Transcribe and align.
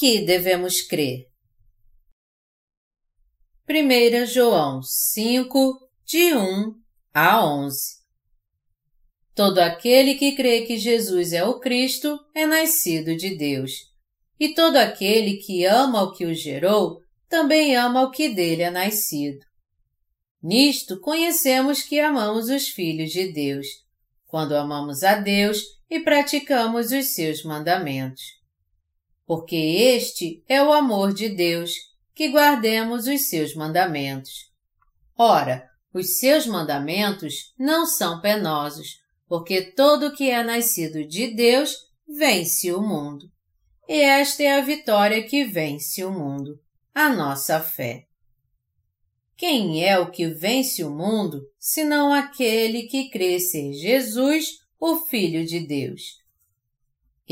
que 0.00 0.22
devemos 0.22 0.80
crer? 0.80 1.26
1 3.68 4.24
João 4.24 4.82
5, 4.82 5.78
de 6.06 6.34
1 6.34 6.74
a 7.12 7.46
11 7.46 8.00
Todo 9.34 9.58
aquele 9.58 10.14
que 10.14 10.34
crê 10.34 10.62
que 10.62 10.78
Jesus 10.78 11.34
é 11.34 11.44
o 11.44 11.60
Cristo 11.60 12.18
é 12.34 12.46
nascido 12.46 13.14
de 13.14 13.36
Deus. 13.36 13.72
E 14.38 14.54
todo 14.54 14.76
aquele 14.76 15.36
que 15.36 15.66
ama 15.66 16.04
o 16.04 16.12
que 16.12 16.24
o 16.24 16.34
gerou 16.34 17.02
também 17.28 17.76
ama 17.76 18.00
o 18.02 18.10
que 18.10 18.30
dele 18.30 18.62
é 18.62 18.70
nascido. 18.70 19.44
Nisto 20.42 20.98
conhecemos 20.98 21.82
que 21.82 22.00
amamos 22.00 22.48
os 22.48 22.68
filhos 22.68 23.10
de 23.10 23.30
Deus, 23.30 23.66
quando 24.26 24.56
amamos 24.56 25.02
a 25.02 25.16
Deus 25.16 25.62
e 25.90 26.00
praticamos 26.00 26.90
os 26.90 27.08
seus 27.08 27.44
mandamentos. 27.44 28.39
Porque 29.30 29.54
este 29.54 30.42
é 30.48 30.60
o 30.60 30.72
amor 30.72 31.14
de 31.14 31.28
Deus, 31.28 31.70
que 32.16 32.30
guardemos 32.30 33.06
os 33.06 33.28
seus 33.28 33.54
mandamentos. 33.54 34.50
Ora, 35.16 35.70
os 35.94 36.18
seus 36.18 36.48
mandamentos 36.48 37.54
não 37.56 37.86
são 37.86 38.20
penosos, 38.20 38.98
porque 39.28 39.62
todo 39.62 40.12
que 40.12 40.28
é 40.28 40.42
nascido 40.42 41.06
de 41.06 41.28
Deus 41.28 41.76
vence 42.08 42.72
o 42.72 42.82
mundo. 42.82 43.30
E 43.88 44.00
esta 44.00 44.42
é 44.42 44.58
a 44.58 44.64
vitória 44.64 45.22
que 45.22 45.44
vence 45.44 46.04
o 46.04 46.10
mundo, 46.10 46.58
a 46.92 47.08
nossa 47.08 47.60
fé. 47.60 48.06
Quem 49.36 49.84
é 49.84 49.96
o 49.96 50.10
que 50.10 50.26
vence 50.26 50.82
o 50.82 50.90
mundo, 50.90 51.40
senão 51.56 52.12
aquele 52.12 52.88
que 52.88 53.08
crê 53.10 53.38
ser 53.38 53.74
Jesus, 53.74 54.58
o 54.80 54.96
Filho 54.96 55.46
de 55.46 55.60
Deus? 55.60 56.19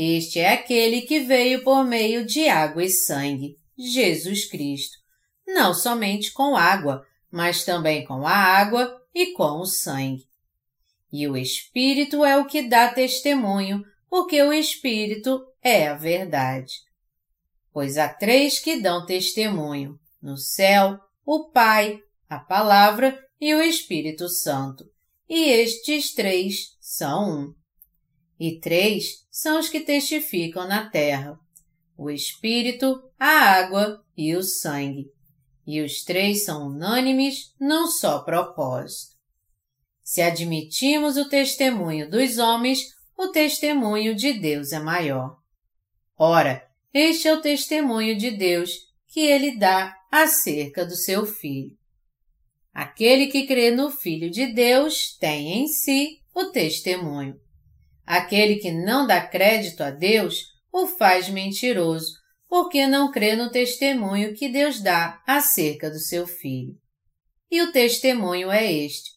Este 0.01 0.39
é 0.39 0.53
aquele 0.53 1.01
que 1.01 1.19
veio 1.19 1.61
por 1.61 1.83
meio 1.83 2.25
de 2.25 2.47
água 2.47 2.85
e 2.85 2.89
sangue, 2.89 3.57
Jesus 3.77 4.45
Cristo, 4.45 4.97
não 5.45 5.73
somente 5.73 6.31
com 6.31 6.55
água, 6.55 7.05
mas 7.29 7.65
também 7.65 8.05
com 8.05 8.25
a 8.25 8.31
água 8.33 8.97
e 9.13 9.33
com 9.33 9.59
o 9.59 9.65
sangue. 9.65 10.23
E 11.11 11.27
o 11.27 11.35
Espírito 11.35 12.23
é 12.23 12.37
o 12.37 12.45
que 12.45 12.61
dá 12.61 12.93
testemunho, 12.93 13.83
porque 14.09 14.41
o 14.41 14.53
Espírito 14.53 15.45
é 15.61 15.89
a 15.89 15.95
verdade. 15.95 16.75
Pois 17.73 17.97
há 17.97 18.07
três 18.07 18.57
que 18.57 18.79
dão 18.79 19.05
testemunho, 19.05 19.99
no 20.21 20.37
céu, 20.37 20.97
o 21.25 21.49
Pai, 21.49 21.99
a 22.29 22.39
Palavra 22.39 23.21
e 23.37 23.53
o 23.53 23.61
Espírito 23.61 24.29
Santo. 24.29 24.85
E 25.27 25.49
estes 25.49 26.13
três 26.13 26.77
são 26.79 27.29
um. 27.29 27.58
E 28.39 28.59
três 28.59 29.27
são 29.29 29.59
os 29.59 29.67
que 29.67 29.81
testificam 29.81 30.67
na 30.67 30.89
terra: 30.89 31.37
o 31.97 32.09
Espírito, 32.09 33.03
a 33.19 33.27
água 33.27 34.01
e 34.15 34.35
o 34.35 34.41
sangue. 34.41 35.07
E 35.67 35.81
os 35.81 36.03
três 36.03 36.45
são 36.45 36.67
unânimes 36.67 37.53
num 37.59 37.87
só 37.87 38.19
propósito. 38.19 39.15
Se 40.01 40.21
admitimos 40.21 41.17
o 41.17 41.27
testemunho 41.27 42.09
dos 42.09 42.37
homens, 42.37 42.87
o 43.17 43.27
testemunho 43.27 44.15
de 44.15 44.33
Deus 44.33 44.71
é 44.71 44.79
maior. 44.79 45.37
Ora, 46.17 46.65
este 46.93 47.27
é 47.27 47.33
o 47.33 47.41
testemunho 47.41 48.17
de 48.17 48.31
Deus 48.31 48.71
que 49.07 49.19
ele 49.19 49.57
dá 49.57 49.95
acerca 50.11 50.85
do 50.85 50.95
seu 50.95 51.25
Filho. 51.25 51.77
Aquele 52.73 53.27
que 53.27 53.45
crê 53.45 53.69
no 53.69 53.91
Filho 53.91 54.31
de 54.31 54.47
Deus 54.47 55.15
tem 55.17 55.59
em 55.59 55.67
si 55.67 56.21
o 56.33 56.45
testemunho. 56.45 57.39
Aquele 58.09 58.55
que 58.55 58.71
não 58.71 59.05
dá 59.05 59.21
crédito 59.21 59.83
a 59.83 59.91
Deus 59.91 60.47
o 60.71 60.87
faz 60.87 61.29
mentiroso, 61.29 62.15
porque 62.47 62.87
não 62.87 63.11
crê 63.11 63.35
no 63.35 63.51
testemunho 63.51 64.33
que 64.33 64.49
Deus 64.49 64.81
dá 64.81 65.21
acerca 65.27 65.91
do 65.91 65.99
seu 65.99 66.25
Filho. 66.25 66.75
E 67.51 67.61
o 67.61 67.71
testemunho 67.71 68.49
é 68.49 68.71
este: 68.71 69.11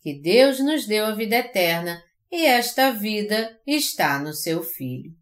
que 0.00 0.14
Deus 0.14 0.60
nos 0.60 0.86
deu 0.86 1.04
a 1.04 1.14
vida 1.14 1.36
eterna 1.36 2.02
e 2.32 2.46
esta 2.46 2.90
vida 2.90 3.60
está 3.66 4.18
no 4.18 4.32
seu 4.32 4.62
Filho 4.62 5.12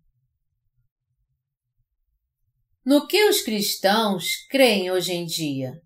no 2.87 3.05
que 3.09 3.29
os 3.29 3.41
cristãos 3.41 4.47
creem 4.49 4.93
hoje 4.93 5.13
em 5.13 5.27
dia. 5.27 5.83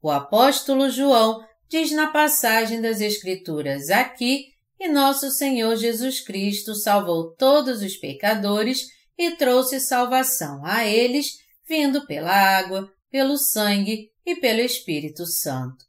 O 0.00 0.10
apóstolo 0.10 0.88
João 0.88 1.46
diz 1.68 1.92
na 1.92 2.10
passagem 2.10 2.80
das 2.80 3.02
Escrituras 3.02 3.90
aqui 3.90 4.53
que 4.84 4.88
nosso 4.88 5.30
Senhor 5.30 5.76
Jesus 5.76 6.20
Cristo 6.20 6.74
salvou 6.74 7.34
todos 7.36 7.80
os 7.80 7.96
pecadores 7.96 8.90
e 9.16 9.30
trouxe 9.30 9.80
salvação 9.80 10.60
a 10.62 10.84
eles, 10.84 11.38
vindo 11.66 12.06
pela 12.06 12.30
água, 12.30 12.92
pelo 13.10 13.38
sangue 13.38 14.10
e 14.26 14.36
pelo 14.36 14.60
Espírito 14.60 15.24
Santo. 15.24 15.86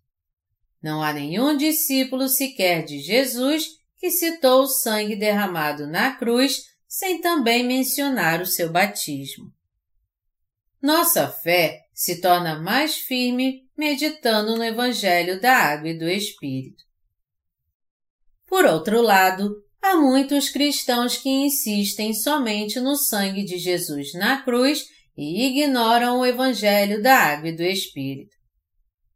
Não 0.81 1.03
há 1.03 1.11
nenhum 1.11 1.57
discípulo 1.57 2.29
sequer 2.29 2.85
de 2.85 2.99
Jesus 3.01 3.67
que 3.97 4.09
citou 4.09 4.61
o 4.61 4.67
sangue 4.67 5.17
derramado 5.17 5.85
na 5.85 6.15
cruz 6.15 6.63
sem 6.87 7.19
também 7.19 7.65
mencionar 7.65 8.41
o 8.41 8.45
seu 8.45 8.71
batismo. 8.71 9.51
Nossa 10.81 11.27
fé 11.27 11.81
se 11.93 12.21
torna 12.21 12.61
mais 12.61 12.95
firme 12.95 13.67
meditando 13.77 14.55
no 14.55 14.63
Evangelho 14.63 15.41
da 15.41 15.53
Água 15.53 15.89
e 15.89 15.99
do 15.99 16.07
Espírito. 16.07 16.85
Por 18.55 18.63
outro 18.63 19.01
lado, 19.01 19.61
há 19.81 19.97
muitos 19.97 20.47
cristãos 20.47 21.17
que 21.17 21.27
insistem 21.27 22.13
somente 22.13 22.79
no 22.79 22.95
sangue 22.95 23.43
de 23.43 23.57
Jesus 23.57 24.13
na 24.13 24.43
cruz 24.43 24.85
e 25.17 25.45
ignoram 25.47 26.21
o 26.21 26.25
Evangelho 26.25 27.03
da 27.03 27.17
Água 27.17 27.49
e 27.49 27.55
do 27.57 27.63
Espírito. 27.63 28.33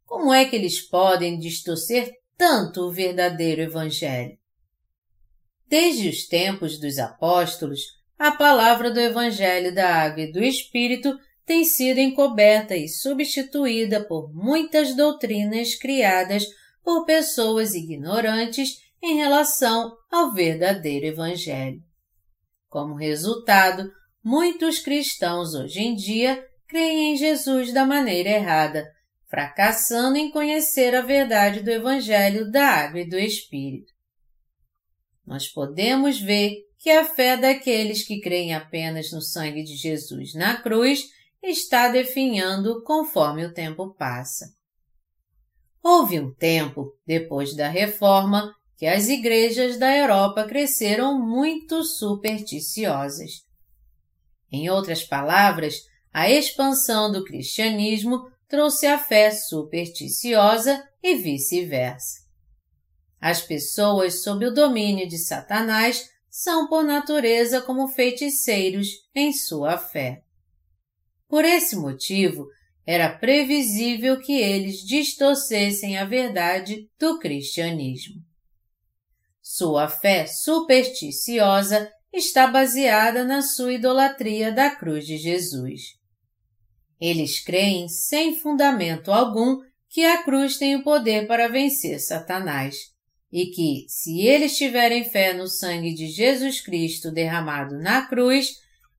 Como 0.06 0.34
é 0.34 0.44
que 0.44 0.58
eles 0.58 0.82
podem 0.82 1.40
distorcer 1.40 2.12
tanto 2.38 2.82
o 2.82 2.92
verdadeiro 2.92 3.62
Evangelho? 3.62 4.38
Desde 5.66 6.10
os 6.10 6.28
tempos 6.28 6.78
dos 6.78 7.00
apóstolos, 7.00 7.80
a 8.18 8.32
palavra 8.32 8.92
do 8.92 9.00
Evangelho 9.00 9.74
da 9.74 10.04
Água 10.04 10.24
e 10.24 10.34
do 10.34 10.44
Espírito 10.44 11.18
tem 11.46 11.64
sido 11.64 12.00
encoberta 12.02 12.76
e 12.76 12.90
substituída 12.90 14.04
por 14.04 14.34
muitas 14.34 14.94
doutrinas 14.98 15.76
criadas 15.76 16.44
por 16.84 17.06
pessoas 17.06 17.74
ignorantes 17.74 18.89
em 19.02 19.16
relação 19.18 19.96
ao 20.12 20.32
verdadeiro 20.34 21.06
Evangelho. 21.06 21.82
Como 22.68 22.96
resultado, 22.96 23.90
muitos 24.24 24.80
cristãos 24.80 25.54
hoje 25.54 25.80
em 25.80 25.96
dia 25.96 26.44
creem 26.68 27.14
em 27.14 27.18
Jesus 27.18 27.74
da 27.74 27.86
maneira 27.86 28.30
errada, 28.30 28.86
fracassando 29.30 30.18
em 30.18 30.32
conhecer 30.32 30.94
a 30.96 31.02
verdade 31.02 31.62
do 31.62 31.70
Evangelho 31.70 32.50
da 32.52 32.66
Água 32.66 33.02
e 33.02 33.10
do 33.10 33.18
Espírito 33.18 34.00
nós 35.30 35.48
podemos 35.48 36.20
ver 36.20 36.56
que 36.80 36.90
a 36.90 37.06
fé 37.06 37.38
daqueles 37.38 38.04
que 38.04 38.20
creem 38.20 38.56
apenas 38.56 39.12
no 39.12 39.22
sangue 39.22 39.62
de 39.62 39.76
Jesus 39.76 40.34
na 40.34 40.60
cruz 40.60 41.04
está 41.44 41.88
definhando 41.88 42.82
conforme 42.84 43.46
o 43.46 43.54
tempo 43.54 43.94
passa. 43.94 44.48
Houve 45.84 46.20
um 46.20 46.34
tempo, 46.34 46.98
depois 47.06 47.56
da 47.56 47.70
Reforma, 47.70 48.52
que 48.80 48.88
as 48.88 49.10
igrejas 49.10 49.78
da 49.78 49.94
Europa 49.94 50.46
cresceram 50.46 51.20
muito 51.20 51.84
supersticiosas. 51.84 53.46
Em 54.50 54.70
outras 54.70 55.04
palavras, 55.04 55.82
a 56.14 56.30
expansão 56.30 57.12
do 57.12 57.26
cristianismo 57.26 58.32
trouxe 58.48 58.88
a 58.88 58.98
fé 58.98 59.32
supersticiosa 59.32 60.82
e 61.04 61.16
vice-versa. 61.16 62.20
As 63.20 63.42
pessoas 63.42 64.24
sob 64.24 64.46
o 64.46 64.54
domínio 64.54 65.10
de 65.10 65.18
Satanás 65.18 66.10
são 66.30 66.70
por 66.70 66.82
natureza 66.82 67.62
como 67.62 67.90
feiticeiros 67.90 68.88
em 69.14 69.34
sua 69.34 69.78
fé. 69.78 70.24
Por 71.28 71.44
esse 71.44 71.76
motivo, 71.76 72.48
era 72.86 73.10
previsível 73.10 74.22
que 74.22 74.40
eles 74.40 74.78
distorcessem 74.78 75.98
a 75.98 76.06
verdade 76.06 76.90
do 76.98 77.20
cristianismo. 77.20 78.29
Sua 79.60 79.90
fé 79.90 80.26
supersticiosa 80.26 81.92
está 82.14 82.48
baseada 82.48 83.26
na 83.26 83.42
sua 83.42 83.74
idolatria 83.74 84.54
da 84.54 84.74
cruz 84.74 85.06
de 85.06 85.18
Jesus. 85.18 85.82
Eles 86.98 87.44
creem 87.44 87.90
sem 87.90 88.40
fundamento 88.40 89.12
algum 89.12 89.58
que 89.90 90.06
a 90.06 90.24
cruz 90.24 90.58
tem 90.58 90.78
o 90.78 90.82
poder 90.82 91.28
para 91.28 91.50
vencer 91.50 92.00
Satanás 92.00 92.78
e 93.30 93.48
que, 93.48 93.84
se 93.90 94.22
eles 94.22 94.56
tiverem 94.56 95.04
fé 95.04 95.34
no 95.34 95.50
sangue 95.50 95.94
de 95.94 96.08
Jesus 96.08 96.62
Cristo 96.62 97.12
derramado 97.12 97.78
na 97.78 98.08
cruz, 98.08 98.54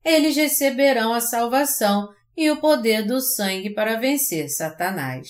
eles 0.05 0.35
receberão 0.35 1.11
a 1.11 1.21
salvação 1.21 2.07
e 2.37 2.51
o 2.51 2.61
poder 2.61 3.03
do 3.03 3.19
sangue 3.19 3.71
para 3.71 3.99
vencer 3.99 4.47
Satanás. 4.47 5.27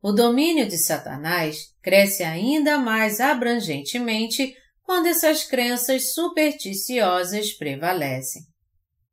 O 0.00 0.12
domínio 0.12 0.68
de 0.68 0.78
Satanás 0.78 1.74
cresce 1.82 2.22
ainda 2.22 2.78
mais 2.78 3.20
abrangentemente 3.20 4.54
quando 4.82 5.06
essas 5.06 5.44
crenças 5.44 6.14
supersticiosas 6.14 7.52
prevalecem. 7.52 8.42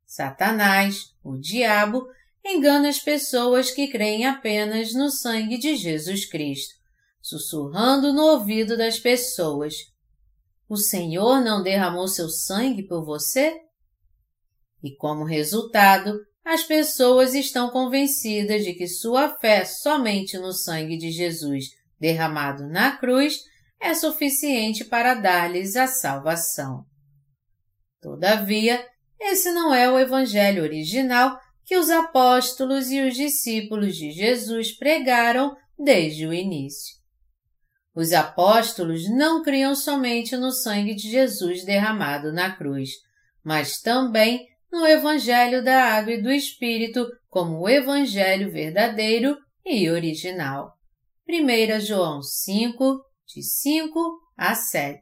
Satanás, 0.06 1.06
o 1.22 1.36
diabo, 1.36 2.06
engana 2.44 2.88
as 2.88 3.00
pessoas 3.00 3.72
que 3.72 3.88
creem 3.88 4.24
apenas 4.24 4.94
no 4.94 5.10
sangue 5.10 5.58
de 5.58 5.74
Jesus 5.74 6.24
Cristo, 6.24 6.74
sussurrando 7.20 8.12
no 8.12 8.22
ouvido 8.22 8.76
das 8.76 8.98
pessoas: 8.98 9.74
O 10.68 10.76
Senhor 10.76 11.40
não 11.40 11.62
derramou 11.62 12.06
seu 12.06 12.28
sangue 12.28 12.86
por 12.86 13.04
você? 13.04 13.52
E 14.82 14.94
como 14.94 15.24
resultado, 15.24 16.16
as 16.46 16.62
pessoas 16.62 17.34
estão 17.34 17.70
convencidas 17.70 18.64
de 18.64 18.72
que 18.72 18.86
sua 18.86 19.36
fé 19.36 19.64
somente 19.64 20.38
no 20.38 20.52
sangue 20.52 20.96
de 20.96 21.10
Jesus 21.10 21.64
derramado 21.98 22.68
na 22.68 22.96
cruz 22.96 23.40
é 23.80 23.92
suficiente 23.92 24.84
para 24.84 25.14
dar-lhes 25.14 25.74
a 25.74 25.88
salvação. 25.88 26.84
Todavia, 28.00 28.86
esse 29.18 29.50
não 29.50 29.74
é 29.74 29.90
o 29.90 29.98
Evangelho 29.98 30.62
original 30.62 31.36
que 31.64 31.76
os 31.76 31.90
apóstolos 31.90 32.92
e 32.92 33.00
os 33.00 33.16
discípulos 33.16 33.96
de 33.96 34.12
Jesus 34.12 34.70
pregaram 34.70 35.56
desde 35.76 36.28
o 36.28 36.32
início. 36.32 36.94
Os 37.92 38.12
apóstolos 38.12 39.10
não 39.10 39.42
criam 39.42 39.74
somente 39.74 40.36
no 40.36 40.52
sangue 40.52 40.94
de 40.94 41.10
Jesus 41.10 41.64
derramado 41.64 42.32
na 42.32 42.54
cruz, 42.54 42.90
mas 43.42 43.80
também 43.80 44.46
no 44.70 44.86
Evangelho 44.86 45.62
da 45.62 45.84
Água 45.94 46.14
e 46.14 46.22
do 46.22 46.30
Espírito 46.30 47.06
como 47.28 47.60
o 47.60 47.68
Evangelho 47.68 48.50
verdadeiro 48.50 49.36
e 49.64 49.90
original. 49.90 50.72
1 51.28 51.80
João 51.80 52.22
5, 52.22 53.00
de 53.26 53.42
5 53.42 54.20
a 54.36 54.54
7. 54.54 55.00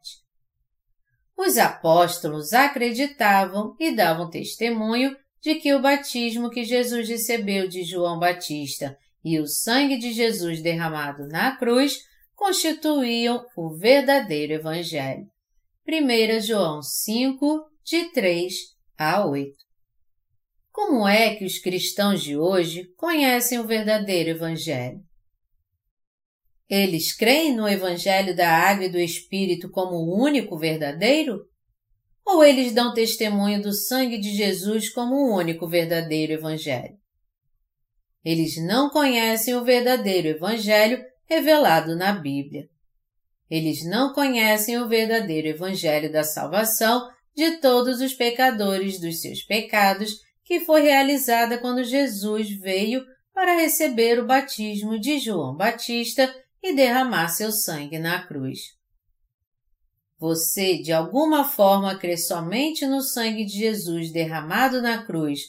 Os 1.36 1.58
apóstolos 1.58 2.52
acreditavam 2.52 3.76
e 3.78 3.94
davam 3.94 4.30
testemunho 4.30 5.16
de 5.40 5.56
que 5.56 5.74
o 5.74 5.82
batismo 5.82 6.48
que 6.48 6.64
Jesus 6.64 7.08
recebeu 7.08 7.68
de 7.68 7.82
João 7.82 8.18
Batista 8.18 8.96
e 9.24 9.38
o 9.38 9.46
sangue 9.46 9.98
de 9.98 10.12
Jesus 10.12 10.62
derramado 10.62 11.26
na 11.26 11.56
cruz 11.56 11.98
constituíam 12.34 13.44
o 13.56 13.76
verdadeiro 13.76 14.54
Evangelho. 14.54 15.26
1 15.86 16.40
João 16.40 16.82
5, 16.82 17.64
de 17.84 18.10
3 18.12 18.73
a 18.96 19.26
8. 19.26 19.52
Como 20.70 21.06
é 21.06 21.34
que 21.36 21.44
os 21.44 21.58
cristãos 21.58 22.22
de 22.22 22.36
hoje 22.36 22.84
conhecem 22.96 23.58
o 23.58 23.66
verdadeiro 23.66 24.30
Evangelho? 24.30 25.00
Eles 26.68 27.14
creem 27.14 27.54
no 27.54 27.68
Evangelho 27.68 28.34
da 28.34 28.48
Água 28.50 28.86
e 28.86 28.90
do 28.90 28.98
Espírito 28.98 29.70
como 29.70 29.96
o 29.96 30.20
único 30.20 30.58
verdadeiro? 30.58 31.40
Ou 32.24 32.42
eles 32.42 32.72
dão 32.72 32.94
testemunho 32.94 33.62
do 33.62 33.72
sangue 33.72 34.18
de 34.18 34.34
Jesus 34.34 34.90
como 34.90 35.14
o 35.14 35.36
único 35.36 35.68
verdadeiro 35.68 36.32
Evangelho? 36.32 36.96
Eles 38.24 38.56
não 38.66 38.88
conhecem 38.88 39.54
o 39.54 39.64
verdadeiro 39.64 40.28
Evangelho 40.28 41.04
revelado 41.28 41.94
na 41.94 42.12
Bíblia. 42.12 42.66
Eles 43.50 43.84
não 43.84 44.12
conhecem 44.14 44.78
o 44.78 44.88
verdadeiro 44.88 45.48
Evangelho 45.48 46.10
da 46.10 46.24
salvação 46.24 47.06
de 47.34 47.58
todos 47.58 48.00
os 48.00 48.14
pecadores 48.14 49.00
dos 49.00 49.20
seus 49.20 49.42
pecados 49.42 50.20
que 50.44 50.60
foi 50.60 50.82
realizada 50.82 51.58
quando 51.58 51.82
Jesus 51.82 52.50
veio 52.50 53.04
para 53.32 53.56
receber 53.56 54.20
o 54.20 54.26
batismo 54.26 54.98
de 54.98 55.18
João 55.18 55.56
Batista 55.56 56.32
e 56.62 56.74
derramar 56.74 57.28
seu 57.28 57.50
sangue 57.50 57.98
na 57.98 58.24
cruz. 58.26 58.60
Você, 60.18 60.78
de 60.78 60.92
alguma 60.92 61.44
forma, 61.44 61.98
crê 61.98 62.16
somente 62.16 62.86
no 62.86 63.02
sangue 63.02 63.44
de 63.44 63.58
Jesus 63.58 64.12
derramado 64.12 64.80
na 64.80 65.04
cruz 65.04 65.40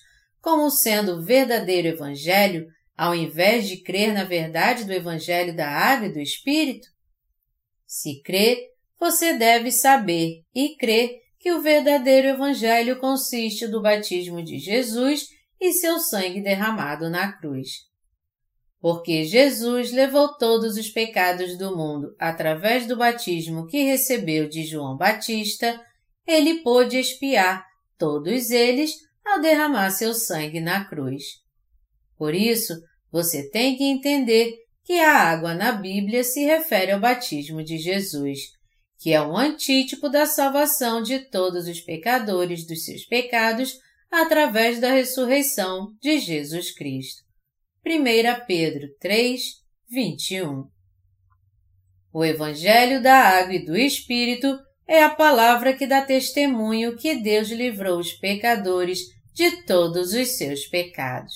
como 0.42 0.70
sendo 0.70 1.14
o 1.14 1.24
verdadeiro 1.24 1.88
Evangelho, 1.88 2.68
ao 2.96 3.16
invés 3.16 3.68
de 3.68 3.82
crer 3.82 4.14
na 4.14 4.24
verdade 4.24 4.84
do 4.84 4.94
Evangelho 4.94 5.56
da 5.56 5.68
Água 5.68 6.08
e 6.08 6.14
do 6.14 6.20
Espírito? 6.20 6.88
Se 7.88 8.22
crê, 8.22 8.70
você 9.00 9.34
deve 9.34 9.72
saber 9.72 10.44
e 10.54 10.76
crer 10.78 11.20
que 11.46 11.52
o 11.52 11.62
verdadeiro 11.62 12.30
Evangelho 12.30 13.00
consiste 13.00 13.68
do 13.68 13.80
batismo 13.80 14.42
de 14.42 14.58
Jesus 14.58 15.28
e 15.62 15.72
seu 15.74 16.00
sangue 16.00 16.42
derramado 16.42 17.08
na 17.08 17.34
cruz 17.34 17.86
porque 18.86 19.24
Jesus 19.24 19.92
levou 19.92 20.38
todos 20.38 20.78
os 20.78 20.90
pecados 20.90 21.58
do 21.58 21.76
mundo 21.76 22.16
através 22.20 22.86
do 22.86 22.96
batismo 22.96 23.66
que 23.66 23.82
recebeu 23.82 24.48
de 24.48 24.64
João 24.64 24.96
Batista, 24.96 25.82
ele 26.24 26.62
pôde 26.62 26.96
expiar 26.96 27.66
todos 27.98 28.52
eles 28.52 28.92
ao 29.26 29.42
derramar 29.42 29.90
seu 29.90 30.14
sangue 30.14 30.60
na 30.60 30.86
cruz. 30.86 31.24
Por 32.16 32.36
isso, 32.36 32.76
você 33.12 33.50
tem 33.50 33.76
que 33.76 33.86
entender 33.86 34.54
que 34.84 35.00
a 35.00 35.16
água 35.16 35.56
na 35.56 35.72
Bíblia 35.72 36.24
se 36.24 36.46
refere 36.46 36.92
ao 36.92 37.00
batismo 37.00 37.64
de 37.64 37.80
Jesus, 37.80 38.52
que 39.06 39.14
é 39.14 39.22
um 39.22 39.38
antítipo 39.38 40.10
da 40.10 40.26
salvação 40.26 41.00
de 41.00 41.20
todos 41.20 41.68
os 41.68 41.80
pecadores 41.80 42.66
dos 42.66 42.86
seus 42.86 43.06
pecados 43.06 43.78
através 44.10 44.82
da 44.82 44.92
ressurreição 44.92 45.96
de 46.02 46.18
Jesus 46.18 46.72
Cristo. 46.72 47.22
1 47.86 48.48
Pedro 48.48 48.88
3, 49.00 49.62
21. 49.88 50.68
O 52.12 52.26
Evangelho 52.26 53.00
da 53.00 53.16
Água 53.16 53.54
e 53.54 53.64
do 53.64 53.78
Espírito 53.78 54.58
é 54.88 55.04
a 55.04 55.12
palavra 55.12 55.78
que 55.78 55.86
dá 55.86 56.04
testemunho 56.04 56.98
que 56.98 57.14
Deus 57.14 57.50
livrou 57.50 58.00
os 58.00 58.12
pecadores 58.12 59.02
de 59.36 59.64
todos 59.66 60.14
os 60.14 60.30
seus 60.30 60.66
pecados. 60.66 61.36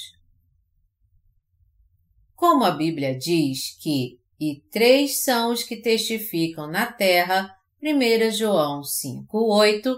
Como 2.36 2.64
a 2.64 2.72
Bíblia 2.72 3.16
diz 3.16 3.78
que 3.80 4.18
e 4.40 4.62
três 4.72 5.22
são 5.24 5.52
os 5.52 5.64
que 5.64 5.76
testificam 5.76 6.66
na 6.66 6.92
terra, 6.92 7.59
1 7.82 8.32
João 8.32 8.82
5,8, 8.82 9.96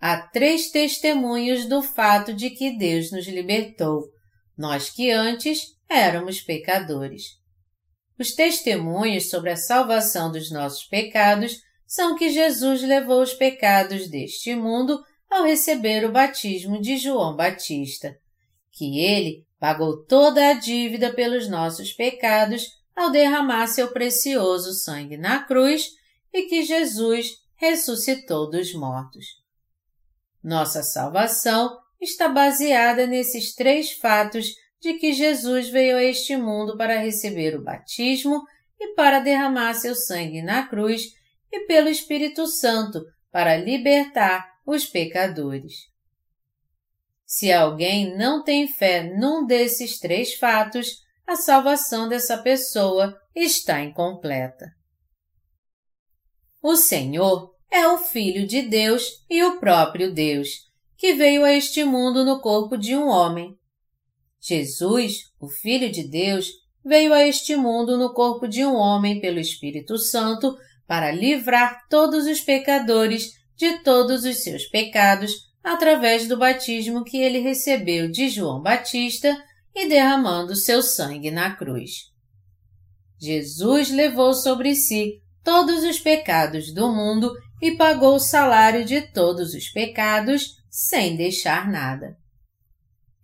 há 0.00 0.16
três 0.28 0.70
testemunhos 0.70 1.66
do 1.66 1.82
fato 1.82 2.32
de 2.32 2.50
que 2.50 2.78
Deus 2.78 3.10
nos 3.10 3.26
libertou, 3.26 4.04
nós 4.56 4.90
que 4.90 5.10
antes 5.10 5.76
éramos 5.88 6.40
pecadores. 6.40 7.24
Os 8.18 8.32
testemunhos 8.32 9.28
sobre 9.28 9.50
a 9.50 9.56
salvação 9.56 10.30
dos 10.30 10.52
nossos 10.52 10.84
pecados 10.84 11.60
são 11.84 12.16
que 12.16 12.30
Jesus 12.30 12.82
levou 12.82 13.20
os 13.22 13.34
pecados 13.34 14.08
deste 14.08 14.54
mundo 14.54 15.02
ao 15.28 15.44
receber 15.44 16.04
o 16.04 16.12
batismo 16.12 16.80
de 16.80 16.96
João 16.96 17.34
Batista, 17.34 18.16
que 18.72 19.00
ele 19.00 19.44
pagou 19.58 20.04
toda 20.04 20.48
a 20.48 20.52
dívida 20.52 21.12
pelos 21.12 21.48
nossos 21.48 21.92
pecados 21.92 22.68
ao 22.94 23.10
derramar 23.10 23.66
seu 23.66 23.88
precioso 23.88 24.72
sangue 24.72 25.16
na 25.16 25.42
cruz 25.42 25.90
e 26.36 26.42
que 26.42 26.62
Jesus 26.62 27.38
ressuscitou 27.54 28.50
dos 28.50 28.74
mortos. 28.74 29.24
Nossa 30.44 30.82
salvação 30.82 31.78
está 31.98 32.28
baseada 32.28 33.06
nesses 33.06 33.54
três 33.54 33.92
fatos 33.92 34.48
de 34.78 34.94
que 34.94 35.14
Jesus 35.14 35.70
veio 35.70 35.96
a 35.96 36.02
este 36.02 36.36
mundo 36.36 36.76
para 36.76 36.98
receber 36.98 37.56
o 37.56 37.62
batismo 37.62 38.42
e 38.78 38.94
para 38.94 39.20
derramar 39.20 39.72
seu 39.72 39.94
sangue 39.94 40.42
na 40.42 40.68
cruz 40.68 41.04
e 41.50 41.60
pelo 41.60 41.88
Espírito 41.88 42.46
Santo 42.46 43.02
para 43.32 43.56
libertar 43.56 44.46
os 44.66 44.84
pecadores. 44.84 45.72
Se 47.24 47.50
alguém 47.50 48.14
não 48.14 48.44
tem 48.44 48.68
fé 48.68 49.02
num 49.02 49.46
desses 49.46 49.98
três 49.98 50.34
fatos, 50.34 51.02
a 51.26 51.34
salvação 51.34 52.06
dessa 52.10 52.36
pessoa 52.36 53.18
está 53.34 53.80
incompleta. 53.80 54.75
O 56.68 56.74
Senhor 56.74 57.54
é 57.70 57.86
o 57.86 57.96
Filho 57.96 58.44
de 58.44 58.60
Deus 58.60 59.24
e 59.30 59.40
o 59.44 59.60
próprio 59.60 60.12
Deus, 60.12 60.68
que 60.96 61.14
veio 61.14 61.44
a 61.44 61.52
este 61.52 61.84
mundo 61.84 62.24
no 62.24 62.40
corpo 62.40 62.76
de 62.76 62.96
um 62.96 63.06
homem 63.06 63.56
Jesus, 64.40 65.30
o 65.38 65.46
Filho 65.46 65.92
de 65.92 66.02
Deus, 66.02 66.48
veio 66.84 67.14
a 67.14 67.24
este 67.24 67.54
mundo 67.54 67.96
no 67.96 68.12
corpo 68.12 68.48
de 68.48 68.64
um 68.64 68.74
homem 68.74 69.20
pelo 69.20 69.38
Espírito 69.38 69.96
Santo 69.96 70.58
para 70.88 71.12
livrar 71.12 71.86
todos 71.88 72.26
os 72.26 72.40
pecadores 72.40 73.34
de 73.54 73.78
todos 73.84 74.24
os 74.24 74.42
seus 74.42 74.64
pecados 74.64 75.48
através 75.62 76.26
do 76.26 76.36
batismo 76.36 77.04
que 77.04 77.18
ele 77.18 77.38
recebeu 77.38 78.10
de 78.10 78.28
João 78.28 78.60
Batista 78.60 79.40
e 79.72 79.88
derramando 79.88 80.56
seu 80.56 80.82
sangue 80.82 81.30
na 81.30 81.54
cruz. 81.54 82.10
Jesus 83.20 83.88
levou 83.88 84.34
sobre 84.34 84.74
si 84.74 85.22
todos 85.46 85.84
os 85.84 86.00
pecados 86.00 86.74
do 86.74 86.92
mundo 86.92 87.32
e 87.62 87.76
pagou 87.76 88.16
o 88.16 88.20
salário 88.20 88.84
de 88.84 89.00
todos 89.00 89.54
os 89.54 89.68
pecados 89.68 90.56
sem 90.68 91.16
deixar 91.16 91.70
nada. 91.70 92.16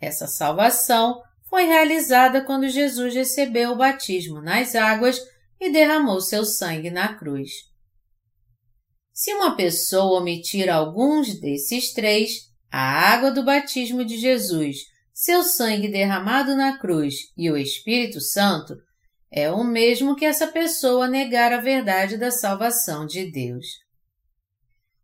Essa 0.01 0.29
salvação 0.29 1.21
foi 1.51 1.65
realizada 1.65 2.45
quando 2.45 2.69
Jesus 2.69 3.13
recebeu 3.13 3.73
o 3.73 3.77
batismo 3.77 4.41
nas 4.41 4.77
águas 4.77 5.21
e 5.61 5.73
derramou 5.73 6.21
seu 6.21 6.45
sangue 6.45 6.93
na 6.93 7.13
cruz. 7.13 7.51
Se 9.13 9.35
uma 9.35 9.57
pessoa 9.57 10.21
omitir 10.21 10.71
alguns 10.71 11.41
desses 11.41 11.93
três, 11.93 12.53
a 12.71 12.81
água 12.81 13.33
do 13.33 13.43
batismo 13.43 14.05
de 14.05 14.17
Jesus, 14.17 14.77
seu 15.13 15.43
sangue 15.43 15.89
derramado 15.89 16.55
na 16.55 16.79
cruz 16.79 17.17
e 17.37 17.51
o 17.51 17.57
Espírito 17.57 18.21
Santo, 18.21 18.77
é 19.33 19.51
o 19.51 19.65
mesmo 19.65 20.15
que 20.15 20.27
essa 20.27 20.47
pessoa 20.47 21.09
negar 21.09 21.55
a 21.55 21.61
verdade 21.61 22.19
da 22.19 22.31
salvação 22.31 23.07
de 23.07 23.31
Deus. 23.31 23.67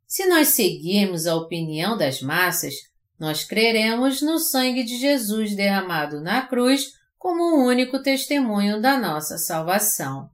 Se 0.07 0.27
nós 0.27 0.49
seguirmos 0.49 1.27
a 1.27 1.35
opinião 1.35 1.97
das 1.97 2.21
massas, 2.21 2.75
nós 3.19 3.43
creremos 3.43 4.21
no 4.21 4.39
sangue 4.39 4.85
de 4.85 4.99
Jesus 4.99 5.57
derramado 5.57 6.21
na 6.21 6.47
cruz 6.47 6.93
como 7.17 7.43
o 7.43 7.67
único 7.67 8.03
testemunho 8.03 8.81
da 8.81 8.99
nossa 8.99 9.39
salvação. 9.39 10.29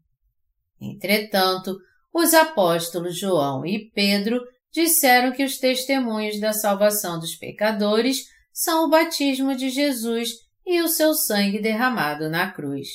Entretanto, 0.80 1.78
os 2.12 2.34
apóstolos 2.34 3.16
João 3.16 3.64
e 3.64 3.90
Pedro 3.94 4.40
disseram 4.72 5.32
que 5.32 5.44
os 5.44 5.56
testemunhos 5.56 6.40
da 6.40 6.52
salvação 6.52 7.18
dos 7.20 7.36
pecadores 7.36 8.24
são 8.52 8.84
o 8.84 8.90
batismo 8.90 9.54
de 9.54 9.70
Jesus 9.70 10.30
e 10.66 10.82
o 10.82 10.88
seu 10.88 11.14
sangue 11.14 11.60
derramado 11.60 12.28
na 12.28 12.50
cruz. 12.50 12.88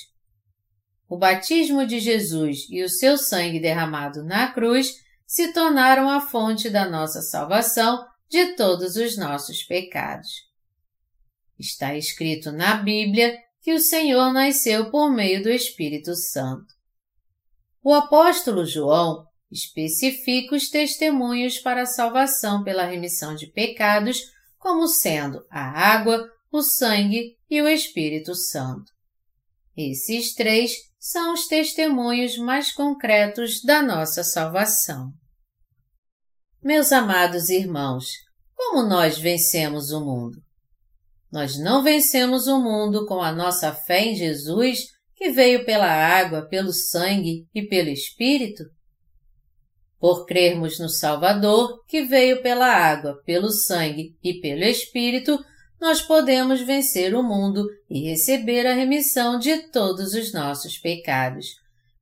O 1.10 1.18
batismo 1.18 1.88
de 1.88 2.00
Jesus 2.00 2.68
e 2.70 2.84
o 2.84 2.88
seu 2.88 3.18
sangue 3.18 3.60
derramado 3.60 4.24
na 4.24 4.52
cruz 4.52 4.94
se 5.26 5.52
tornaram 5.52 6.08
a 6.08 6.22
fonte 6.22 6.70
da 6.70 6.88
nossa 6.88 7.24
salvação 7.24 8.06
de 8.30 8.56
todos 8.56 8.96
os 8.96 9.18
nossos 9.18 9.64
pecados. 9.64 10.30
Está 11.58 11.96
escrito 11.96 12.52
na 12.52 12.76
Bíblia 12.76 13.36
que 13.60 13.74
o 13.74 13.80
Senhor 13.80 14.32
nasceu 14.32 14.92
por 14.92 15.12
meio 15.12 15.42
do 15.42 15.50
Espírito 15.50 16.16
Santo. 16.16 16.76
O 17.84 17.92
apóstolo 17.92 18.64
João 18.64 19.26
especifica 19.52 20.56
os 20.56 20.70
testemunhos 20.70 21.58
para 21.58 21.82
a 21.82 21.88
salvação 21.88 22.64
pela 22.64 22.86
remissão 22.86 23.34
de 23.34 23.48
pecados 23.48 24.22
como 24.60 24.88
sendo 24.88 25.44
a 25.50 25.60
água, 25.60 26.30
o 26.52 26.62
sangue 26.62 27.36
e 27.50 27.60
o 27.62 27.68
Espírito 27.68 28.36
Santo. 28.36 28.92
Esses 29.76 30.36
três 30.36 30.89
são 31.00 31.34
os 31.34 31.48
testemunhos 31.48 32.38
mais 32.38 32.74
concretos 32.74 33.62
da 33.64 33.82
nossa 33.82 34.22
salvação. 34.22 35.14
Meus 36.62 36.92
amados 36.92 37.48
irmãos, 37.48 38.06
como 38.54 38.84
nós 38.84 39.18
vencemos 39.18 39.92
o 39.92 40.04
mundo? 40.04 40.38
Nós 41.32 41.58
não 41.58 41.82
vencemos 41.82 42.48
o 42.48 42.60
mundo 42.60 43.06
com 43.06 43.22
a 43.22 43.32
nossa 43.32 43.74
fé 43.74 44.08
em 44.08 44.16
Jesus 44.16 44.88
que 45.16 45.30
veio 45.30 45.64
pela 45.64 45.88
água, 45.88 46.46
pelo 46.50 46.74
sangue 46.74 47.48
e 47.54 47.64
pelo 47.64 47.90
Espírito? 47.90 48.66
Por 49.98 50.26
crermos 50.26 50.80
no 50.80 50.90
Salvador, 50.90 51.84
que 51.88 52.04
veio 52.04 52.42
pela 52.42 52.68
água, 52.68 53.22
pelo 53.26 53.50
sangue 53.50 54.18
e 54.22 54.40
pelo 54.42 54.64
Espírito, 54.64 55.40
nós 55.80 56.02
podemos 56.02 56.62
vencer 56.62 57.16
o 57.16 57.24
mundo 57.24 57.66
e 57.90 58.10
receber 58.10 58.68
a 58.68 58.74
remissão 58.74 59.40
de 59.40 59.70
todos 59.70 60.14
os 60.14 60.34
nossos 60.34 60.78
pecados. 60.78 61.48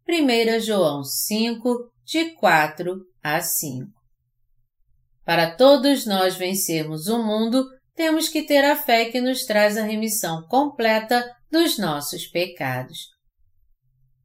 1 0.07 0.59
João 0.61 1.03
5, 1.03 1.91
de 2.05 2.31
4 2.31 3.01
a 3.21 3.41
5. 3.41 3.89
Para 5.25 5.51
todos 5.51 6.05
nós 6.05 6.35
vencermos 6.35 7.07
o 7.07 7.21
mundo, 7.21 7.65
temos 7.93 8.29
que 8.29 8.43
ter 8.43 8.63
a 8.63 8.75
fé 8.75 9.05
que 9.05 9.19
nos 9.19 9.43
traz 9.45 9.77
a 9.77 9.83
remissão 9.83 10.47
completa 10.47 11.29
dos 11.51 11.77
nossos 11.77 12.25
pecados. 12.27 13.09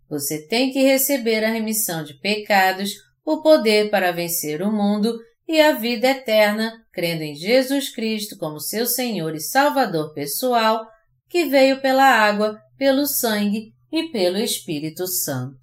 Você 0.09 0.47
tem 0.47 0.71
que 0.71 0.83
receber 0.83 1.43
a 1.43 1.51
remissão 1.51 2.05
de 2.05 2.15
pecados, 2.21 2.93
o 3.25 3.43
poder 3.43 3.91
para 3.91 4.13
vencer 4.13 4.63
o 4.63 4.71
mundo 4.71 5.19
e 5.49 5.61
a 5.61 5.73
vida 5.73 6.09
eterna, 6.09 6.82
crendo 6.93 7.23
em 7.23 7.35
Jesus 7.35 7.89
Cristo 7.89 8.37
como 8.37 8.61
seu 8.61 8.87
Senhor 8.87 9.35
e 9.35 9.41
Salvador 9.41 10.13
pessoal, 10.13 10.87
que 11.29 11.47
veio 11.47 11.81
pela 11.81 12.05
água, 12.05 12.61
pelo 12.77 13.07
sangue 13.07 13.73
e 13.91 14.11
pelo 14.11 14.37
Espírito 14.37 15.07
Santo. 15.07 15.59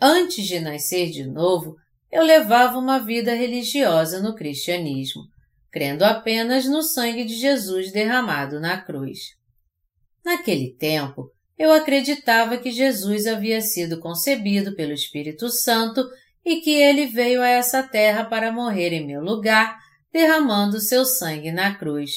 Antes 0.00 0.46
de 0.46 0.60
nascer 0.60 1.10
de 1.10 1.26
novo, 1.26 1.76
eu 2.10 2.24
levava 2.24 2.78
uma 2.78 2.98
vida 2.98 3.34
religiosa 3.34 4.20
no 4.20 4.34
cristianismo, 4.34 5.22
crendo 5.70 6.04
apenas 6.04 6.64
no 6.66 6.82
sangue 6.82 7.24
de 7.24 7.34
Jesus 7.34 7.92
derramado 7.92 8.60
na 8.60 8.80
cruz. 8.80 9.18
Naquele 10.24 10.74
tempo, 10.76 11.30
eu 11.58 11.72
acreditava 11.72 12.56
que 12.56 12.70
Jesus 12.70 13.26
havia 13.26 13.60
sido 13.60 14.00
concebido 14.00 14.74
pelo 14.74 14.92
Espírito 14.92 15.48
Santo 15.50 16.08
e 16.44 16.60
que 16.60 16.70
ele 16.70 17.06
veio 17.06 17.42
a 17.42 17.48
essa 17.48 17.82
terra 17.82 18.24
para 18.24 18.52
morrer 18.52 18.92
em 18.92 19.06
meu 19.06 19.20
lugar, 19.20 19.78
derramando 20.12 20.80
seu 20.80 21.04
sangue 21.04 21.52
na 21.52 21.74
cruz, 21.76 22.12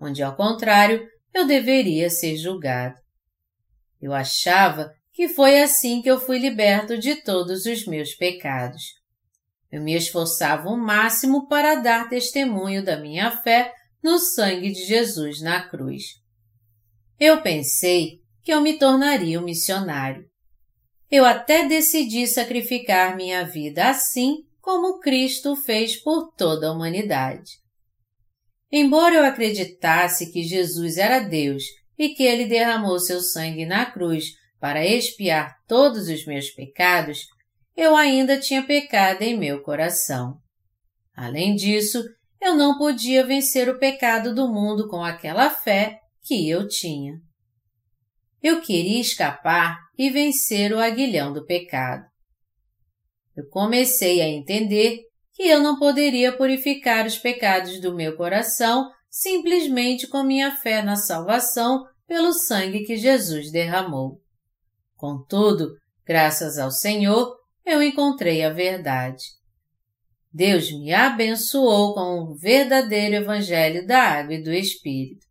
onde, 0.00 0.22
ao 0.22 0.36
contrário, 0.36 1.06
eu 1.32 1.46
deveria 1.46 2.08
ser 2.08 2.36
julgado. 2.36 2.94
Eu 4.00 4.12
achava 4.12 4.92
que 5.12 5.28
foi 5.28 5.60
assim 5.62 6.02
que 6.02 6.10
eu 6.10 6.20
fui 6.20 6.38
liberto 6.38 6.98
de 6.98 7.16
todos 7.16 7.66
os 7.66 7.86
meus 7.86 8.14
pecados. 8.14 8.82
Eu 9.70 9.82
me 9.82 9.94
esforçava 9.94 10.68
o 10.68 10.76
máximo 10.76 11.48
para 11.48 11.76
dar 11.76 12.08
testemunho 12.08 12.84
da 12.84 12.96
minha 12.96 13.30
fé 13.42 13.72
no 14.02 14.18
sangue 14.18 14.70
de 14.70 14.84
Jesus 14.84 15.40
na 15.40 15.68
cruz. 15.68 16.04
Eu 17.18 17.40
pensei 17.42 18.20
que 18.42 18.52
eu 18.52 18.60
me 18.60 18.78
tornaria 18.78 19.40
um 19.40 19.44
missionário. 19.44 20.24
Eu 21.16 21.24
até 21.24 21.64
decidi 21.68 22.26
sacrificar 22.26 23.14
minha 23.14 23.44
vida 23.44 23.88
assim 23.88 24.38
como 24.60 24.98
Cristo 24.98 25.54
fez 25.54 25.94
por 25.94 26.32
toda 26.36 26.66
a 26.66 26.72
humanidade. 26.72 27.52
Embora 28.72 29.14
eu 29.14 29.24
acreditasse 29.24 30.32
que 30.32 30.42
Jesus 30.42 30.96
era 30.96 31.20
Deus 31.20 31.62
e 31.96 32.08
que 32.08 32.24
ele 32.24 32.46
derramou 32.46 32.98
seu 32.98 33.20
sangue 33.20 33.64
na 33.64 33.86
cruz 33.86 34.32
para 34.58 34.84
expiar 34.84 35.54
todos 35.68 36.08
os 36.08 36.26
meus 36.26 36.50
pecados, 36.50 37.20
eu 37.76 37.94
ainda 37.94 38.40
tinha 38.40 38.66
pecado 38.66 39.22
em 39.22 39.38
meu 39.38 39.62
coração. 39.62 40.38
Além 41.16 41.54
disso, 41.54 42.02
eu 42.42 42.56
não 42.56 42.76
podia 42.76 43.24
vencer 43.24 43.68
o 43.68 43.78
pecado 43.78 44.34
do 44.34 44.52
mundo 44.52 44.88
com 44.88 45.04
aquela 45.04 45.48
fé 45.48 46.00
que 46.24 46.50
eu 46.50 46.66
tinha. 46.66 47.12
Eu 48.44 48.60
queria 48.60 49.00
escapar 49.00 49.78
e 49.96 50.10
vencer 50.10 50.70
o 50.70 50.78
aguilhão 50.78 51.32
do 51.32 51.46
pecado. 51.46 52.04
Eu 53.34 53.48
comecei 53.48 54.20
a 54.20 54.28
entender 54.28 55.00
que 55.32 55.44
eu 55.44 55.62
não 55.62 55.78
poderia 55.78 56.36
purificar 56.36 57.06
os 57.06 57.16
pecados 57.16 57.80
do 57.80 57.94
meu 57.94 58.14
coração 58.18 58.90
simplesmente 59.08 60.06
com 60.06 60.22
minha 60.22 60.54
fé 60.58 60.82
na 60.82 60.94
salvação 60.94 61.86
pelo 62.06 62.34
sangue 62.34 62.84
que 62.84 62.98
Jesus 62.98 63.50
derramou. 63.50 64.20
Contudo, 64.94 65.70
graças 66.04 66.58
ao 66.58 66.70
Senhor, 66.70 67.34
eu 67.64 67.82
encontrei 67.82 68.44
a 68.44 68.50
verdade. 68.50 69.24
Deus 70.30 70.70
me 70.70 70.92
abençoou 70.92 71.94
com 71.94 72.24
o 72.24 72.34
verdadeiro 72.36 73.14
Evangelho 73.14 73.86
da 73.86 74.02
Água 74.02 74.34
e 74.34 74.42
do 74.42 74.52
Espírito. 74.52 75.24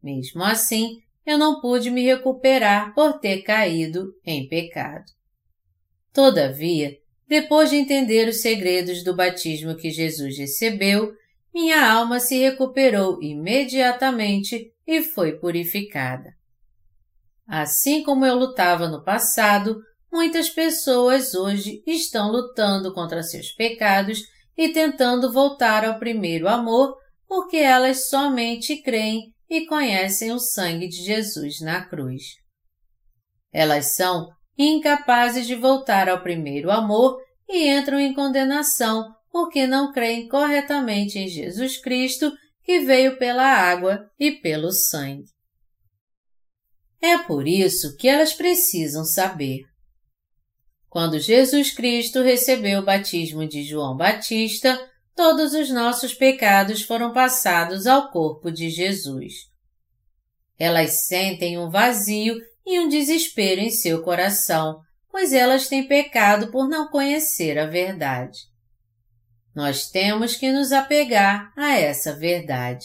Mesmo 0.00 0.44
assim, 0.44 1.00
eu 1.26 1.36
não 1.36 1.60
pude 1.60 1.90
me 1.90 2.04
recuperar 2.04 2.94
por 2.94 3.18
ter 3.18 3.42
caído 3.42 4.14
em 4.24 4.48
pecado. 4.48 5.04
Todavia, 6.12 6.96
depois 7.28 7.70
de 7.70 7.76
entender 7.76 8.28
os 8.28 8.40
segredos 8.40 9.02
do 9.02 9.14
batismo 9.14 9.76
que 9.76 9.90
Jesus 9.90 10.38
recebeu, 10.38 11.12
minha 11.52 11.90
alma 11.90 12.20
se 12.20 12.38
recuperou 12.38 13.20
imediatamente 13.20 14.72
e 14.86 15.02
foi 15.02 15.32
purificada. 15.32 16.34
Assim 17.46 18.02
como 18.02 18.24
eu 18.24 18.36
lutava 18.36 18.88
no 18.88 19.02
passado, 19.02 19.80
muitas 20.12 20.48
pessoas 20.48 21.34
hoje 21.34 21.82
estão 21.86 22.30
lutando 22.30 22.94
contra 22.94 23.22
seus 23.22 23.50
pecados 23.52 24.20
e 24.56 24.68
tentando 24.68 25.32
voltar 25.32 25.84
ao 25.84 25.98
primeiro 25.98 26.48
amor 26.48 26.96
porque 27.28 27.56
elas 27.56 28.08
somente 28.08 28.76
creem 28.76 29.34
e 29.48 29.66
conhecem 29.66 30.32
o 30.32 30.38
sangue 30.38 30.88
de 30.88 31.02
Jesus 31.04 31.60
na 31.60 31.84
cruz. 31.84 32.22
Elas 33.52 33.94
são 33.94 34.28
incapazes 34.58 35.46
de 35.46 35.54
voltar 35.54 36.08
ao 36.08 36.22
primeiro 36.22 36.70
amor 36.70 37.20
e 37.48 37.68
entram 37.68 38.00
em 38.00 38.12
condenação 38.12 39.14
porque 39.30 39.66
não 39.66 39.92
creem 39.92 40.28
corretamente 40.28 41.18
em 41.18 41.28
Jesus 41.28 41.78
Cristo 41.78 42.32
que 42.64 42.80
veio 42.80 43.18
pela 43.18 43.44
água 43.44 44.10
e 44.18 44.32
pelo 44.32 44.72
sangue. 44.72 45.26
É 47.00 47.18
por 47.18 47.46
isso 47.46 47.96
que 47.96 48.08
elas 48.08 48.32
precisam 48.32 49.04
saber. 49.04 49.62
Quando 50.88 51.20
Jesus 51.20 51.70
Cristo 51.70 52.22
recebeu 52.22 52.80
o 52.80 52.84
batismo 52.84 53.46
de 53.46 53.62
João 53.62 53.96
Batista, 53.96 54.90
todos 55.16 55.54
os 55.54 55.70
nossos 55.70 56.12
pecados 56.12 56.82
foram 56.82 57.12
passados 57.12 57.86
ao 57.86 58.10
corpo 58.10 58.52
de 58.52 58.68
Jesus. 58.68 59.32
Elas 60.58 61.06
sentem 61.06 61.58
um 61.58 61.70
vazio 61.70 62.36
e 62.64 62.78
um 62.78 62.88
desespero 62.88 63.60
em 63.60 63.70
seu 63.70 64.02
coração, 64.02 64.80
pois 65.10 65.32
elas 65.32 65.68
têm 65.68 65.88
pecado 65.88 66.50
por 66.50 66.68
não 66.68 66.88
conhecer 66.88 67.58
a 67.58 67.66
verdade. 67.66 68.38
Nós 69.54 69.88
temos 69.88 70.36
que 70.36 70.52
nos 70.52 70.70
apegar 70.70 71.50
a 71.56 71.78
essa 71.78 72.14
verdade. 72.14 72.84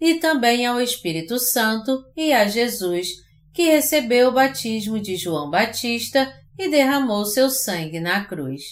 E 0.00 0.14
também 0.14 0.64
ao 0.64 0.80
Espírito 0.80 1.38
Santo 1.38 2.02
e 2.16 2.32
a 2.32 2.46
Jesus, 2.46 3.08
que 3.52 3.64
recebeu 3.64 4.28
o 4.28 4.32
batismo 4.32 4.98
de 4.98 5.16
João 5.16 5.50
Batista 5.50 6.32
e 6.58 6.70
derramou 6.70 7.26
seu 7.26 7.50
sangue 7.50 8.00
na 8.00 8.24
cruz. 8.24 8.62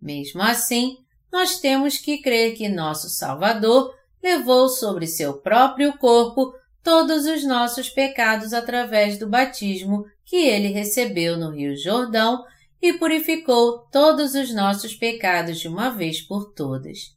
Mesmo 0.00 0.42
assim, 0.42 0.98
nós 1.34 1.58
temos 1.58 1.98
que 1.98 2.18
crer 2.18 2.54
que 2.54 2.68
nosso 2.68 3.10
Salvador 3.10 3.92
levou 4.22 4.68
sobre 4.68 5.08
seu 5.08 5.34
próprio 5.34 5.98
corpo 5.98 6.54
todos 6.80 7.26
os 7.26 7.44
nossos 7.44 7.90
pecados 7.90 8.52
através 8.52 9.18
do 9.18 9.28
batismo 9.28 10.06
que 10.24 10.36
ele 10.36 10.68
recebeu 10.68 11.36
no 11.36 11.50
Rio 11.50 11.76
Jordão 11.76 12.44
e 12.80 12.92
purificou 12.92 13.80
todos 13.90 14.36
os 14.36 14.54
nossos 14.54 14.94
pecados 14.94 15.58
de 15.58 15.66
uma 15.66 15.90
vez 15.90 16.20
por 16.20 16.52
todas. 16.52 17.16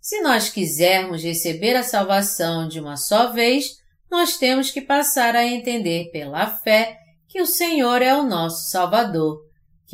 Se 0.00 0.20
nós 0.20 0.48
quisermos 0.48 1.24
receber 1.24 1.74
a 1.74 1.82
salvação 1.82 2.68
de 2.68 2.78
uma 2.78 2.96
só 2.96 3.32
vez, 3.32 3.76
nós 4.08 4.36
temos 4.36 4.70
que 4.70 4.80
passar 4.80 5.34
a 5.34 5.44
entender 5.44 6.12
pela 6.12 6.46
fé 6.46 6.96
que 7.26 7.42
o 7.42 7.46
Senhor 7.46 8.00
é 8.00 8.14
o 8.14 8.22
nosso 8.22 8.70
Salvador, 8.70 9.43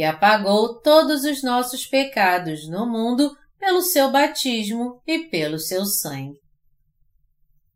que 0.01 0.05
apagou 0.05 0.81
todos 0.81 1.25
os 1.25 1.43
nossos 1.43 1.85
pecados 1.85 2.67
no 2.67 2.87
mundo 2.87 3.37
pelo 3.59 3.83
seu 3.83 4.11
batismo 4.11 4.99
e 5.07 5.29
pelo 5.29 5.59
seu 5.59 5.85
sangue. 5.85 6.39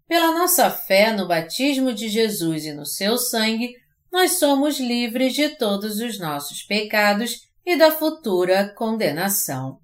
Pela 0.08 0.32
nossa 0.32 0.70
fé 0.70 1.12
no 1.12 1.28
batismo 1.28 1.92
de 1.92 2.08
Jesus 2.08 2.64
e 2.64 2.72
no 2.72 2.86
seu 2.86 3.18
sangue, 3.18 3.74
nós 4.10 4.38
somos 4.38 4.80
livres 4.80 5.34
de 5.34 5.50
todos 5.50 6.00
os 6.00 6.18
nossos 6.18 6.62
pecados 6.62 7.40
e 7.62 7.76
da 7.76 7.90
futura 7.90 8.72
condenação. 8.74 9.76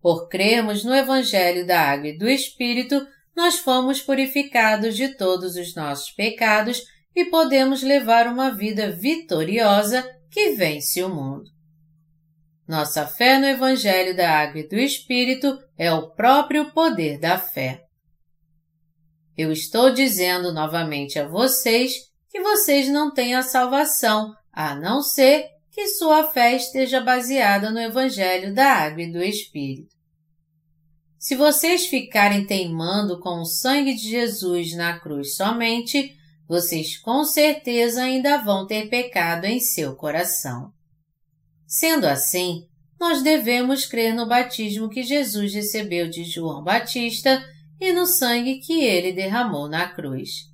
Por 0.00 0.28
crermos 0.28 0.84
no 0.84 0.94
Evangelho 0.94 1.66
da 1.66 1.80
Água 1.80 2.06
e 2.06 2.16
do 2.16 2.28
Espírito, 2.28 3.04
nós 3.34 3.58
fomos 3.58 4.00
purificados 4.00 4.94
de 4.94 5.08
todos 5.16 5.56
os 5.56 5.74
nossos 5.74 6.12
pecados 6.12 6.84
e 7.16 7.24
podemos 7.24 7.82
levar 7.82 8.28
uma 8.28 8.54
vida 8.54 8.92
vitoriosa 8.92 10.08
que 10.38 10.50
vence 10.52 11.02
o 11.02 11.08
mundo. 11.12 11.50
Nossa 12.64 13.04
fé 13.08 13.40
no 13.40 13.46
Evangelho 13.46 14.16
da 14.16 14.38
Água 14.38 14.60
e 14.60 14.68
do 14.68 14.76
Espírito 14.76 15.58
é 15.76 15.92
o 15.92 16.10
próprio 16.10 16.70
poder 16.70 17.18
da 17.18 17.36
fé. 17.36 17.82
Eu 19.36 19.50
estou 19.50 19.92
dizendo 19.92 20.52
novamente 20.52 21.18
a 21.18 21.26
vocês 21.26 21.94
que 22.30 22.40
vocês 22.40 22.88
não 22.88 23.12
têm 23.12 23.34
a 23.34 23.42
salvação, 23.42 24.32
a 24.52 24.76
não 24.76 25.02
ser 25.02 25.48
que 25.72 25.88
sua 25.88 26.22
fé 26.28 26.54
esteja 26.54 27.00
baseada 27.00 27.72
no 27.72 27.80
Evangelho 27.80 28.54
da 28.54 28.74
Água 28.74 29.02
e 29.02 29.12
do 29.12 29.20
Espírito. 29.20 29.92
Se 31.18 31.34
vocês 31.34 31.86
ficarem 31.86 32.46
teimando 32.46 33.18
com 33.18 33.40
o 33.40 33.44
sangue 33.44 33.92
de 33.92 34.08
Jesus 34.08 34.72
na 34.76 35.00
cruz 35.00 35.34
somente, 35.34 36.16
vocês 36.48 36.96
com 36.96 37.24
certeza 37.24 38.02
ainda 38.02 38.38
vão 38.38 38.66
ter 38.66 38.88
pecado 38.88 39.44
em 39.44 39.60
seu 39.60 39.94
coração. 39.94 40.72
Sendo 41.66 42.06
assim, 42.06 42.66
nós 42.98 43.22
devemos 43.22 43.84
crer 43.84 44.14
no 44.14 44.26
batismo 44.26 44.88
que 44.88 45.02
Jesus 45.02 45.52
recebeu 45.52 46.08
de 46.08 46.24
João 46.24 46.64
Batista 46.64 47.44
e 47.78 47.92
no 47.92 48.06
sangue 48.06 48.60
que 48.60 48.82
ele 48.82 49.12
derramou 49.12 49.68
na 49.68 49.86
cruz. 49.88 50.48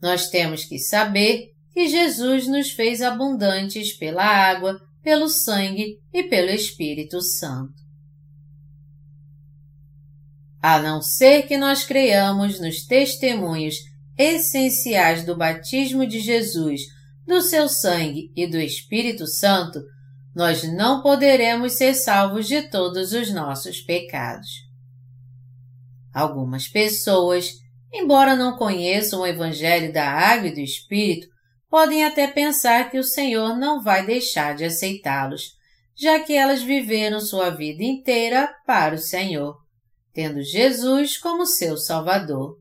Nós 0.00 0.30
temos 0.30 0.64
que 0.64 0.78
saber 0.78 1.52
que 1.72 1.88
Jesus 1.88 2.46
nos 2.46 2.70
fez 2.70 3.02
abundantes 3.02 3.92
pela 3.92 4.24
água, 4.24 4.80
pelo 5.02 5.28
sangue 5.28 6.00
e 6.12 6.22
pelo 6.22 6.50
Espírito 6.50 7.20
Santo. 7.20 7.74
A 10.62 10.78
não 10.78 11.02
ser 11.02 11.42
que 11.42 11.58
nós 11.58 11.84
creiamos 11.84 12.60
nos 12.60 12.86
testemunhos 12.86 13.76
essenciais 14.18 15.24
do 15.24 15.36
batismo 15.36 16.06
de 16.06 16.20
Jesus, 16.20 16.82
do 17.26 17.40
seu 17.42 17.68
sangue 17.68 18.30
e 18.36 18.46
do 18.46 18.58
Espírito 18.58 19.26
Santo, 19.26 19.82
nós 20.34 20.62
não 20.62 21.02
poderemos 21.02 21.72
ser 21.72 21.94
salvos 21.94 22.46
de 22.46 22.62
todos 22.62 23.12
os 23.12 23.30
nossos 23.32 23.80
pecados. 23.80 24.48
Algumas 26.12 26.68
pessoas 26.68 27.52
embora 27.92 28.36
não 28.36 28.56
conheçam 28.56 29.20
o 29.20 29.26
Evangelho 29.26 29.92
da 29.92 30.08
Água 30.08 30.48
e 30.48 30.54
do 30.54 30.60
Espírito, 30.60 31.26
podem 31.68 32.04
até 32.04 32.26
pensar 32.26 32.90
que 32.90 32.98
o 32.98 33.04
Senhor 33.04 33.56
não 33.56 33.82
vai 33.82 34.04
deixar 34.04 34.54
de 34.54 34.64
aceitá-los, 34.64 35.56
já 35.96 36.20
que 36.20 36.34
elas 36.34 36.62
viveram 36.62 37.20
sua 37.20 37.50
vida 37.50 37.82
inteira 37.82 38.52
para 38.66 38.94
o 38.94 38.98
Senhor, 38.98 39.56
tendo 40.12 40.42
Jesus 40.42 41.16
como 41.16 41.46
seu 41.46 41.76
Salvador. 41.76 42.58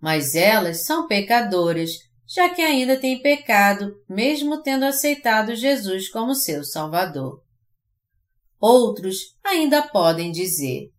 Mas 0.00 0.34
elas 0.34 0.84
são 0.84 1.06
pecadoras, 1.06 1.90
já 2.26 2.48
que 2.48 2.62
ainda 2.62 2.96
têm 2.96 3.20
pecado, 3.20 3.94
mesmo 4.08 4.62
tendo 4.62 4.84
aceitado 4.84 5.54
Jesus 5.54 6.08
como 6.08 6.34
seu 6.34 6.64
Salvador. 6.64 7.42
Outros 8.60 9.36
ainda 9.44 9.82
podem 9.82 10.30
dizer: 10.30 10.90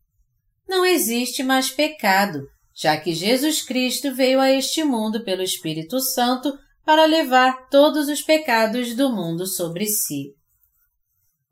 Não 0.67 0.85
existe 0.85 1.41
mais 1.43 1.69
pecado, 1.69 2.47
já 2.73 2.97
que 2.97 3.13
Jesus 3.13 3.61
Cristo 3.61 4.13
veio 4.13 4.39
a 4.39 4.51
este 4.51 4.83
mundo 4.83 5.23
pelo 5.23 5.41
Espírito 5.41 5.99
Santo 5.99 6.57
para 6.83 7.05
levar 7.05 7.69
todos 7.69 8.07
os 8.07 8.21
pecados 8.21 8.95
do 8.95 9.11
mundo 9.11 9.45
sobre 9.45 9.85
si. 9.85 10.35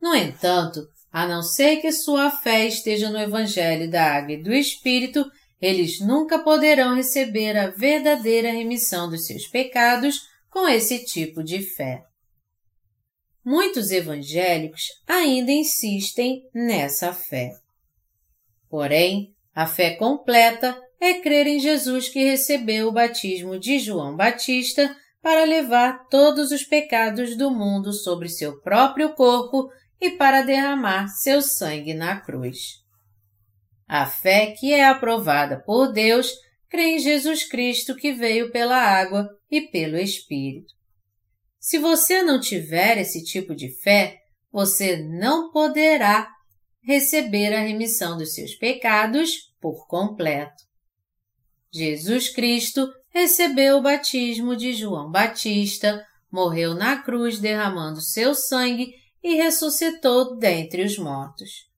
No 0.01 0.15
entanto, 0.15 0.81
a 1.11 1.27
não 1.27 1.41
ser 1.41 1.77
que 1.77 1.91
sua 1.91 2.31
fé 2.31 2.67
esteja 2.67 3.09
no 3.09 3.19
Evangelho 3.19 3.89
da 3.89 4.17
Água 4.17 4.33
e 4.33 4.43
do 4.43 4.53
Espírito, 4.53 5.25
eles 5.61 5.99
nunca 5.99 6.39
poderão 6.39 6.95
receber 6.95 7.57
a 7.57 7.69
verdadeira 7.69 8.51
remissão 8.51 9.09
dos 9.09 9.25
seus 9.25 9.47
pecados 9.47 10.21
com 10.49 10.67
esse 10.67 11.03
tipo 11.05 11.43
de 11.43 11.61
fé. 11.61 12.03
Muitos 13.43 13.91
evangélicos 13.91 14.83
ainda 15.07 15.51
insistem 15.51 16.43
nessa 16.53 17.13
fé. 17.13 17.51
Porém, 18.69 19.33
a 19.53 19.65
fé 19.65 19.95
completa 19.95 20.79
é 21.01 21.15
crer 21.15 21.47
em 21.47 21.59
Jesus 21.59 22.09
que 22.09 22.23
recebeu 22.23 22.87
o 22.87 22.91
batismo 22.91 23.57
de 23.57 23.79
João 23.79 24.15
Batista 24.15 24.95
para 25.21 25.43
levar 25.43 26.07
todos 26.09 26.51
os 26.51 26.63
pecados 26.63 27.35
do 27.35 27.51
mundo 27.51 27.91
sobre 27.91 28.29
seu 28.29 28.59
próprio 28.61 29.13
corpo 29.13 29.69
e 29.99 30.11
para 30.11 30.41
derramar 30.41 31.07
seu 31.07 31.41
sangue 31.41 31.93
na 31.93 32.19
cruz. 32.19 32.79
A 33.89 34.05
fé 34.05 34.51
que 34.51 34.71
é 34.71 34.85
aprovada 34.85 35.63
por 35.65 35.91
Deus 35.91 36.31
crê 36.69 36.91
em 36.91 36.99
Jesus 36.99 37.43
Cristo 37.43 37.95
que 37.95 38.13
veio 38.13 38.51
pela 38.51 38.77
água 38.77 39.27
e 39.49 39.61
pelo 39.61 39.97
Espírito. 39.97 40.71
Se 41.59 41.79
você 41.79 42.21
não 42.21 42.39
tiver 42.39 42.99
esse 42.99 43.23
tipo 43.23 43.55
de 43.55 43.67
fé, 43.81 44.19
você 44.51 44.97
não 44.97 45.51
poderá 45.51 46.29
receber 46.83 47.51
a 47.51 47.61
remissão 47.61 48.15
dos 48.15 48.35
seus 48.35 48.53
pecados 48.53 49.51
por 49.59 49.87
completo. 49.87 50.63
Jesus 51.73 52.29
Cristo 52.29 52.87
recebeu 53.09 53.77
o 53.77 53.81
batismo 53.81 54.55
de 54.55 54.71
João 54.71 55.09
Batista, 55.09 56.05
morreu 56.31 56.75
na 56.75 57.01
cruz 57.01 57.39
derramando 57.39 58.01
seu 58.01 58.35
sangue 58.35 58.93
e 59.23 59.33
ressuscitou 59.33 60.37
dentre 60.37 60.83
os 60.83 60.95
mortos. 60.99 61.68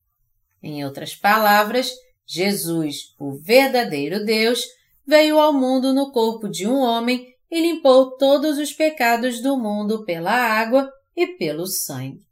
Em 0.62 0.86
outras 0.86 1.16
palavras, 1.16 1.92
Jesus, 2.26 3.16
o 3.20 3.34
verdadeiro 3.38 4.24
Deus, 4.24 4.64
veio 5.06 5.40
ao 5.40 5.52
mundo 5.52 5.94
no 5.94 6.12
corpo 6.12 6.48
de 6.48 6.68
um 6.68 6.78
homem 6.78 7.28
e 7.50 7.60
limpou 7.60 8.16
todos 8.18 8.58
os 8.58 8.72
pecados 8.72 9.42
do 9.42 9.58
mundo 9.58 10.06
pela 10.06 10.32
água 10.32 10.90
e 11.16 11.28
pelo 11.28 11.66
sangue. 11.68 12.26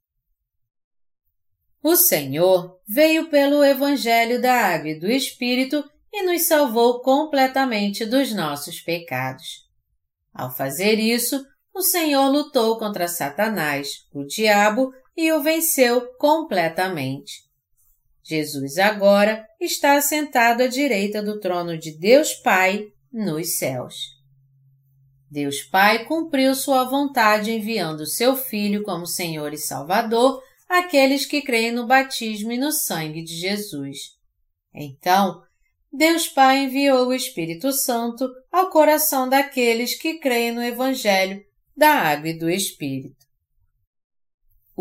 O 1.82 1.96
Senhor 1.96 2.80
veio 2.88 3.30
pelo 3.30 3.64
Evangelho 3.64 4.42
da 4.42 4.54
Água 4.54 4.90
e 4.90 5.00
do 5.00 5.10
Espírito 5.10 5.84
e 6.12 6.24
nos 6.24 6.44
salvou 6.44 7.02
completamente 7.02 8.06
dos 8.06 8.34
nossos 8.34 8.82
pecados. 8.82 9.68
Ao 10.34 10.54
fazer 10.54 11.00
isso, 11.00 11.46
o 11.74 11.82
Senhor 11.82 12.30
lutou 12.30 12.78
contra 12.78 13.08
Satanás, 13.08 14.06
o 14.14 14.26
diabo, 14.26 14.94
e 15.16 15.32
o 15.32 15.42
venceu 15.42 16.14
completamente. 16.18 17.49
Jesus 18.30 18.78
agora 18.78 19.44
está 19.60 19.98
assentado 19.98 20.62
à 20.62 20.68
direita 20.68 21.20
do 21.20 21.40
trono 21.40 21.76
de 21.76 21.98
Deus 21.98 22.36
Pai 22.36 22.86
nos 23.12 23.58
céus. 23.58 24.20
Deus 25.32 25.64
Pai 25.64 26.06
cumpriu 26.06 26.54
sua 26.54 26.84
vontade 26.84 27.52
enviando 27.52 28.06
seu 28.06 28.36
Filho 28.36 28.84
como 28.84 29.08
Senhor 29.08 29.52
e 29.52 29.58
Salvador 29.58 30.44
àqueles 30.68 31.26
que 31.26 31.42
creem 31.42 31.72
no 31.72 31.88
batismo 31.88 32.52
e 32.52 32.58
no 32.58 32.72
sangue 32.72 33.24
de 33.24 33.36
Jesus. 33.36 34.16
Então, 34.76 35.42
Deus 35.92 36.28
Pai 36.28 36.66
enviou 36.66 37.08
o 37.08 37.14
Espírito 37.14 37.72
Santo 37.72 38.30
ao 38.52 38.70
coração 38.70 39.28
daqueles 39.28 39.96
que 39.96 40.20
creem 40.20 40.52
no 40.52 40.62
Evangelho 40.62 41.44
da 41.76 41.90
Água 41.90 42.30
e 42.30 42.38
do 42.38 42.48
Espírito. 42.48 43.19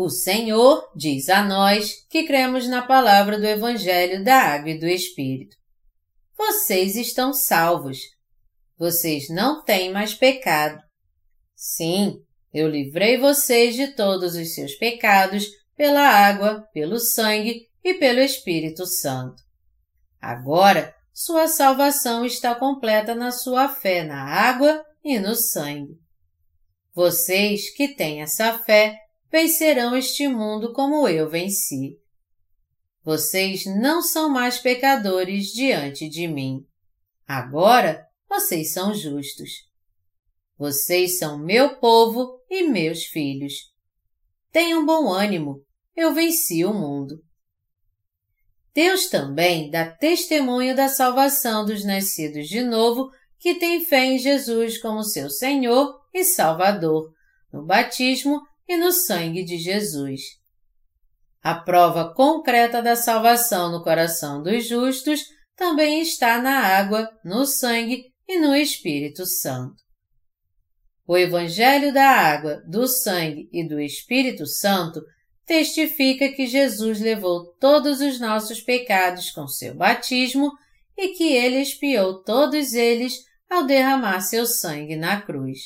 O 0.01 0.09
Senhor 0.09 0.89
diz 0.95 1.27
a 1.27 1.43
nós 1.43 2.05
que 2.09 2.23
cremos 2.23 2.65
na 2.69 2.81
palavra 2.81 3.37
do 3.37 3.45
Evangelho 3.45 4.23
da 4.23 4.33
Água 4.33 4.69
e 4.69 4.79
do 4.79 4.87
Espírito. 4.87 5.57
Vocês 6.37 6.95
estão 6.95 7.33
salvos. 7.33 7.97
Vocês 8.77 9.27
não 9.27 9.61
têm 9.61 9.91
mais 9.91 10.13
pecado. 10.13 10.81
Sim, 11.53 12.15
eu 12.53 12.69
livrei 12.69 13.17
vocês 13.17 13.75
de 13.75 13.87
todos 13.87 14.35
os 14.35 14.55
seus 14.55 14.73
pecados 14.75 15.49
pela 15.75 16.07
água, 16.07 16.65
pelo 16.71 16.97
sangue 16.97 17.67
e 17.83 17.93
pelo 17.95 18.21
Espírito 18.21 18.85
Santo. 18.85 19.43
Agora, 20.21 20.95
sua 21.13 21.45
salvação 21.49 22.25
está 22.25 22.55
completa 22.55 23.13
na 23.13 23.33
sua 23.33 23.67
fé 23.67 24.05
na 24.05 24.23
água 24.23 24.81
e 25.03 25.19
no 25.19 25.35
sangue. 25.35 25.99
Vocês 26.95 27.69
que 27.75 27.89
têm 27.89 28.21
essa 28.21 28.57
fé 28.59 28.97
vencerão 29.31 29.95
este 29.95 30.27
mundo 30.27 30.73
como 30.73 31.07
eu 31.07 31.29
venci. 31.29 31.97
Vocês 33.03 33.65
não 33.65 34.01
são 34.01 34.29
mais 34.29 34.59
pecadores 34.59 35.47
diante 35.47 36.09
de 36.09 36.27
mim. 36.27 36.65
Agora 37.27 38.07
vocês 38.27 38.73
são 38.73 38.93
justos. 38.93 39.67
Vocês 40.57 41.17
são 41.17 41.37
meu 41.37 41.77
povo 41.77 42.41
e 42.49 42.63
meus 42.63 43.05
filhos. 43.05 43.53
Tenham 44.51 44.85
bom 44.85 45.09
ânimo, 45.09 45.63
eu 45.95 46.13
venci 46.13 46.65
o 46.65 46.73
mundo. 46.73 47.23
Deus 48.73 49.07
também 49.07 49.69
dá 49.69 49.89
testemunho 49.89 50.75
da 50.75 50.87
salvação 50.87 51.65
dos 51.65 51.83
nascidos 51.83 52.47
de 52.47 52.61
novo 52.61 53.09
que 53.39 53.55
têm 53.55 53.85
fé 53.85 54.05
em 54.05 54.17
Jesus 54.17 54.77
como 54.77 55.03
seu 55.03 55.29
Senhor 55.29 55.99
e 56.13 56.23
Salvador, 56.23 57.13
no 57.51 57.65
batismo 57.65 58.41
e 58.69 58.77
no 58.77 58.91
sangue 58.91 59.43
de 59.43 59.57
Jesus. 59.57 60.21
A 61.41 61.55
prova 61.55 62.13
concreta 62.13 62.83
da 62.83 62.95
salvação 62.95 63.71
no 63.71 63.83
coração 63.83 64.43
dos 64.43 64.67
justos 64.67 65.25
também 65.55 66.01
está 66.01 66.39
na 66.39 66.59
água, 66.59 67.09
no 67.25 67.47
sangue 67.47 68.13
e 68.27 68.39
no 68.39 68.55
Espírito 68.55 69.25
Santo. 69.25 69.81
O 71.07 71.17
Evangelho 71.17 71.91
da 71.91 72.07
água, 72.07 72.61
do 72.67 72.87
sangue 72.87 73.49
e 73.51 73.67
do 73.67 73.79
Espírito 73.79 74.45
Santo 74.45 75.01
testifica 75.47 76.29
que 76.31 76.45
Jesus 76.45 76.99
levou 76.99 77.51
todos 77.59 78.01
os 78.01 78.19
nossos 78.19 78.61
pecados 78.61 79.31
com 79.31 79.47
seu 79.47 79.73
batismo 79.73 80.51
e 80.95 81.09
que 81.15 81.33
ele 81.33 81.59
expiou 81.59 82.21
todos 82.21 82.73
eles 82.73 83.23
ao 83.49 83.65
derramar 83.65 84.21
seu 84.21 84.45
sangue 84.45 84.95
na 84.95 85.19
cruz. 85.19 85.59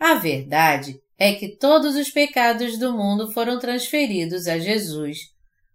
A 0.00 0.14
verdade 0.14 1.00
é 1.24 1.34
que 1.34 1.56
todos 1.56 1.94
os 1.94 2.10
pecados 2.10 2.76
do 2.76 2.92
mundo 2.92 3.30
foram 3.30 3.56
transferidos 3.56 4.48
a 4.48 4.58
Jesus, 4.58 5.18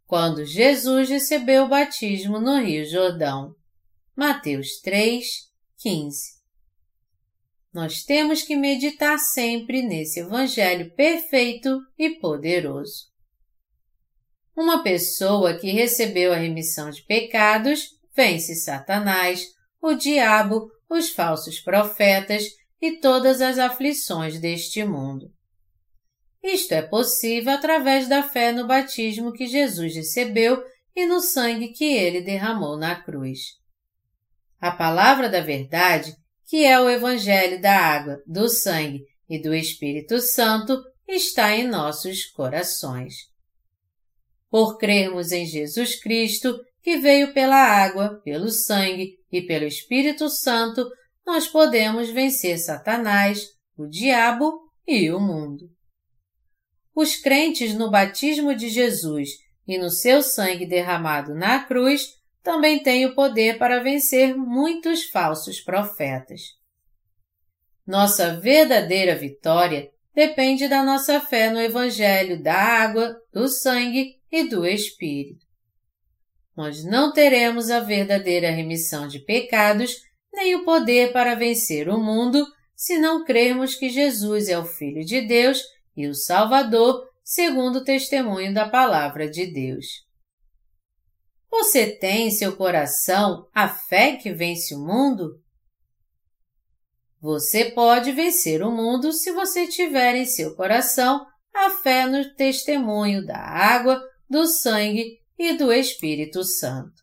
quando 0.05 0.43
Jesus 0.43 1.07
recebeu 1.07 1.63
o 1.63 1.69
batismo 1.69 2.37
no 2.37 2.59
Rio 2.59 2.83
Jordão. 2.83 3.55
Mateus 4.13 4.81
3, 4.83 5.25
15. 5.77 6.19
Nós 7.73 8.03
temos 8.03 8.41
que 8.41 8.57
meditar 8.57 9.17
sempre 9.19 9.81
nesse 9.81 10.19
Evangelho 10.19 10.93
perfeito 10.95 11.79
e 11.97 12.19
poderoso. 12.19 13.05
Uma 14.53 14.83
pessoa 14.83 15.57
que 15.57 15.71
recebeu 15.71 16.33
a 16.33 16.37
remissão 16.37 16.89
de 16.89 17.05
pecados 17.05 17.85
vence 18.13 18.53
Satanás, 18.53 19.45
o 19.81 19.93
diabo, 19.93 20.69
os 20.89 21.07
falsos 21.07 21.61
profetas 21.61 22.43
e 22.81 22.99
todas 22.99 23.39
as 23.39 23.57
aflições 23.57 24.41
deste 24.41 24.83
mundo. 24.83 25.36
Isto 26.43 26.73
é 26.73 26.81
possível 26.81 27.53
através 27.53 28.07
da 28.07 28.23
fé 28.23 28.51
no 28.51 28.67
batismo 28.67 29.33
que 29.33 29.47
Jesus 29.47 29.95
recebeu 29.95 30.63
e 30.95 31.05
no 31.05 31.21
sangue 31.21 31.69
que 31.69 31.85
ele 31.85 32.21
derramou 32.21 32.77
na 32.77 32.95
cruz. 32.95 33.39
A 34.59 34.71
palavra 34.71 35.29
da 35.29 35.41
verdade, 35.41 36.15
que 36.47 36.65
é 36.65 36.79
o 36.79 36.89
Evangelho 36.89 37.61
da 37.61 37.77
água, 37.77 38.21
do 38.25 38.49
sangue 38.49 39.03
e 39.29 39.39
do 39.39 39.53
Espírito 39.53 40.19
Santo, 40.19 40.81
está 41.07 41.55
em 41.55 41.67
nossos 41.67 42.25
corações. 42.25 43.13
Por 44.49 44.77
crermos 44.77 45.31
em 45.31 45.45
Jesus 45.45 45.99
Cristo, 45.99 46.59
que 46.81 46.97
veio 46.97 47.33
pela 47.33 47.57
água, 47.57 48.21
pelo 48.23 48.49
sangue 48.49 49.17
e 49.31 49.41
pelo 49.41 49.65
Espírito 49.65 50.29
Santo, 50.29 50.89
nós 51.25 51.47
podemos 51.47 52.09
vencer 52.09 52.57
Satanás, 52.57 53.45
o 53.77 53.85
diabo 53.85 54.71
e 54.87 55.11
o 55.11 55.19
mundo. 55.19 55.69
Os 56.97 57.15
crentes 57.15 57.75
no 57.75 57.91
batismo 57.91 58.55
de 58.55 58.69
Jesus 58.69 59.29
e 59.67 59.77
no 59.77 59.87
seu 59.87 60.23
sangue 60.23 60.65
derramado 60.65 61.35
na 61.35 61.63
cruz 61.63 62.15
também 62.41 62.81
têm 62.81 63.05
o 63.05 63.13
poder 63.13 63.59
para 63.59 63.83
vencer 63.83 64.35
muitos 64.35 65.03
falsos 65.03 65.61
profetas. 65.61 66.41
Nossa 67.85 68.39
verdadeira 68.39 69.15
vitória 69.15 69.91
depende 70.15 70.67
da 70.67 70.81
nossa 70.83 71.19
fé 71.19 71.51
no 71.51 71.61
Evangelho 71.61 72.41
da 72.41 72.55
água, 72.55 73.15
do 73.31 73.47
sangue 73.47 74.15
e 74.31 74.49
do 74.49 74.65
Espírito. 74.65 75.45
Nós 76.55 76.83
não 76.83 77.13
teremos 77.13 77.69
a 77.69 77.79
verdadeira 77.79 78.49
remissão 78.49 79.07
de 79.07 79.19
pecados 79.19 79.97
nem 80.33 80.55
o 80.55 80.65
poder 80.65 81.13
para 81.13 81.35
vencer 81.35 81.89
o 81.89 81.99
mundo 81.99 82.43
se 82.75 82.97
não 82.97 83.23
crermos 83.23 83.75
que 83.75 83.87
Jesus 83.87 84.49
é 84.49 84.57
o 84.57 84.65
Filho 84.65 85.05
de 85.05 85.21
Deus 85.21 85.76
e 85.97 86.07
o 86.07 86.13
Salvador, 86.13 87.09
segundo 87.23 87.77
o 87.77 87.83
testemunho 87.83 88.53
da 88.53 88.69
Palavra 88.69 89.27
de 89.27 89.47
Deus. 89.47 90.05
Você 91.49 91.87
tem 91.87 92.27
em 92.27 92.31
seu 92.31 92.55
coração 92.55 93.47
a 93.51 93.67
fé 93.67 94.15
que 94.15 94.31
vence 94.31 94.75
o 94.75 94.79
mundo? 94.79 95.41
Você 97.19 97.71
pode 97.71 98.11
vencer 98.11 98.61
o 98.61 98.71
mundo 98.71 99.11
se 99.11 99.31
você 99.31 99.67
tiver 99.67 100.15
em 100.15 100.25
seu 100.25 100.55
coração 100.55 101.25
a 101.51 101.71
fé 101.71 102.05
no 102.05 102.35
testemunho 102.35 103.25
da 103.25 103.39
água, 103.39 103.99
do 104.29 104.45
sangue 104.45 105.19
e 105.39 105.53
do 105.53 105.73
Espírito 105.73 106.43
Santo. 106.43 107.01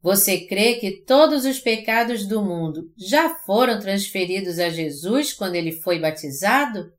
Você 0.00 0.46
crê 0.46 0.76
que 0.76 1.02
todos 1.04 1.44
os 1.44 1.60
pecados 1.60 2.26
do 2.26 2.42
mundo 2.42 2.90
já 2.96 3.34
foram 3.44 3.78
transferidos 3.78 4.58
a 4.58 4.70
Jesus 4.70 5.32
quando 5.32 5.54
ele 5.54 5.70
foi 5.70 6.00
batizado? 6.00 6.92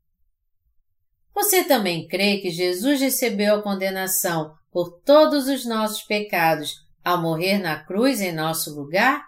Você 1.33 1.63
também 1.63 2.07
crê 2.07 2.37
que 2.37 2.51
Jesus 2.51 3.01
recebeu 3.01 3.55
a 3.55 3.61
condenação 3.61 4.53
por 4.71 5.01
todos 5.01 5.47
os 5.47 5.65
nossos 5.65 6.03
pecados 6.03 6.75
ao 7.03 7.21
morrer 7.21 7.57
na 7.57 7.83
cruz 7.83 8.21
em 8.21 8.31
nosso 8.31 8.73
lugar? 8.73 9.25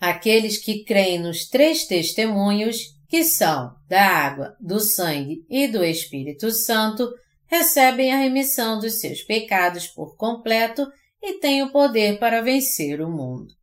Aqueles 0.00 0.58
que 0.58 0.84
creem 0.84 1.20
nos 1.20 1.48
três 1.48 1.84
testemunhos, 1.84 2.96
que 3.08 3.24
são 3.24 3.74
da 3.88 4.04
água, 4.04 4.56
do 4.60 4.80
sangue 4.80 5.44
e 5.48 5.66
do 5.66 5.84
Espírito 5.84 6.50
Santo, 6.50 7.10
recebem 7.46 8.12
a 8.12 8.18
remissão 8.18 8.78
dos 8.78 9.00
seus 9.00 9.22
pecados 9.22 9.86
por 9.86 10.16
completo 10.16 10.86
e 11.22 11.34
têm 11.40 11.62
o 11.62 11.72
poder 11.72 12.18
para 12.18 12.42
vencer 12.42 13.00
o 13.00 13.10
mundo. 13.10 13.54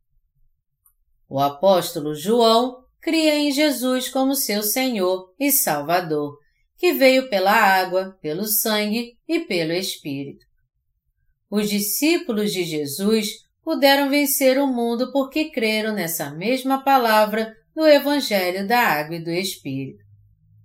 O 1.28 1.38
apóstolo 1.38 2.14
João 2.14 2.84
cria 3.00 3.36
em 3.36 3.50
Jesus 3.50 4.08
como 4.08 4.34
seu 4.34 4.62
Senhor 4.62 5.32
e 5.38 5.50
Salvador 5.50 6.36
que 6.76 6.92
veio 6.92 7.28
pela 7.28 7.52
água, 7.52 8.16
pelo 8.20 8.44
sangue 8.44 9.16
e 9.26 9.40
pelo 9.40 9.72
Espírito. 9.72 10.44
Os 11.50 11.68
discípulos 11.68 12.52
de 12.52 12.64
Jesus 12.64 13.28
puderam 13.62 14.08
vencer 14.08 14.58
o 14.58 14.66
mundo 14.66 15.10
porque 15.12 15.50
creram 15.50 15.92
nessa 15.92 16.30
mesma 16.30 16.82
palavra 16.82 17.54
do 17.74 17.86
Evangelho 17.86 18.66
da 18.66 18.78
Água 18.78 19.16
e 19.16 19.24
do 19.24 19.30
Espírito. 19.30 20.02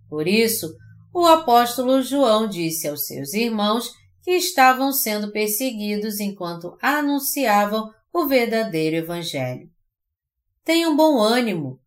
Por 0.09 0.27
isso, 0.27 0.73
o 1.13 1.25
apóstolo 1.25 2.01
João 2.01 2.47
disse 2.47 2.87
aos 2.87 3.05
seus 3.05 3.33
irmãos 3.33 3.91
que 4.23 4.31
estavam 4.31 4.93
sendo 4.93 5.31
perseguidos 5.31 6.19
enquanto 6.19 6.77
anunciavam 6.81 7.89
o 8.13 8.27
verdadeiro 8.27 8.97
Evangelho. 8.97 9.69
Tenham 10.63 10.95
bom 10.95 11.19
ânimo, 11.19 11.80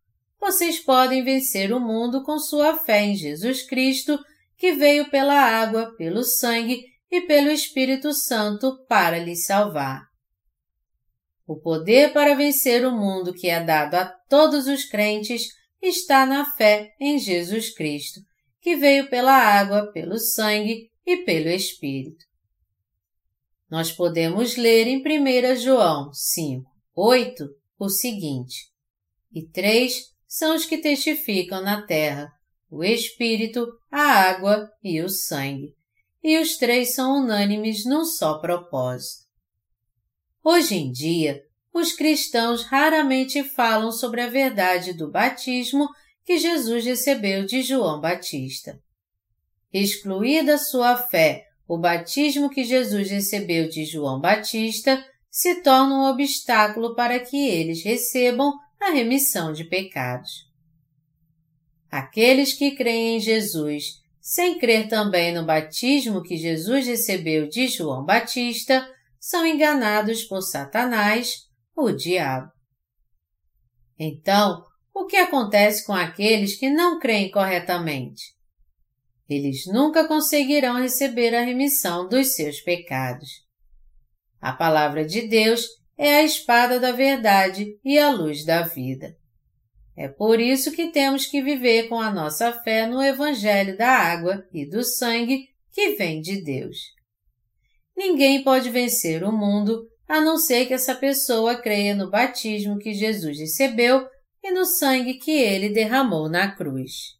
vocês 0.45 0.79
podem 0.79 1.23
vencer 1.23 1.73
o 1.73 1.79
mundo 1.79 2.21
com 2.21 2.37
sua 2.37 2.77
fé 2.77 3.01
em 3.01 3.15
Jesus 3.15 3.63
Cristo, 3.63 4.19
que 4.55 4.73
veio 4.73 5.09
pela 5.09 5.33
água, 5.33 5.95
pelo 5.97 6.23
sangue 6.23 6.85
e 7.09 7.21
pelo 7.21 7.49
Espírito 7.49 8.13
Santo 8.13 8.85
para 8.87 9.17
lhes 9.17 9.47
salvar. 9.47 10.03
O 11.47 11.59
poder 11.59 12.13
para 12.13 12.35
vencer 12.35 12.85
o 12.85 12.91
mundo 12.91 13.33
que 13.33 13.49
é 13.49 13.59
dado 13.59 13.95
a 13.95 14.05
todos 14.29 14.67
os 14.67 14.85
crentes 14.85 15.47
está 15.81 16.27
na 16.27 16.45
fé 16.53 16.93
em 17.01 17.17
Jesus 17.17 17.73
Cristo, 17.73 18.21
que 18.61 18.75
veio 18.75 19.09
pela 19.09 19.33
água, 19.33 19.91
pelo 19.91 20.19
sangue 20.19 20.91
e 21.03 21.17
pelo 21.23 21.49
Espírito. 21.49 22.23
Nós 23.67 23.91
podemos 23.91 24.57
ler 24.57 24.85
em 24.85 25.01
1 25.01 25.55
João 25.55 26.13
5, 26.13 26.69
8 26.95 27.45
o 27.79 27.89
seguinte: 27.89 28.69
E 29.33 29.43
três 29.47 30.14
são 30.37 30.53
os 30.53 30.65
que 30.65 30.77
testificam 30.77 31.61
na 31.61 31.83
terra, 31.83 32.29
o 32.69 32.83
Espírito, 32.83 33.65
a 33.89 34.01
água 34.01 34.69
e 34.83 35.01
o 35.01 35.07
sangue, 35.07 35.73
e 36.21 36.37
os 36.37 36.57
três 36.57 36.93
são 36.93 37.23
unânimes 37.23 37.85
num 37.85 38.03
só 38.03 38.37
propósito. 38.39 39.23
Hoje 40.43 40.75
em 40.75 40.91
dia, 40.91 41.41
os 41.73 41.93
cristãos 41.93 42.65
raramente 42.65 43.45
falam 43.45 43.93
sobre 43.93 44.19
a 44.19 44.29
verdade 44.29 44.91
do 44.91 45.09
batismo 45.09 45.87
que 46.25 46.37
Jesus 46.37 46.83
recebeu 46.83 47.45
de 47.45 47.61
João 47.61 48.01
Batista. 48.01 48.77
Excluída 49.71 50.57
sua 50.57 50.97
fé, 50.97 51.45
o 51.65 51.77
batismo 51.77 52.49
que 52.49 52.65
Jesus 52.65 53.09
recebeu 53.09 53.69
de 53.69 53.85
João 53.85 54.19
Batista 54.19 55.01
se 55.31 55.61
torna 55.61 55.95
um 55.95 56.09
obstáculo 56.09 56.93
para 56.93 57.21
que 57.21 57.37
eles 57.47 57.81
recebam 57.85 58.51
a 58.85 58.91
remissão 58.91 59.51
de 59.51 59.63
pecados. 59.63 60.47
Aqueles 61.89 62.53
que 62.53 62.75
creem 62.75 63.17
em 63.17 63.19
Jesus, 63.19 64.01
sem 64.21 64.59
crer 64.59 64.87
também 64.87 65.33
no 65.33 65.43
batismo 65.43 66.21
que 66.21 66.37
Jesus 66.37 66.85
recebeu 66.85 67.47
de 67.47 67.67
João 67.67 68.05
Batista, 68.05 68.87
são 69.19 69.43
enganados 69.45 70.23
por 70.23 70.41
Satanás, 70.41 71.47
o 71.75 71.91
diabo. 71.91 72.51
Então, 73.97 74.63
o 74.93 75.07
que 75.07 75.17
acontece 75.17 75.83
com 75.83 75.93
aqueles 75.93 76.55
que 76.55 76.69
não 76.69 76.99
creem 76.99 77.31
corretamente? 77.31 78.35
Eles 79.27 79.65
nunca 79.65 80.07
conseguirão 80.07 80.79
receber 80.79 81.33
a 81.33 81.43
remissão 81.43 82.07
dos 82.07 82.35
seus 82.35 82.61
pecados. 82.61 83.29
A 84.39 84.53
palavra 84.53 85.03
de 85.03 85.27
Deus 85.27 85.65
é 85.97 86.17
a 86.17 86.23
espada 86.23 86.79
da 86.79 86.91
verdade 86.91 87.79
e 87.83 87.97
a 87.97 88.09
luz 88.09 88.45
da 88.45 88.63
vida. 88.63 89.15
É 89.97 90.09
por 90.09 90.39
isso 90.39 90.71
que 90.71 90.91
temos 90.91 91.25
que 91.25 91.41
viver 91.41 91.87
com 91.87 91.99
a 91.99 92.11
nossa 92.11 92.51
fé 92.63 92.85
no 92.85 93.01
Evangelho 93.01 93.77
da 93.77 93.87
água 93.87 94.45
e 94.53 94.65
do 94.65 94.83
sangue 94.83 95.47
que 95.71 95.95
vem 95.95 96.19
de 96.19 96.43
Deus. 96.43 96.77
Ninguém 97.95 98.43
pode 98.43 98.69
vencer 98.69 99.23
o 99.23 99.31
mundo 99.31 99.87
a 100.07 100.19
não 100.19 100.37
ser 100.37 100.65
que 100.65 100.73
essa 100.73 100.93
pessoa 100.93 101.55
creia 101.55 101.95
no 101.95 102.09
batismo 102.09 102.77
que 102.77 102.93
Jesus 102.93 103.39
recebeu 103.39 104.05
e 104.43 104.51
no 104.51 104.65
sangue 104.65 105.15
que 105.15 105.31
ele 105.31 105.69
derramou 105.69 106.29
na 106.29 106.53
cruz. 106.53 107.15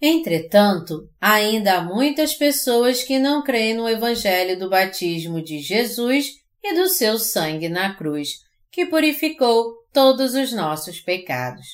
Entretanto, 0.00 1.08
ainda 1.20 1.74
há 1.74 1.82
muitas 1.82 2.34
pessoas 2.34 3.02
que 3.02 3.18
não 3.18 3.42
creem 3.42 3.74
no 3.74 3.88
Evangelho 3.88 4.58
do 4.58 4.68
batismo 4.68 5.42
de 5.42 5.58
Jesus 5.58 6.32
e 6.68 6.74
do 6.74 6.88
seu 6.88 7.18
sangue 7.18 7.68
na 7.68 7.94
cruz, 7.94 8.40
que 8.70 8.86
purificou 8.86 9.74
todos 9.92 10.34
os 10.34 10.52
nossos 10.52 11.00
pecados. 11.00 11.66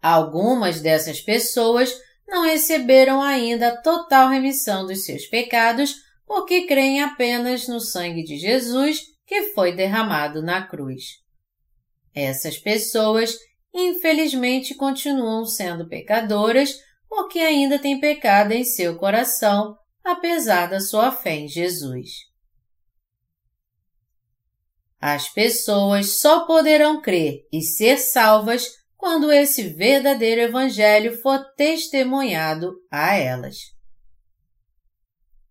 Algumas 0.00 0.80
dessas 0.80 1.20
pessoas 1.20 1.94
não 2.28 2.44
receberam 2.44 3.20
ainda 3.20 3.68
a 3.68 3.76
total 3.76 4.28
remissão 4.28 4.86
dos 4.86 5.04
seus 5.04 5.26
pecados 5.26 5.96
porque 6.26 6.66
creem 6.66 7.02
apenas 7.02 7.66
no 7.66 7.80
sangue 7.80 8.22
de 8.22 8.38
Jesus 8.38 9.00
que 9.26 9.52
foi 9.54 9.72
derramado 9.74 10.42
na 10.42 10.66
cruz. 10.66 11.18
Essas 12.14 12.56
pessoas, 12.56 13.36
infelizmente, 13.74 14.74
continuam 14.74 15.44
sendo 15.44 15.88
pecadoras 15.88 16.76
porque 17.08 17.40
ainda 17.40 17.78
têm 17.78 17.98
pecado 17.98 18.52
em 18.52 18.62
seu 18.62 18.96
coração, 18.96 19.76
apesar 20.04 20.66
da 20.66 20.80
sua 20.80 21.10
fé 21.10 21.34
em 21.34 21.48
Jesus. 21.48 22.29
As 25.00 25.28
pessoas 25.28 26.20
só 26.20 26.46
poderão 26.46 27.00
crer 27.00 27.46
e 27.52 27.62
ser 27.62 27.96
salvas 27.96 28.68
quando 28.96 29.32
esse 29.32 29.62
verdadeiro 29.62 30.42
Evangelho 30.42 31.20
for 31.20 31.38
testemunhado 31.56 32.74
a 32.90 33.14
elas 33.14 33.80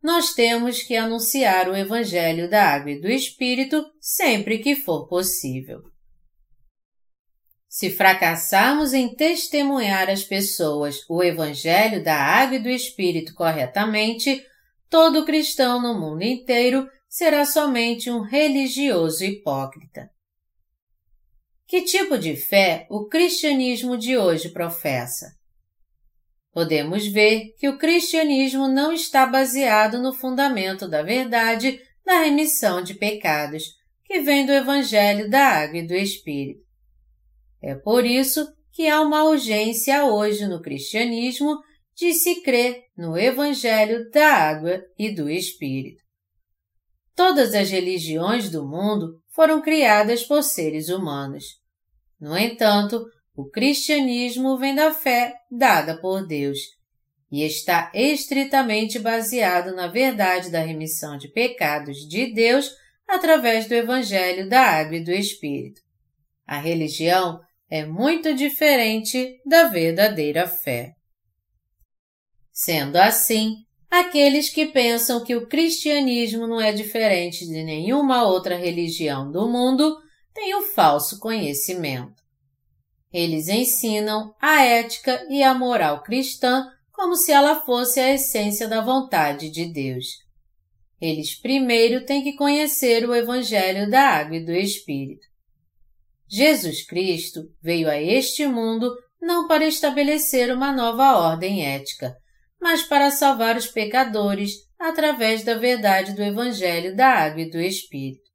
nós 0.01 0.33
temos 0.33 0.81
que 0.81 0.95
anunciar 0.95 1.69
o 1.69 1.75
Evangelho 1.75 2.49
da 2.49 2.63
Água 2.63 2.91
e 2.91 3.01
do 3.01 3.09
Espírito 3.09 3.85
sempre 3.99 4.59
que 4.59 4.75
for 4.75 5.07
possível. 5.07 5.81
Se 7.67 7.91
fracassarmos 7.91 8.93
em 8.93 9.13
testemunhar 9.13 10.09
às 10.09 10.23
pessoas 10.23 11.01
o 11.07 11.21
Evangelho 11.21 12.03
da 12.03 12.15
Água 12.15 12.55
e 12.55 12.59
do 12.59 12.69
Espírito 12.69 13.33
corretamente, 13.35 14.43
todo 14.89 15.25
cristão 15.25 15.81
no 15.81 15.99
mundo 15.99 16.23
inteiro 16.23 16.89
será 17.09 17.43
somente 17.43 18.09
um 18.09 18.21
religioso 18.21 19.25
hipócrita. 19.25 20.09
Que 21.67 21.81
tipo 21.81 22.17
de 22.17 22.35
fé 22.35 22.87
o 22.89 23.07
cristianismo 23.07 23.97
de 23.97 24.15
hoje 24.15 24.49
professa? 24.49 25.39
podemos 26.59 27.07
ver 27.07 27.53
que 27.57 27.69
o 27.69 27.77
cristianismo 27.77 28.67
não 28.67 28.91
está 28.91 29.25
baseado 29.25 30.01
no 30.01 30.13
fundamento 30.13 30.87
da 30.87 31.01
verdade 31.01 31.79
da 32.05 32.21
remissão 32.21 32.81
de 32.81 32.93
pecados, 32.95 33.63
que 34.03 34.19
vem 34.19 34.45
do 34.45 34.51
Evangelho 34.51 35.29
da 35.29 35.41
Água 35.41 35.77
e 35.77 35.87
do 35.87 35.93
Espírito. 35.93 36.61
É 37.61 37.75
por 37.75 38.05
isso 38.05 38.45
que 38.73 38.87
há 38.87 38.99
uma 39.01 39.23
urgência 39.23 40.05
hoje 40.05 40.47
no 40.47 40.61
cristianismo 40.61 41.57
de 41.95 42.13
se 42.13 42.41
crer 42.41 42.83
no 42.97 43.17
Evangelho 43.17 44.09
da 44.09 44.33
Água 44.33 44.81
e 44.97 45.13
do 45.13 45.29
Espírito. 45.29 46.01
Todas 47.19 47.53
as 47.53 47.69
religiões 47.69 48.49
do 48.49 48.65
mundo 48.65 49.21
foram 49.27 49.62
criadas 49.62 50.23
por 50.23 50.41
seres 50.41 50.88
humanos. 50.88 51.43
No 52.17 52.38
entanto, 52.38 53.05
o 53.36 53.49
cristianismo 53.49 54.58
vem 54.58 54.73
da 54.73 54.93
fé 54.93 55.34
dada 55.51 55.99
por 55.99 56.25
Deus 56.25 56.60
e 57.29 57.43
está 57.43 57.91
estritamente 57.93 58.97
baseado 58.99 59.75
na 59.75 59.88
verdade 59.88 60.49
da 60.49 60.62
remissão 60.62 61.17
de 61.17 61.27
pecados 61.27 62.08
de 62.08 62.34
Deus 62.34 62.71
através 63.05 63.67
do 63.67 63.73
Evangelho 63.73 64.47
da 64.47 64.62
Água 64.62 64.95
e 64.95 65.03
do 65.03 65.12
Espírito. 65.12 65.82
A 66.47 66.58
religião 66.58 67.41
é 67.69 67.86
muito 67.86 68.34
diferente 68.34 69.41
da 69.45 69.65
verdadeira 69.65 70.47
fé. 70.47 70.93
Sendo 72.49 72.95
assim, 72.95 73.65
aqueles 73.89 74.49
que 74.49 74.67
pensam 74.67 75.23
que 75.23 75.36
o 75.36 75.47
cristianismo 75.47 76.47
não 76.47 76.62
é 76.62 76.71
diferente 76.71 77.45
de 77.45 77.63
nenhuma 77.63 78.23
outra 78.23 78.56
religião 78.56 79.32
do 79.32 79.47
mundo 79.49 79.97
têm 80.34 80.56
o 80.56 80.62
falso 80.62 81.19
conhecimento. 81.19 82.21
Eles 83.12 83.47
ensinam 83.47 84.36
a 84.39 84.63
ética 84.63 85.25
e 85.30 85.41
a 85.41 85.54
moral 85.54 86.04
cristã 86.04 86.67
como 86.91 87.15
se 87.15 87.32
ela 87.32 87.62
fosse 87.62 87.99
a 87.99 88.13
essência 88.13 88.67
da 88.67 88.82
vontade 88.82 89.49
de 89.49 89.65
Deus. 89.65 90.06
Eles 91.02 91.39
primeiro 91.39 92.06
têm 92.06 92.21
que 92.21 92.36
conhecer 92.36 93.08
o 93.08 93.15
Evangelho 93.15 93.89
da 93.89 94.02
Água 94.02 94.36
e 94.36 94.45
do 94.45 94.52
Espírito. 94.52 95.25
Jesus 96.28 96.86
Cristo 96.86 97.41
veio 97.62 97.89
a 97.89 97.99
este 97.99 98.45
mundo 98.45 98.93
não 99.19 99.47
para 99.47 99.65
estabelecer 99.65 100.54
uma 100.54 100.71
nova 100.71 101.17
ordem 101.17 101.65
ética, 101.65 102.15
mas 102.59 102.83
para 102.83 103.11
salvar 103.11 103.55
os 103.55 103.67
pecadores 103.67 104.67
através 104.77 105.43
da 105.43 105.55
verdade 105.55 106.13
do 106.13 106.23
Evangelho 106.23 106.95
da 106.95 107.07
Água 107.07 107.41
e 107.41 107.49
do 107.49 107.59
Espírito. 107.59 108.29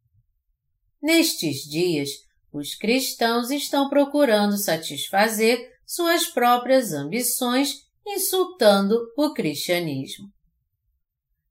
Nestes 1.02 1.68
dias, 1.68 2.10
os 2.52 2.74
cristãos 2.74 3.50
estão 3.50 3.88
procurando 3.88 4.56
satisfazer 4.56 5.70
suas 5.86 6.26
próprias 6.26 6.92
ambições, 6.92 7.84
insultando 8.06 8.98
o 9.16 9.32
cristianismo. 9.32 10.28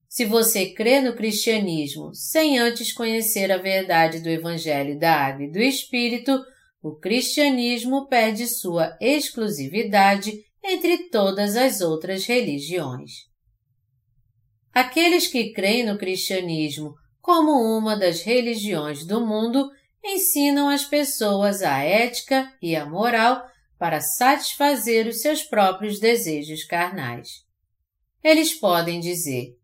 Se 0.07 0.25
você 0.25 0.73
crê 0.73 1.01
no 1.01 1.15
cristianismo 1.15 2.13
sem 2.13 2.59
antes 2.59 2.93
conhecer 2.93 3.51
a 3.51 3.57
verdade 3.57 4.19
do 4.19 4.29
Evangelho 4.29 4.97
da 4.97 5.12
Água 5.12 5.45
e 5.45 5.51
do 5.51 5.59
Espírito, 5.59 6.39
o 6.81 6.95
cristianismo 6.95 8.07
perde 8.07 8.47
sua 8.47 8.95
exclusividade 9.01 10.33
entre 10.63 11.10
todas 11.10 11.56
as 11.56 11.82
outras 11.82 12.26
religiões. 12.26 13.12
Aqueles 14.73 15.28
que 15.28 15.52
creem 15.52 15.86
no 15.86 15.97
cristianismo 15.97 16.95
como 17.21 17.52
uma 17.78 17.95
das 17.95 18.21
religiões 18.21 19.06
do 19.06 19.26
mundo 19.26 19.69
ensinam 20.04 20.69
as 20.69 20.84
pessoas 20.84 21.62
a 21.62 21.80
ética 21.82 22.52
e 22.62 22.76
a 22.76 22.86
moral 22.86 23.45
para 23.78 24.02
satisfazer 24.02 25.08
os 25.08 25.21
seus 25.21 25.43
próprios 25.43 25.99
desejos 25.99 26.63
carnais. 26.63 27.43
Eles 28.23 28.54
podem 28.54 28.99
dizer: 28.99 29.58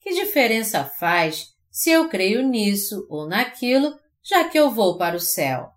que 0.00 0.14
diferença 0.14 0.84
faz 0.84 1.54
se 1.70 1.90
eu 1.90 2.08
creio 2.08 2.42
nisso 2.42 3.06
ou 3.08 3.28
naquilo, 3.28 3.98
já 4.22 4.48
que 4.48 4.58
eu 4.58 4.70
vou 4.70 4.98
para 4.98 5.16
o 5.16 5.20
céu? 5.20 5.70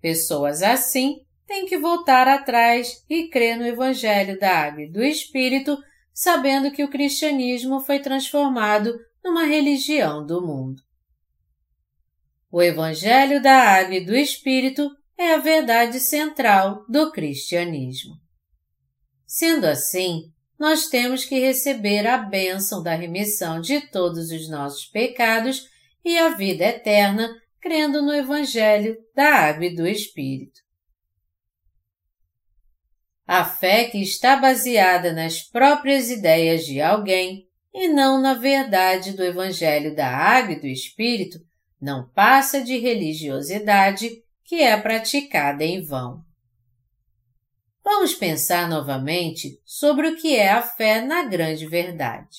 Pessoas 0.00 0.62
assim 0.62 1.24
têm 1.50 1.66
que 1.66 1.76
voltar 1.76 2.28
atrás 2.28 3.04
e 3.10 3.26
crer 3.26 3.58
no 3.58 3.66
Evangelho 3.66 4.38
da 4.38 4.56
Água 4.56 4.82
e 4.82 4.88
do 4.88 5.02
Espírito, 5.02 5.76
sabendo 6.14 6.70
que 6.70 6.84
o 6.84 6.88
cristianismo 6.88 7.80
foi 7.80 7.98
transformado 7.98 8.96
numa 9.22 9.44
religião 9.44 10.24
do 10.24 10.40
mundo. 10.40 10.80
O 12.52 12.62
Evangelho 12.62 13.42
da 13.42 13.52
Água 13.52 13.96
e 13.96 14.04
do 14.04 14.14
Espírito 14.14 14.88
é 15.18 15.34
a 15.34 15.38
verdade 15.38 15.98
central 15.98 16.84
do 16.88 17.10
cristianismo. 17.10 18.14
Sendo 19.26 19.64
assim, 19.64 20.30
nós 20.56 20.86
temos 20.86 21.24
que 21.24 21.40
receber 21.40 22.06
a 22.06 22.16
bênção 22.16 22.80
da 22.80 22.94
remissão 22.94 23.60
de 23.60 23.80
todos 23.88 24.30
os 24.30 24.48
nossos 24.48 24.86
pecados 24.86 25.68
e 26.04 26.16
a 26.16 26.28
vida 26.28 26.64
eterna 26.64 27.28
crendo 27.60 28.00
no 28.02 28.14
Evangelho 28.14 28.96
da 29.16 29.34
Água 29.34 29.66
e 29.66 29.74
do 29.74 29.84
Espírito. 29.84 30.69
A 33.32 33.44
fé 33.44 33.84
que 33.84 34.02
está 34.02 34.34
baseada 34.34 35.12
nas 35.12 35.40
próprias 35.40 36.10
ideias 36.10 36.66
de 36.66 36.80
alguém 36.80 37.46
e 37.72 37.86
não 37.86 38.20
na 38.20 38.34
verdade 38.34 39.12
do 39.12 39.22
Evangelho 39.22 39.94
da 39.94 40.08
Água 40.08 40.54
e 40.54 40.60
do 40.60 40.66
Espírito 40.66 41.38
não 41.80 42.08
passa 42.08 42.60
de 42.60 42.76
religiosidade 42.76 44.10
que 44.42 44.56
é 44.56 44.76
praticada 44.76 45.62
em 45.62 45.80
vão. 45.80 46.24
Vamos 47.84 48.14
pensar 48.14 48.68
novamente 48.68 49.60
sobre 49.64 50.08
o 50.08 50.16
que 50.16 50.34
é 50.34 50.50
a 50.50 50.60
fé 50.60 51.00
na 51.00 51.22
grande 51.22 51.68
verdade. 51.68 52.36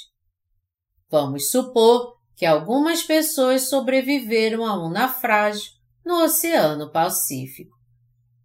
Vamos 1.10 1.52
supor 1.52 2.18
que 2.36 2.46
algumas 2.46 3.02
pessoas 3.02 3.70
sobreviveram 3.70 4.66
a 4.66 4.86
um 4.86 4.90
naufrágio 4.90 5.72
no 6.06 6.22
Oceano 6.22 6.92
Pacífico, 6.92 7.80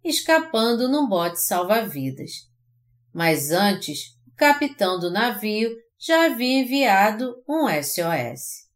escapando 0.03 0.87
num 0.87 1.07
bote 1.07 1.41
salva-vidas. 1.41 2.31
Mas 3.13 3.51
antes, 3.51 4.15
o 4.27 4.35
capitão 4.35 4.99
do 4.99 5.09
navio 5.09 5.75
já 5.99 6.25
havia 6.25 6.61
enviado 6.61 7.35
um 7.47 7.67
SOS. 7.67 8.67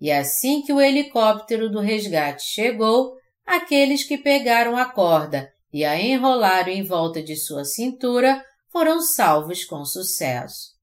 E 0.00 0.10
assim 0.10 0.62
que 0.62 0.72
o 0.72 0.80
helicóptero 0.80 1.68
do 1.68 1.80
resgate 1.80 2.44
chegou, 2.44 3.16
aqueles 3.44 4.04
que 4.04 4.16
pegaram 4.16 4.76
a 4.76 4.84
corda 4.84 5.52
e 5.72 5.84
a 5.84 6.00
enrolaram 6.00 6.70
em 6.70 6.82
volta 6.82 7.22
de 7.22 7.36
sua 7.36 7.64
cintura 7.64 8.44
foram 8.70 9.00
salvos 9.00 9.64
com 9.64 9.84
sucesso. 9.84 10.76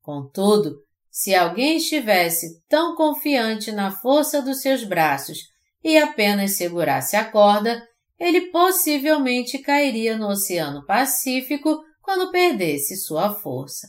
Contudo, 0.00 0.82
se 1.10 1.34
alguém 1.34 1.76
estivesse 1.76 2.60
tão 2.68 2.96
confiante 2.96 3.70
na 3.70 3.90
força 3.90 4.42
dos 4.42 4.60
seus 4.60 4.82
braços 4.82 5.38
e 5.84 5.96
apenas 5.96 6.52
segurasse 6.52 7.16
a 7.16 7.24
corda, 7.24 7.86
ele 8.22 8.52
possivelmente 8.52 9.58
cairia 9.58 10.16
no 10.16 10.28
Oceano 10.28 10.86
Pacífico 10.86 11.82
quando 12.00 12.30
perdesse 12.30 12.96
sua 12.96 13.34
força. 13.34 13.88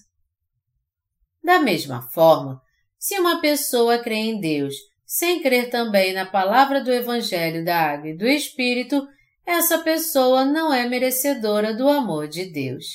Da 1.43 1.60
mesma 1.60 2.02
forma, 2.02 2.60
se 2.98 3.19
uma 3.19 3.39
pessoa 3.39 4.00
crê 4.00 4.15
em 4.15 4.39
Deus 4.39 4.74
sem 5.06 5.39
crer 5.43 5.69
também 5.69 6.13
na 6.13 6.26
palavra 6.26 6.84
do 6.84 6.91
Evangelho 6.91 7.63
da 7.63 7.78
Água 7.78 8.10
e 8.10 8.17
do 8.17 8.26
Espírito, 8.26 9.08
essa 9.46 9.78
pessoa 9.78 10.43
não 10.43 10.74
é 10.74 10.89
merecedora 10.89 11.72
do 11.72 11.88
amor 11.88 12.28
de 12.28 12.46
Deus. 12.46 12.86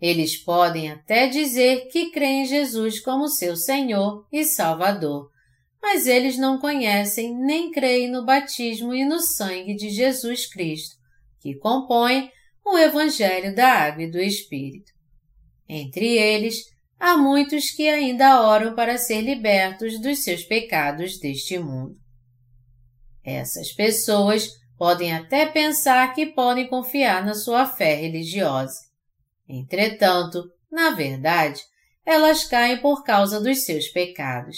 Eles 0.00 0.36
podem 0.36 0.90
até 0.90 1.28
dizer 1.28 1.86
que 1.86 2.10
creem 2.10 2.42
em 2.42 2.46
Jesus 2.46 2.98
como 2.98 3.28
seu 3.28 3.54
Senhor 3.54 4.26
e 4.32 4.44
Salvador, 4.44 5.30
mas 5.82 6.06
eles 6.06 6.38
não 6.38 6.58
conhecem 6.58 7.36
nem 7.36 7.70
creem 7.70 8.10
no 8.10 8.24
batismo 8.24 8.94
e 8.94 9.04
no 9.04 9.20
sangue 9.20 9.74
de 9.74 9.90
Jesus 9.90 10.46
Cristo, 10.46 10.96
que 11.40 11.56
compõe 11.56 12.30
o 12.64 12.78
Evangelho 12.78 13.54
da 13.54 13.68
Água 13.68 14.04
e 14.04 14.10
do 14.10 14.20
Espírito. 14.20 14.92
Entre 15.68 16.16
eles, 16.16 16.56
há 16.98 17.16
muitos 17.16 17.70
que 17.70 17.88
ainda 17.88 18.40
oram 18.42 18.74
para 18.74 18.96
ser 18.96 19.20
libertos 19.20 20.00
dos 20.00 20.22
seus 20.22 20.44
pecados 20.44 21.18
deste 21.18 21.58
mundo. 21.58 21.96
Essas 23.24 23.72
pessoas 23.72 24.48
podem 24.78 25.12
até 25.12 25.46
pensar 25.46 26.14
que 26.14 26.26
podem 26.26 26.68
confiar 26.68 27.26
na 27.26 27.34
sua 27.34 27.66
fé 27.66 27.94
religiosa 27.94 28.92
Entretanto, 29.52 30.50
na 30.70 30.90
verdade, 30.90 31.60
elas 32.06 32.44
caem 32.44 32.80
por 32.80 33.04
causa 33.04 33.38
dos 33.38 33.64
seus 33.64 33.88
pecados. 33.88 34.56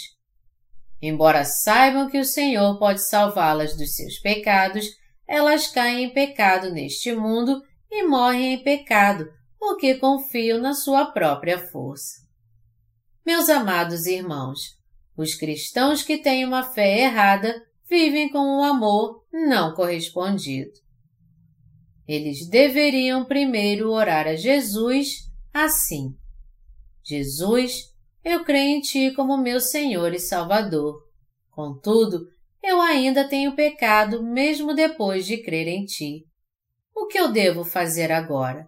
Embora 1.07 1.45
saibam 1.45 2.09
que 2.09 2.19
o 2.19 2.25
Senhor 2.25 2.79
pode 2.79 3.07
salvá-las 3.07 3.77
dos 3.77 3.95
seus 3.95 4.19
pecados, 4.21 4.87
elas 5.29 5.67
caem 5.67 6.05
em 6.05 6.14
pecado 6.14 6.73
neste 6.73 7.12
mundo 7.12 7.62
e 7.90 8.05
morrem 8.05 8.55
em 8.55 8.62
pecado 8.62 9.31
porque 9.59 9.97
confiam 9.97 10.59
na 10.59 10.73
sua 10.73 11.05
própria 11.05 11.59
força. 11.59 12.27
Meus 13.25 13.51
amados 13.51 14.07
irmãos, 14.07 14.79
os 15.14 15.35
cristãos 15.35 16.03
que 16.03 16.17
têm 16.17 16.43
uma 16.43 16.73
fé 16.73 17.01
errada 17.01 17.62
vivem 17.87 18.31
com 18.31 18.38
um 18.38 18.64
amor 18.64 19.27
não 19.31 19.75
correspondido. 19.75 20.73
Eles 22.09 22.49
deveriam 22.49 23.27
primeiro 23.27 23.90
orar 23.90 24.27
a 24.27 24.37
Jesus 24.37 25.31
assim: 25.53 26.17
Jesus, 27.03 27.93
eu 28.24 28.42
creio 28.42 28.76
em 28.76 28.80
Ti 28.80 29.12
como 29.14 29.37
meu 29.37 29.60
Senhor 29.60 30.14
e 30.14 30.18
Salvador. 30.18 31.02
Contudo, 31.50 32.26
eu 32.62 32.80
ainda 32.80 33.28
tenho 33.28 33.54
pecado 33.54 34.22
mesmo 34.22 34.74
depois 34.74 35.26
de 35.26 35.42
crer 35.42 35.68
em 35.68 35.84
Ti. 35.84 36.24
O 36.94 37.06
que 37.06 37.18
eu 37.18 37.30
devo 37.30 37.64
fazer 37.64 38.10
agora? 38.10 38.66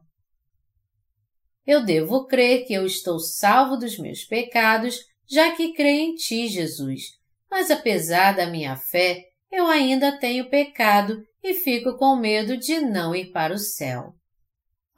Eu 1.67 1.85
devo 1.85 2.27
crer 2.27 2.67
que 2.67 2.75
eu 2.75 2.85
estou 2.85 3.19
salvo 3.19 3.77
dos 3.77 3.99
meus 3.99 4.25
pecados, 4.25 5.01
já 5.27 5.57
que 5.57 5.73
creio 5.73 6.01
em 6.01 6.15
Ti, 6.15 6.47
Jesus. 6.47 7.03
Mas 7.51 7.71
apesar 7.71 8.37
da 8.37 8.47
minha 8.47 8.77
fé, 8.77 9.25
eu 9.51 9.67
ainda 9.67 10.19
tenho 10.19 10.51
pecado 10.51 11.23
e 11.43 11.55
fico 11.55 11.97
com 11.97 12.17
medo 12.17 12.57
de 12.57 12.81
não 12.81 13.15
ir 13.15 13.33
para 13.33 13.55
o 13.55 13.59
céu. 13.59 14.15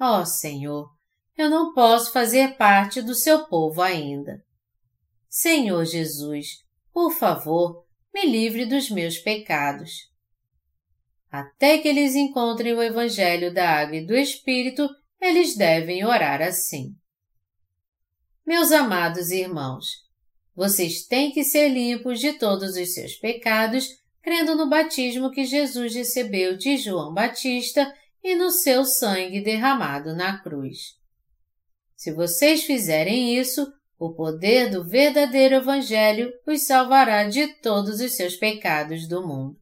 Ó 0.00 0.20
oh, 0.20 0.26
Senhor, 0.26 0.88
eu 1.36 1.48
não 1.48 1.72
posso 1.72 2.12
fazer 2.12 2.56
parte 2.56 3.00
do 3.00 3.14
seu 3.14 3.46
povo 3.46 3.80
ainda. 3.80 4.42
Senhor 5.28 5.84
Jesus, 5.84 6.64
por 6.92 7.12
favor, 7.12 7.84
me 8.12 8.24
livre 8.26 8.66
dos 8.66 8.90
meus 8.90 9.18
pecados. 9.18 10.08
Até 11.30 11.78
que 11.78 11.88
eles 11.88 12.14
encontrem 12.14 12.72
o 12.72 12.82
Evangelho 12.82 13.52
da 13.52 13.68
Água 13.68 13.96
e 13.96 14.06
do 14.06 14.16
Espírito, 14.16 14.88
eles 15.20 15.54
devem 15.56 16.04
orar 16.04 16.40
assim. 16.40 16.94
Meus 18.46 18.72
amados 18.72 19.30
irmãos, 19.30 19.86
vocês 20.54 21.06
têm 21.06 21.30
que 21.30 21.44
ser 21.44 21.68
limpos 21.68 22.18
de 22.18 22.32
todos 22.32 22.76
os 22.76 22.94
seus 22.94 23.14
pecados 23.14 23.88
crendo 24.22 24.56
no 24.56 24.68
batismo 24.68 25.30
que 25.30 25.44
Jesus 25.44 25.94
recebeu 25.94 26.56
de 26.56 26.76
João 26.76 27.12
Batista 27.12 27.94
e 28.22 28.34
no 28.34 28.50
seu 28.50 28.84
sangue 28.84 29.40
derramado 29.40 30.14
na 30.14 30.42
cruz. 30.42 30.96
Se 31.94 32.12
vocês 32.12 32.62
fizerem 32.64 33.38
isso, 33.38 33.66
o 33.98 34.14
poder 34.14 34.70
do 34.70 34.84
verdadeiro 34.84 35.56
Evangelho 35.56 36.32
os 36.46 36.62
salvará 36.66 37.24
de 37.24 37.48
todos 37.60 38.00
os 38.00 38.12
seus 38.12 38.36
pecados 38.36 39.08
do 39.08 39.26
mundo. 39.26 39.56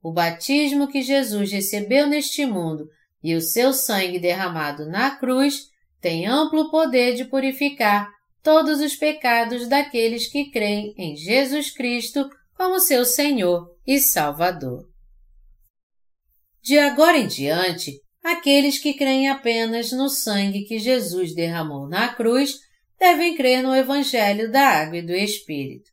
O 0.00 0.12
batismo 0.12 0.88
que 0.88 1.02
Jesus 1.02 1.50
recebeu 1.50 2.06
neste 2.06 2.46
mundo 2.46 2.88
e 3.22 3.34
o 3.34 3.40
seu 3.40 3.72
sangue 3.72 4.18
derramado 4.18 4.86
na 4.86 5.16
cruz 5.16 5.68
tem 6.00 6.26
amplo 6.26 6.70
poder 6.70 7.14
de 7.14 7.24
purificar 7.24 8.08
todos 8.42 8.80
os 8.80 8.96
pecados 8.96 9.68
daqueles 9.68 10.26
que 10.26 10.50
creem 10.50 10.94
em 10.96 11.16
Jesus 11.16 11.70
Cristo 11.70 12.28
como 12.56 12.80
seu 12.80 13.04
Senhor 13.04 13.68
e 13.86 14.00
Salvador. 14.00 14.88
De 16.60 16.78
agora 16.78 17.18
em 17.18 17.26
diante, 17.26 18.00
aqueles 18.22 18.78
que 18.78 18.94
creem 18.94 19.28
apenas 19.28 19.90
no 19.92 20.08
sangue 20.08 20.64
que 20.64 20.78
Jesus 20.78 21.34
derramou 21.34 21.88
na 21.88 22.14
cruz 22.14 22.58
devem 23.02 23.34
crer 23.34 23.64
no 23.64 23.74
Evangelho 23.74 24.48
da 24.48 24.62
Água 24.62 24.98
e 24.98 25.02
do 25.02 25.12
Espírito. 25.12 25.90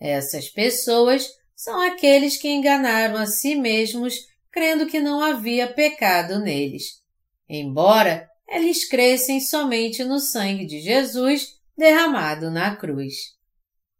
Essas 0.00 0.48
pessoas 0.48 1.28
são 1.54 1.78
aqueles 1.82 2.38
que 2.38 2.48
enganaram 2.48 3.18
a 3.18 3.26
si 3.26 3.54
mesmos 3.54 4.16
crendo 4.50 4.86
que 4.86 5.00
não 5.00 5.20
havia 5.20 5.70
pecado 5.70 6.38
neles, 6.38 7.02
embora 7.46 8.26
eles 8.48 8.88
crescem 8.88 9.38
somente 9.38 10.02
no 10.02 10.18
sangue 10.18 10.64
de 10.64 10.80
Jesus 10.80 11.58
derramado 11.76 12.50
na 12.50 12.74
cruz. 12.74 13.14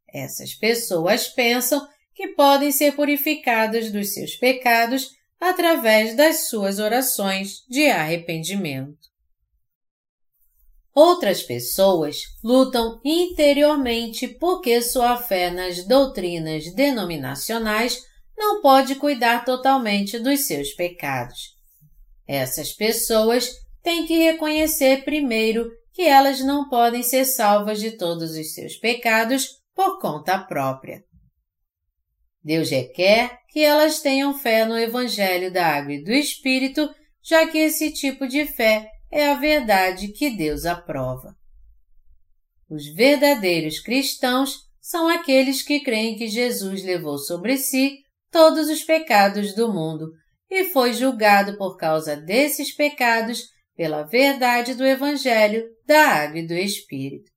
Essas 0.08 0.54
pessoas 0.54 1.28
pensam 1.28 1.86
que 2.14 2.28
podem 2.28 2.72
ser 2.72 2.96
purificadas 2.96 3.92
dos 3.92 4.14
seus 4.14 4.34
pecados 4.34 5.10
através 5.38 6.16
das 6.16 6.48
suas 6.48 6.78
orações 6.78 7.66
de 7.68 7.86
arrependimento. 7.88 9.13
Outras 10.94 11.42
pessoas 11.42 12.18
lutam 12.42 13.00
interiormente 13.04 14.28
porque 14.28 14.80
sua 14.80 15.16
fé 15.16 15.50
nas 15.50 15.84
doutrinas 15.84 16.72
denominacionais 16.72 18.00
não 18.38 18.62
pode 18.62 18.94
cuidar 18.94 19.44
totalmente 19.44 20.20
dos 20.20 20.46
seus 20.46 20.72
pecados. 20.72 21.54
Essas 22.26 22.72
pessoas 22.72 23.50
têm 23.82 24.06
que 24.06 24.16
reconhecer 24.16 25.04
primeiro 25.04 25.68
que 25.92 26.02
elas 26.02 26.40
não 26.40 26.68
podem 26.68 27.02
ser 27.02 27.24
salvas 27.24 27.80
de 27.80 27.92
todos 27.92 28.36
os 28.36 28.54
seus 28.54 28.76
pecados 28.76 29.60
por 29.74 29.98
conta 30.00 30.38
própria. 30.38 31.02
Deus 32.42 32.70
requer 32.70 33.40
que 33.48 33.60
elas 33.60 34.00
tenham 34.00 34.36
fé 34.36 34.64
no 34.64 34.78
Evangelho 34.78 35.52
da 35.52 35.66
Água 35.66 35.94
e 35.94 36.04
do 36.04 36.12
Espírito, 36.12 36.88
já 37.22 37.46
que 37.46 37.58
esse 37.58 37.92
tipo 37.92 38.28
de 38.28 38.46
fé 38.46 38.90
é 39.14 39.30
a 39.30 39.34
verdade 39.34 40.08
que 40.08 40.28
Deus 40.28 40.66
aprova. 40.66 41.36
Os 42.68 42.84
verdadeiros 42.92 43.78
cristãos 43.78 44.64
são 44.80 45.06
aqueles 45.06 45.62
que 45.62 45.78
creem 45.84 46.16
que 46.16 46.26
Jesus 46.26 46.82
levou 46.82 47.16
sobre 47.16 47.56
si 47.56 48.00
todos 48.28 48.68
os 48.68 48.82
pecados 48.82 49.54
do 49.54 49.72
mundo 49.72 50.10
e 50.50 50.64
foi 50.64 50.92
julgado 50.92 51.56
por 51.56 51.76
causa 51.76 52.16
desses 52.16 52.74
pecados 52.74 53.44
pela 53.76 54.02
verdade 54.02 54.74
do 54.74 54.84
Evangelho 54.84 55.64
da 55.86 56.08
Água 56.08 56.40
e 56.40 56.46
do 56.48 56.54
Espírito. 56.54 57.30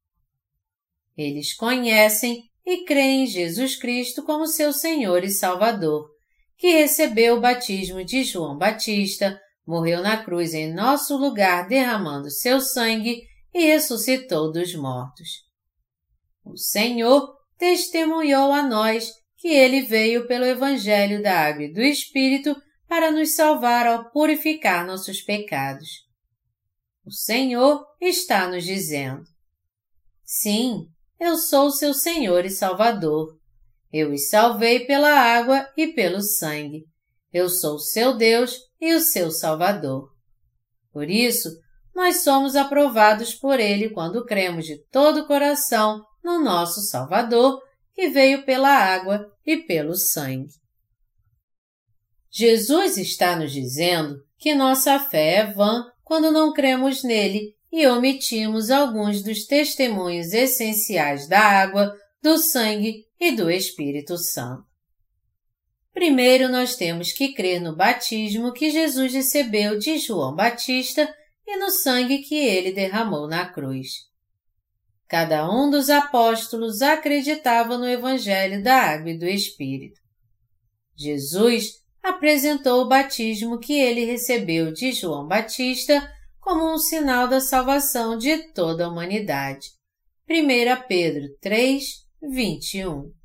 Eles 1.16 1.54
conhecem 1.54 2.42
e 2.66 2.86
creem 2.86 3.26
em 3.26 3.28
Jesus 3.28 3.76
Cristo 3.76 4.24
como 4.24 4.48
seu 4.48 4.74
Senhor 4.74 5.24
e 5.24 5.30
Salvador, 5.30 6.10
que 6.58 6.72
recebeu 6.72 7.38
o 7.38 7.42
batismo 7.42 8.04
de 8.04 8.24
João 8.24 8.58
Batista, 8.58 9.40
morreu 9.68 10.02
na 10.02 10.24
cruz 10.24 10.54
em 10.54 10.74
nosso 10.74 11.18
lugar 11.18 11.68
derramando 11.68 12.32
seu 12.32 12.62
sangue 12.62 13.22
e 13.54 13.66
ressuscitou 13.66 14.52
dos 14.52 14.74
mortos. 14.74 15.46
O 16.46 16.56
Senhor 16.56 17.36
testemunhou 17.58 18.54
a 18.54 18.64
nós 18.64 19.12
que 19.38 19.50
ele 19.50 19.82
veio 19.82 20.26
pelo 20.26 20.46
Evangelho 20.46 21.22
da 21.22 21.48
Água 21.48 21.66
e 21.66 21.74
do 21.74 21.82
Espírito 21.82 22.56
para 22.88 23.12
nos 23.12 23.36
salvar 23.36 23.86
ao 23.86 24.10
purificar 24.10 24.88
nossos 24.88 25.22
pecados. 25.22 26.08
O 27.06 27.12
Senhor 27.12 27.86
está 28.02 28.48
nos 28.48 28.64
dizendo: 28.64 29.24
Sim, 30.24 30.88
eu 31.20 31.38
sou 31.38 31.72
seu 31.72 31.94
Senhor 31.94 32.46
e 32.46 32.50
Salvador. 32.50 33.38
Eu 33.92 34.12
os 34.12 34.30
salvei 34.30 34.86
pela 34.86 35.10
água 35.10 35.68
e 35.76 35.88
pelo 35.88 36.22
sangue. 36.22 36.86
Eu 37.32 37.50
sou 37.50 37.80
seu 37.80 38.16
Deus 38.16 38.58
e 38.80 38.94
o 38.94 39.00
seu 39.00 39.32
Salvador. 39.32 40.10
Por 40.92 41.10
isso, 41.10 41.50
nós 41.94 42.24
somos 42.24 42.56
aprovados 42.56 43.34
por 43.34 43.60
Ele 43.60 43.90
quando 43.90 44.26
cremos 44.26 44.66
de 44.66 44.78
todo 44.92 45.22
o 45.22 45.28
coração 45.28 46.04
no 46.24 46.44
nosso 46.44 46.82
Salvador, 46.82 47.60
que 47.94 48.10
veio 48.10 48.46
pela 48.46 48.70
água 48.70 49.26
e 49.46 49.58
pelo 49.58 49.96
sangue. 49.96 50.52
Jesus 52.30 52.98
está 52.98 53.36
nos 53.36 53.52
dizendo 53.52 54.18
que 54.38 54.54
nossa 54.54 55.00
fé 55.00 55.38
é 55.38 55.46
vã 55.52 55.86
quando 56.04 56.32
não 56.32 56.54
cremos 56.54 57.04
nele 57.04 57.56
e 57.72 57.88
omitimos 57.88 58.70
alguns 58.70 59.24
dos 59.24 59.46
testemunhos 59.46 60.34
essenciais 60.34 61.28
da 61.28 61.40
água, 61.40 61.92
do 62.22 62.38
sangue 62.38 63.06
e 63.20 63.32
do 63.32 63.50
Espírito 63.50 64.18
Santo. 64.18 64.67
Primeiro, 65.98 66.48
nós 66.48 66.76
temos 66.76 67.12
que 67.12 67.34
crer 67.34 67.60
no 67.60 67.76
batismo 67.76 68.54
que 68.54 68.70
Jesus 68.70 69.12
recebeu 69.12 69.80
de 69.80 69.98
João 69.98 70.36
Batista 70.36 71.12
e 71.44 71.58
no 71.58 71.72
sangue 71.72 72.20
que 72.20 72.36
ele 72.36 72.72
derramou 72.72 73.28
na 73.28 73.50
cruz. 73.50 73.94
Cada 75.08 75.50
um 75.52 75.72
dos 75.72 75.90
apóstolos 75.90 76.84
acreditava 76.84 77.80
no 77.80 77.90
Evangelho 77.90 78.62
da 78.62 78.76
Água 78.76 79.10
e 79.10 79.18
do 79.18 79.26
Espírito. 79.26 80.00
Jesus 80.96 81.84
apresentou 82.04 82.84
o 82.84 82.88
batismo 82.88 83.58
que 83.58 83.74
ele 83.74 84.06
recebeu 84.06 84.72
de 84.72 84.92
João 84.92 85.28
Batista 85.28 86.08
como 86.40 86.72
um 86.72 86.78
sinal 86.78 87.28
da 87.28 87.42
salvação 87.42 88.20
de 88.20 88.54
toda 88.54 88.86
a 88.86 88.88
humanidade. 88.88 89.66
1 90.30 90.88
Pedro 90.88 91.28
3, 91.42 91.84
21 92.22 93.17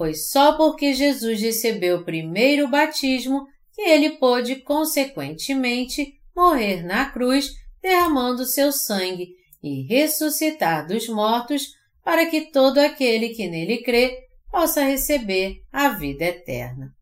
Foi 0.00 0.14
só 0.14 0.56
porque 0.56 0.94
Jesus 0.94 1.42
recebeu 1.42 1.98
o 1.98 2.04
primeiro 2.06 2.66
batismo 2.66 3.46
que 3.74 3.82
ele 3.82 4.16
pôde, 4.16 4.56
consequentemente, 4.56 6.18
morrer 6.34 6.82
na 6.82 7.10
cruz, 7.10 7.50
derramando 7.82 8.46
seu 8.46 8.72
sangue 8.72 9.34
e 9.62 9.82
ressuscitar 9.82 10.86
dos 10.86 11.06
mortos, 11.06 11.74
para 12.02 12.24
que 12.30 12.50
todo 12.50 12.78
aquele 12.78 13.34
que 13.34 13.46
nele 13.46 13.82
crê 13.82 14.26
possa 14.50 14.82
receber 14.82 15.62
a 15.70 15.90
vida 15.90 16.24
eterna. 16.24 16.96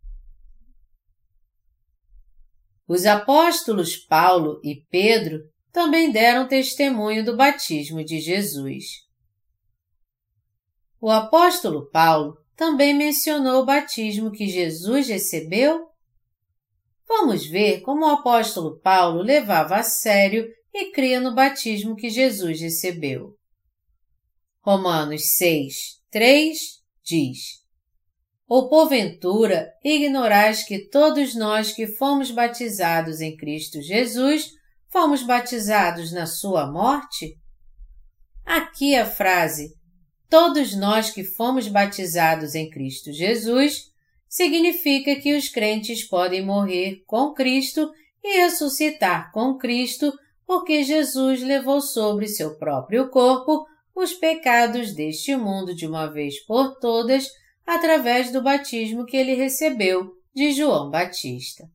Os 2.84 3.06
apóstolos 3.06 3.96
Paulo 3.96 4.60
e 4.64 4.74
Pedro 4.90 5.38
também 5.70 6.10
deram 6.10 6.48
testemunho 6.48 7.24
do 7.24 7.36
batismo 7.36 8.04
de 8.04 8.18
Jesus. 8.18 9.06
O 11.00 11.08
apóstolo 11.08 11.88
Paulo 11.92 12.36
também 12.58 12.92
mencionou 12.92 13.62
o 13.62 13.64
batismo 13.64 14.32
que 14.32 14.48
Jesus 14.48 15.06
recebeu? 15.06 15.86
Vamos 17.06 17.46
ver 17.46 17.82
como 17.82 18.04
o 18.04 18.08
apóstolo 18.10 18.80
Paulo 18.80 19.22
levava 19.22 19.76
a 19.76 19.84
sério 19.84 20.44
e 20.74 20.90
cria 20.90 21.20
no 21.20 21.36
batismo 21.36 21.94
que 21.94 22.10
Jesus 22.10 22.60
recebeu. 22.60 23.36
Romanos 24.60 25.36
6, 25.36 26.02
3 26.10 26.58
diz: 27.04 27.38
ou 28.48 28.68
porventura 28.68 29.72
ignorais 29.84 30.64
que 30.64 30.88
todos 30.88 31.36
nós 31.36 31.70
que 31.70 31.86
fomos 31.86 32.32
batizados 32.32 33.20
em 33.20 33.36
Cristo 33.36 33.80
Jesus 33.80 34.48
fomos 34.90 35.22
batizados 35.22 36.10
na 36.10 36.26
sua 36.26 36.66
morte? 36.66 37.38
Aqui 38.44 38.96
a 38.96 39.06
frase 39.06 39.77
todos 40.28 40.74
nós 40.76 41.10
que 41.10 41.24
fomos 41.24 41.68
batizados 41.68 42.54
em 42.54 42.68
Cristo 42.70 43.12
Jesus 43.12 43.90
significa 44.28 45.16
que 45.16 45.34
os 45.36 45.48
crentes 45.48 46.04
podem 46.04 46.44
morrer 46.44 47.02
com 47.06 47.32
Cristo 47.32 47.90
e 48.22 48.40
ressuscitar 48.40 49.32
com 49.32 49.56
Cristo 49.56 50.12
porque 50.46 50.82
Jesus 50.82 51.42
levou 51.42 51.80
sobre 51.80 52.26
seu 52.26 52.56
próprio 52.56 53.08
corpo 53.10 53.66
os 53.94 54.12
pecados 54.12 54.94
deste 54.94 55.36
mundo 55.36 55.74
de 55.74 55.86
uma 55.86 56.06
vez 56.06 56.38
por 56.44 56.78
todas 56.78 57.28
através 57.66 58.30
do 58.30 58.42
batismo 58.42 59.04
que 59.04 59.16
ele 59.16 59.34
recebeu 59.34 60.12
de 60.34 60.52
João 60.52 60.90
Batista. 60.90 61.68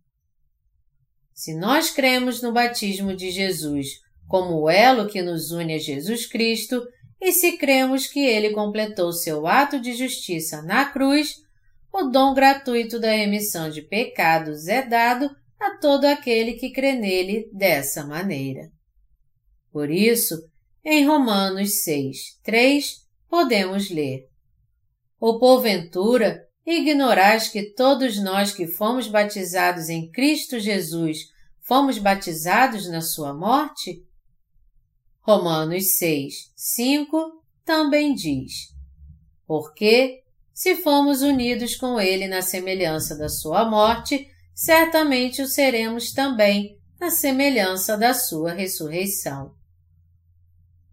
Se 1.34 1.54
nós 1.54 1.89
cremos 1.89 2.41
no 2.41 2.51
batismo 2.51 3.16
de 3.16 3.30
Jesus 3.30 3.88
como 4.28 4.62
o 4.62 4.70
elo 4.70 5.08
que 5.08 5.22
nos 5.22 5.51
une 5.51 5.74
a 5.74 5.78
Jesus 5.78 6.26
Cristo, 6.26 6.82
e 7.24 7.32
se 7.32 7.57
cremos 7.57 8.05
que 8.05 8.19
ele 8.19 8.49
completou 8.49 9.13
seu 9.13 9.47
ato 9.47 9.80
de 9.80 9.93
justiça 9.93 10.61
na 10.61 10.84
cruz, 10.84 11.41
o 11.89 12.03
dom 12.03 12.34
gratuito 12.34 12.99
da 12.99 13.11
remissão 13.11 13.69
de 13.69 13.82
pecados 13.82 14.67
é 14.67 14.82
dado 14.86 15.34
a 15.57 15.78
todo 15.78 16.03
aquele 16.03 16.55
que 16.55 16.71
crê 16.71 16.91
nele 16.91 17.49
dessa 17.53 18.05
maneira. 18.05 18.69
Por 19.71 19.89
isso, 19.89 20.36
em 20.84 21.07
Romanos 21.07 21.84
6, 21.84 22.39
3, 22.43 23.07
podemos 23.30 23.89
ler: 23.89 24.28
ou 25.17 25.39
porventura, 25.39 26.45
ignorais 26.65 27.47
que 27.47 27.74
todos 27.74 28.21
nós 28.21 28.51
que 28.51 28.67
fomos 28.67 29.07
batizados 29.07 29.88
em 29.88 30.11
Cristo 30.11 30.59
Jesus 30.59 31.32
fomos 31.61 31.97
batizados 31.97 32.89
na 32.89 32.99
sua 32.99 33.34
morte? 33.34 34.03
Romanos 35.26 35.95
6, 35.99 36.51
5 36.53 37.41
também 37.63 38.13
diz: 38.13 38.74
Porque, 39.47 40.21
se 40.53 40.76
fomos 40.76 41.21
unidos 41.21 41.78
com 41.78 41.97
Ele 41.97 42.28
na 42.28 42.41
semelhança 42.41 43.17
da 43.17 43.30
sua 43.30 43.63
morte, 43.63 44.28
certamente 44.53 45.41
o 45.41 45.47
seremos 45.47 46.11
também 46.11 46.78
na 46.99 47.09
semelhança 47.09 47.97
da 47.97 48.13
sua 48.13 48.51
ressurreição. 48.51 49.55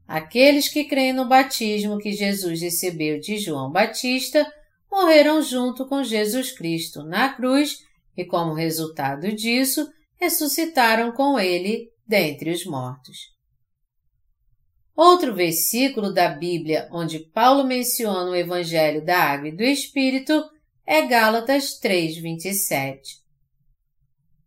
Aqueles 0.06 0.68
que 0.68 0.84
creem 0.84 1.12
no 1.12 1.28
batismo 1.28 1.98
que 1.98 2.12
Jesus 2.12 2.60
recebeu 2.60 3.18
de 3.18 3.36
João 3.36 3.68
Batista 3.68 4.46
morreram 4.88 5.42
junto 5.42 5.88
com 5.88 6.04
Jesus 6.04 6.52
Cristo 6.52 7.02
na 7.02 7.34
cruz 7.34 7.78
e, 8.16 8.24
como 8.24 8.54
resultado 8.54 9.32
disso, 9.32 9.90
ressuscitaram 10.20 11.10
com 11.10 11.36
ele 11.36 11.90
dentre 12.06 12.50
os 12.50 12.64
mortos. 12.64 13.39
Outro 14.96 15.34
versículo 15.34 16.12
da 16.12 16.28
Bíblia 16.28 16.88
onde 16.92 17.18
Paulo 17.18 17.64
menciona 17.64 18.30
o 18.30 18.36
Evangelho 18.36 19.04
da 19.04 19.18
Água 19.18 19.48
e 19.48 19.56
do 19.56 19.62
Espírito 19.62 20.44
é 20.86 21.06
Gálatas 21.06 21.78
3:27. 21.80 23.20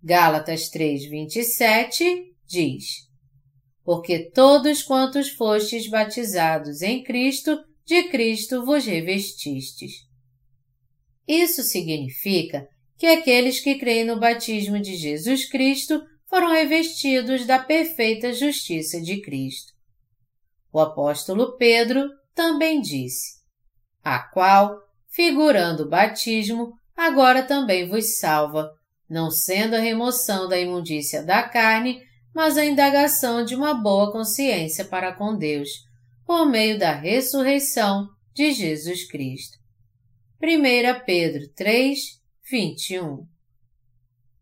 Gálatas 0.04 0.70
3:27 0.70 2.34
diz: 2.46 3.14
porque 3.84 4.32
todos 4.32 4.82
quantos 4.82 5.30
fostes 5.30 5.88
batizados 5.88 6.82
em 6.82 7.04
Cristo, 7.04 7.60
de 7.86 8.04
Cristo 8.04 8.66
vos 8.66 8.86
revestistes. 8.86 10.08
Isso 11.28 11.64
significa 11.64 12.68
que 12.98 13.06
aqueles 13.08 13.60
que 13.60 13.76
creem 13.76 14.06
no 14.06 14.20
batismo 14.20 14.80
de 14.80 14.96
Jesus 14.96 15.46
Cristo 15.50 16.02
foram 16.30 16.52
revestidos 16.52 17.46
da 17.46 17.60
perfeita 17.60 18.34
justiça 18.34 19.02
de 19.02 19.22
Cristo. 19.22 19.73
O 20.74 20.80
apóstolo 20.80 21.56
Pedro 21.56 22.10
também 22.34 22.82
disse: 22.82 23.36
A 24.04 24.18
qual, 24.20 24.82
figurando 25.08 25.84
o 25.84 25.90
batismo, 25.90 26.74
agora 26.98 27.44
também 27.44 27.88
vos 27.88 28.18
salva, 28.18 28.72
não 29.08 29.30
sendo 29.30 29.76
a 29.76 29.80
remoção 29.80 30.50
da 30.50 30.58
imundícia 30.58 31.24
da 31.24 31.44
carne, 31.44 32.02
mas 32.34 32.58
a 32.58 32.66
indagação 32.66 33.46
de 33.46 33.54
uma 33.54 33.76
boa 33.76 34.12
consciência 34.12 34.84
para 34.84 35.14
com 35.14 35.38
Deus, 35.38 35.70
por 36.26 36.50
meio 36.50 36.80
da 36.80 36.92
ressurreição 36.92 38.10
de 38.34 38.52
Jesus 38.52 39.08
Cristo. 39.08 39.60
1 40.42 41.06
Pedro 41.06 41.48
3, 41.56 42.00
21 42.50 43.28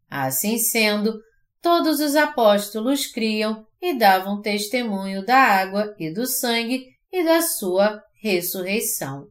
Assim 0.09 0.57
sendo, 0.57 1.21
todos 1.61 1.99
os 1.99 2.15
apóstolos 2.15 3.05
criam 3.05 3.67
e 3.81 3.97
davam 3.97 4.41
testemunho 4.41 5.25
da 5.25 5.37
água 5.37 5.95
e 5.97 6.13
do 6.13 6.27
sangue 6.27 6.87
e 7.11 7.23
da 7.23 7.41
sua 7.41 8.01
ressurreição. 8.21 9.27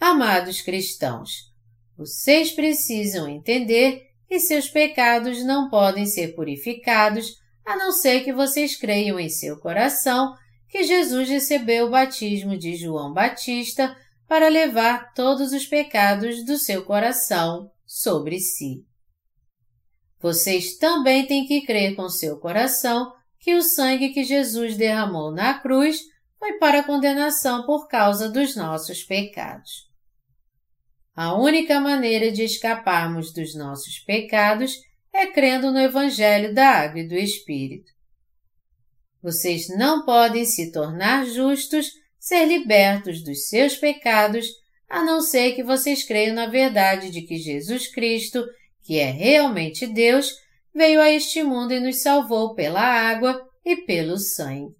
Amados 0.00 0.62
cristãos, 0.62 1.52
vocês 1.96 2.52
precisam 2.52 3.28
entender 3.28 4.06
que 4.28 4.40
seus 4.40 4.68
pecados 4.68 5.44
não 5.44 5.68
podem 5.68 6.06
ser 6.06 6.34
purificados 6.34 7.34
a 7.64 7.76
não 7.76 7.92
ser 7.92 8.22
que 8.22 8.32
vocês 8.32 8.76
creiam 8.76 9.18
em 9.18 9.28
seu 9.28 9.58
coração 9.58 10.34
que 10.68 10.84
Jesus 10.84 11.28
recebeu 11.28 11.86
o 11.86 11.90
batismo 11.90 12.56
de 12.56 12.76
João 12.76 13.12
Batista 13.12 13.96
para 14.28 14.48
levar 14.48 15.12
todos 15.14 15.52
os 15.52 15.66
pecados 15.66 16.44
do 16.44 16.58
seu 16.58 16.84
coração 16.84 17.70
sobre 17.84 18.38
si. 18.40 18.85
Vocês 20.20 20.76
também 20.76 21.26
têm 21.26 21.46
que 21.46 21.66
crer 21.66 21.94
com 21.94 22.08
seu 22.08 22.38
coração 22.38 23.12
que 23.38 23.54
o 23.54 23.62
sangue 23.62 24.10
que 24.10 24.24
Jesus 24.24 24.76
derramou 24.76 25.30
na 25.30 25.58
cruz 25.58 26.00
foi 26.38 26.54
para 26.54 26.82
condenação 26.82 27.64
por 27.64 27.86
causa 27.88 28.28
dos 28.28 28.56
nossos 28.56 29.02
pecados. 29.02 29.86
A 31.14 31.34
única 31.34 31.80
maneira 31.80 32.30
de 32.30 32.42
escaparmos 32.42 33.32
dos 33.32 33.54
nossos 33.54 33.98
pecados 34.00 34.78
é 35.12 35.26
crendo 35.26 35.72
no 35.72 35.78
Evangelho 35.78 36.54
da 36.54 36.68
Água 36.68 37.00
e 37.00 37.08
do 37.08 37.14
Espírito. 37.14 37.90
Vocês 39.22 39.68
não 39.76 40.04
podem 40.04 40.44
se 40.44 40.70
tornar 40.70 41.24
justos, 41.24 41.90
ser 42.18 42.44
libertos 42.44 43.24
dos 43.24 43.48
seus 43.48 43.76
pecados, 43.76 44.46
a 44.88 45.02
não 45.04 45.20
ser 45.20 45.52
que 45.52 45.64
vocês 45.64 46.04
creiam 46.04 46.34
na 46.34 46.46
verdade 46.46 47.10
de 47.10 47.22
que 47.22 47.38
Jesus 47.38 47.88
Cristo, 47.88 48.44
que 48.86 49.00
é 49.00 49.10
realmente 49.10 49.86
Deus, 49.86 50.30
veio 50.72 51.00
a 51.00 51.10
este 51.10 51.42
mundo 51.42 51.72
e 51.72 51.80
nos 51.80 52.02
salvou 52.02 52.54
pela 52.54 52.80
água 52.80 53.44
e 53.64 53.76
pelo 53.76 54.16
sangue. 54.16 54.74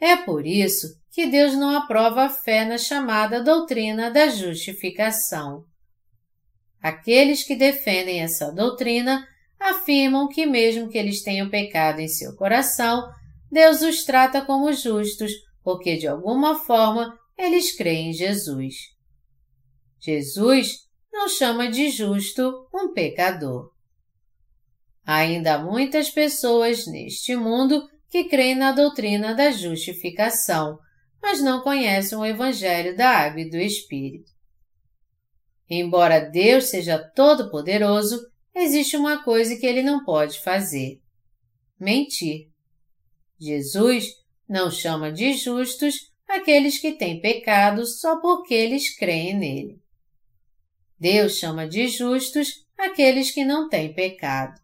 É 0.00 0.16
por 0.16 0.46
isso 0.46 0.86
que 1.10 1.26
Deus 1.26 1.54
não 1.54 1.76
aprova 1.76 2.24
a 2.24 2.28
fé 2.28 2.64
na 2.64 2.78
chamada 2.78 3.42
doutrina 3.42 4.10
da 4.10 4.28
justificação. 4.28 5.64
Aqueles 6.80 7.42
que 7.42 7.56
defendem 7.56 8.20
essa 8.20 8.52
doutrina 8.52 9.26
afirmam 9.58 10.28
que, 10.28 10.46
mesmo 10.46 10.88
que 10.88 10.98
eles 10.98 11.22
tenham 11.22 11.48
pecado 11.48 12.00
em 12.00 12.08
seu 12.08 12.36
coração, 12.36 13.02
Deus 13.50 13.80
os 13.80 14.04
trata 14.04 14.42
como 14.42 14.72
justos, 14.72 15.32
porque 15.64 15.96
de 15.96 16.06
alguma 16.06 16.60
forma 16.60 17.18
eles 17.36 17.74
creem 17.74 18.10
em 18.10 18.12
Jesus. 18.12 18.74
Jesus 19.98 20.85
não 21.16 21.30
chama 21.30 21.70
de 21.70 21.88
justo 21.88 22.68
um 22.72 22.92
pecador. 22.92 23.72
Ainda 25.02 25.54
há 25.54 25.58
muitas 25.58 26.10
pessoas 26.10 26.86
neste 26.86 27.34
mundo 27.34 27.88
que 28.10 28.24
creem 28.24 28.54
na 28.54 28.70
doutrina 28.70 29.34
da 29.34 29.50
justificação, 29.50 30.78
mas 31.22 31.40
não 31.40 31.62
conhecem 31.62 32.18
o 32.18 32.24
Evangelho 32.24 32.94
da 32.94 33.08
Água 33.08 33.40
e 33.40 33.50
do 33.50 33.56
Espírito. 33.56 34.30
Embora 35.70 36.20
Deus 36.20 36.66
seja 36.66 36.98
todo-poderoso, 36.98 38.20
existe 38.54 38.96
uma 38.96 39.24
coisa 39.24 39.56
que 39.56 39.66
ele 39.66 39.82
não 39.82 40.04
pode 40.04 40.38
fazer: 40.40 41.00
mentir. 41.80 42.50
Jesus 43.40 44.06
não 44.46 44.70
chama 44.70 45.10
de 45.10 45.32
justos 45.32 46.12
aqueles 46.28 46.78
que 46.78 46.92
têm 46.92 47.20
pecado 47.22 47.86
só 47.86 48.20
porque 48.20 48.52
eles 48.52 48.94
creem 48.94 49.34
nele. 49.34 49.85
Deus 50.98 51.38
chama 51.38 51.66
de 51.68 51.88
justos 51.88 52.64
aqueles 52.78 53.30
que 53.30 53.44
não 53.44 53.68
têm 53.68 53.92
pecado. 53.92 54.60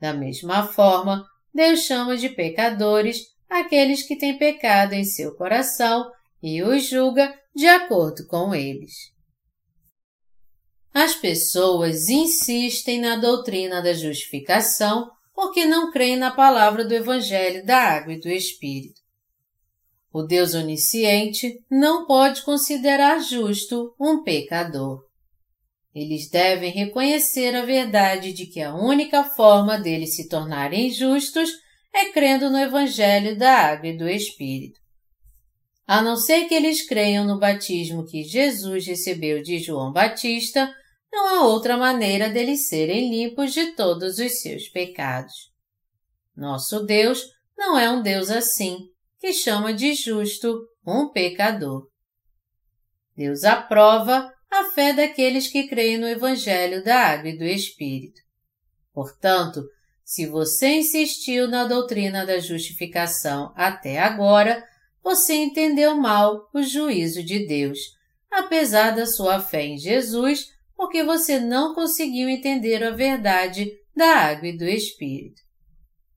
Da 0.00 0.12
mesma 0.12 0.66
forma, 0.66 1.26
Deus 1.54 1.80
chama 1.80 2.16
de 2.16 2.28
pecadores 2.28 3.34
aqueles 3.48 4.02
que 4.02 4.16
têm 4.16 4.38
pecado 4.38 4.92
em 4.92 5.04
seu 5.04 5.34
coração 5.34 6.10
e 6.42 6.62
os 6.62 6.84
julga 6.84 7.34
de 7.54 7.66
acordo 7.66 8.26
com 8.26 8.54
eles. 8.54 9.14
As 10.92 11.14
pessoas 11.14 12.08
insistem 12.08 13.00
na 13.00 13.16
doutrina 13.16 13.82
da 13.82 13.92
justificação 13.92 15.10
porque 15.34 15.66
não 15.66 15.90
creem 15.90 16.16
na 16.16 16.30
palavra 16.30 16.84
do 16.84 16.94
Evangelho 16.94 17.64
da 17.64 17.76
Água 17.76 18.14
e 18.14 18.20
do 18.20 18.30
Espírito. 18.30 19.00
O 20.10 20.22
Deus 20.22 20.54
onisciente 20.54 21.62
não 21.70 22.06
pode 22.06 22.42
considerar 22.42 23.20
justo 23.20 23.94
um 24.00 24.22
pecador. 24.22 25.05
Eles 25.96 26.28
devem 26.28 26.70
reconhecer 26.70 27.56
a 27.56 27.64
verdade 27.64 28.34
de 28.34 28.44
que 28.44 28.60
a 28.60 28.74
única 28.74 29.24
forma 29.24 29.78
deles 29.78 30.14
se 30.14 30.28
tornarem 30.28 30.90
justos 30.90 31.50
é 31.90 32.12
crendo 32.12 32.50
no 32.50 32.58
Evangelho 32.58 33.34
da 33.38 33.70
Água 33.70 33.88
e 33.88 33.96
do 33.96 34.06
Espírito. 34.06 34.78
A 35.86 36.02
não 36.02 36.18
ser 36.18 36.44
que 36.44 36.54
eles 36.54 36.86
creiam 36.86 37.24
no 37.24 37.38
batismo 37.38 38.04
que 38.04 38.24
Jesus 38.24 38.86
recebeu 38.86 39.42
de 39.42 39.58
João 39.58 39.90
Batista, 39.90 40.70
não 41.10 41.28
há 41.28 41.46
outra 41.46 41.78
maneira 41.78 42.28
deles 42.28 42.68
serem 42.68 43.08
limpos 43.08 43.54
de 43.54 43.72
todos 43.72 44.18
os 44.18 44.42
seus 44.42 44.68
pecados. 44.68 45.50
Nosso 46.36 46.84
Deus 46.84 47.24
não 47.56 47.78
é 47.78 47.90
um 47.90 48.02
Deus 48.02 48.28
assim, 48.28 48.80
que 49.18 49.32
chama 49.32 49.72
de 49.72 49.94
justo 49.94 50.60
um 50.86 51.08
pecador. 51.08 51.88
Deus 53.16 53.44
aprova 53.44 54.35
a 54.56 54.70
fé 54.70 54.92
daqueles 54.92 55.48
que 55.48 55.68
creem 55.68 55.98
no 55.98 56.08
Evangelho 56.08 56.82
da 56.82 56.96
Água 56.96 57.28
e 57.28 57.36
do 57.36 57.44
Espírito. 57.44 58.20
Portanto, 58.92 59.62
se 60.02 60.26
você 60.26 60.78
insistiu 60.78 61.46
na 61.46 61.64
doutrina 61.64 62.24
da 62.24 62.38
justificação 62.38 63.52
até 63.54 63.98
agora, 63.98 64.64
você 65.02 65.34
entendeu 65.34 65.94
mal 65.96 66.48
o 66.54 66.62
juízo 66.62 67.22
de 67.22 67.46
Deus, 67.46 67.78
apesar 68.30 68.92
da 68.92 69.04
sua 69.04 69.40
fé 69.40 69.64
em 69.64 69.76
Jesus, 69.76 70.46
porque 70.74 71.02
você 71.04 71.38
não 71.38 71.74
conseguiu 71.74 72.28
entender 72.28 72.82
a 72.82 72.90
verdade 72.90 73.70
da 73.94 74.06
água 74.06 74.48
e 74.48 74.56
do 74.56 74.64
Espírito. 74.64 75.42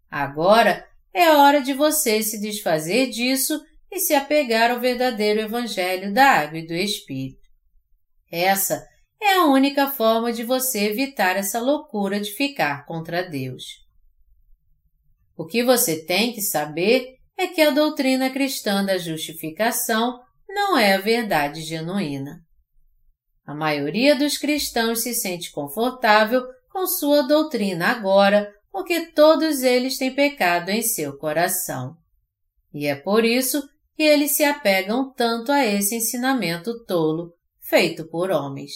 Agora 0.10 0.88
é 1.14 1.32
hora 1.32 1.62
de 1.62 1.74
você 1.74 2.22
se 2.24 2.40
desfazer 2.40 3.10
disso 3.10 3.60
e 3.92 4.00
se 4.00 4.14
apegar 4.14 4.72
ao 4.72 4.80
verdadeiro 4.80 5.42
Evangelho 5.42 6.14
da 6.14 6.26
água 6.26 6.60
e 6.60 6.68
do 6.68 6.74
Espírito. 6.74 7.39
Essa 8.32 8.88
é 9.22 9.36
a 9.36 9.46
única 9.46 9.92
forma 9.92 10.32
de 10.32 10.44
você 10.44 10.86
evitar 10.86 11.36
essa 11.36 11.60
loucura 11.60 12.20
de 12.20 12.32
ficar 12.32 12.86
contra 12.86 13.28
Deus. 13.28 13.64
O 15.36 15.46
que 15.46 15.64
você 15.64 16.06
tem 16.06 16.34
que 16.34 16.42
saber 16.42 17.16
é 17.38 17.48
que 17.48 17.62
a 17.62 17.72
doutrina 17.72 18.30
cristã 18.30 18.84
da 18.84 18.98
justificação 18.98 20.20
não 20.48 20.78
é 20.78 20.94
a 20.94 21.00
verdade 21.00 21.62
genuína. 21.62 22.42
A 23.46 23.54
maioria 23.54 24.16
dos 24.16 24.38
cristãos 24.38 25.02
se 25.02 25.14
sente 25.14 25.52
confortável 25.52 26.44
com 26.72 26.86
sua 26.86 27.24
doutrina 27.24 27.88
agora 27.88 28.54
porque 28.72 29.08
todos 29.08 29.64
eles 29.64 29.98
têm 29.98 30.14
pecado 30.14 30.70
em 30.70 30.82
seu 30.82 31.18
coração. 31.18 31.96
E 32.74 32.86
é 32.86 32.96
por 32.96 33.26
isso 33.26 33.68
que 33.96 34.04
eles 34.04 34.36
se 34.36 34.44
apegam 34.44 35.12
tanto 35.14 35.52
a 35.52 35.66
esse 35.66 35.96
ensinamento 35.96 36.86
tolo 36.86 37.34
feito 37.70 38.08
por 38.08 38.32
homens. 38.32 38.72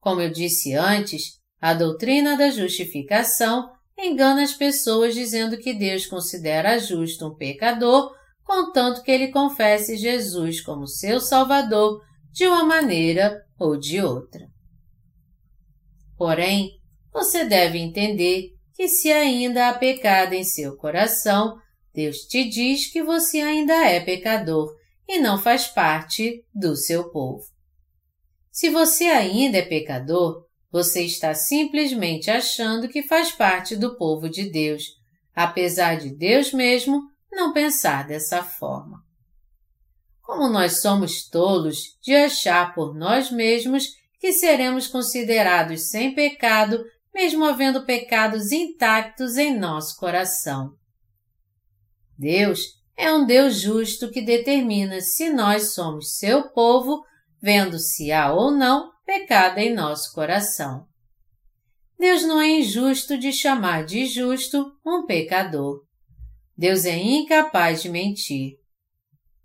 Como 0.00 0.20
eu 0.20 0.30
disse 0.30 0.74
antes, 0.74 1.38
a 1.60 1.72
doutrina 1.72 2.36
da 2.36 2.50
justificação 2.50 3.70
engana 3.96 4.42
as 4.42 4.52
pessoas 4.52 5.14
dizendo 5.14 5.56
que 5.56 5.72
Deus 5.72 6.04
considera 6.04 6.78
justo 6.78 7.26
um 7.26 7.34
pecador, 7.34 8.12
contanto 8.42 9.02
que 9.02 9.10
ele 9.10 9.28
confesse 9.28 9.96
Jesus 9.96 10.60
como 10.60 10.88
seu 10.88 11.20
Salvador 11.20 12.02
de 12.32 12.46
uma 12.46 12.64
maneira 12.64 13.40
ou 13.58 13.78
de 13.78 14.02
outra. 14.02 14.46
Porém, 16.18 16.72
você 17.12 17.44
deve 17.44 17.78
entender 17.78 18.50
que 18.74 18.88
se 18.88 19.10
ainda 19.12 19.68
há 19.68 19.74
pecado 19.74 20.32
em 20.32 20.42
seu 20.42 20.76
coração, 20.76 21.56
Deus 21.94 22.18
te 22.26 22.44
diz 22.48 22.90
que 22.90 23.04
você 23.04 23.40
ainda 23.40 23.88
é 23.88 24.00
pecador 24.00 24.74
e 25.08 25.18
não 25.20 25.38
faz 25.38 25.68
parte 25.68 26.44
do 26.52 26.74
seu 26.74 27.10
povo. 27.10 27.53
Se 28.54 28.70
você 28.70 29.06
ainda 29.06 29.58
é 29.58 29.62
pecador, 29.62 30.46
você 30.70 31.02
está 31.02 31.34
simplesmente 31.34 32.30
achando 32.30 32.88
que 32.88 33.02
faz 33.02 33.32
parte 33.32 33.74
do 33.74 33.96
povo 33.96 34.28
de 34.28 34.48
Deus, 34.48 34.84
apesar 35.34 35.96
de 35.96 36.14
Deus 36.14 36.52
mesmo 36.52 37.02
não 37.32 37.52
pensar 37.52 38.06
dessa 38.06 38.44
forma. 38.44 39.02
como 40.22 40.48
nós 40.48 40.80
somos 40.80 41.28
tolos 41.28 41.98
de 42.00 42.14
achar 42.14 42.72
por 42.74 42.94
nós 42.94 43.28
mesmos 43.28 43.88
que 44.20 44.32
seremos 44.32 44.86
considerados 44.86 45.90
sem 45.90 46.14
pecado, 46.14 46.82
mesmo 47.12 47.44
havendo 47.44 47.84
pecados 47.84 48.52
intactos 48.52 49.36
em 49.36 49.58
nosso 49.58 49.96
coração. 49.98 50.76
Deus 52.16 52.60
é 52.96 53.12
um 53.12 53.26
Deus 53.26 53.60
justo 53.60 54.10
que 54.12 54.22
determina 54.22 55.00
se 55.00 55.28
nós 55.28 55.74
somos 55.74 56.16
seu 56.16 56.50
povo, 56.50 57.04
vendo 57.44 57.78
se 57.78 58.10
há 58.10 58.32
ou 58.32 58.50
não 58.50 58.90
pecado 59.04 59.58
em 59.58 59.74
nosso 59.74 60.14
coração. 60.14 60.86
Deus 61.98 62.22
não 62.22 62.40
é 62.40 62.48
injusto 62.48 63.18
de 63.18 63.34
chamar 63.34 63.84
de 63.84 64.06
justo 64.06 64.72
um 64.84 65.04
pecador. 65.04 65.82
Deus 66.56 66.86
é 66.86 66.96
incapaz 66.96 67.82
de 67.82 67.90
mentir. 67.90 68.54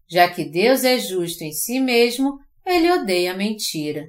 Já 0.10 0.30
que 0.30 0.46
Deus 0.46 0.86
é 0.86 0.98
justo 0.98 1.44
em 1.44 1.52
si 1.52 1.78
mesmo, 1.82 2.40
ele 2.66 2.90
odeia 2.90 3.34
a 3.34 3.38
mentira. 3.38 4.06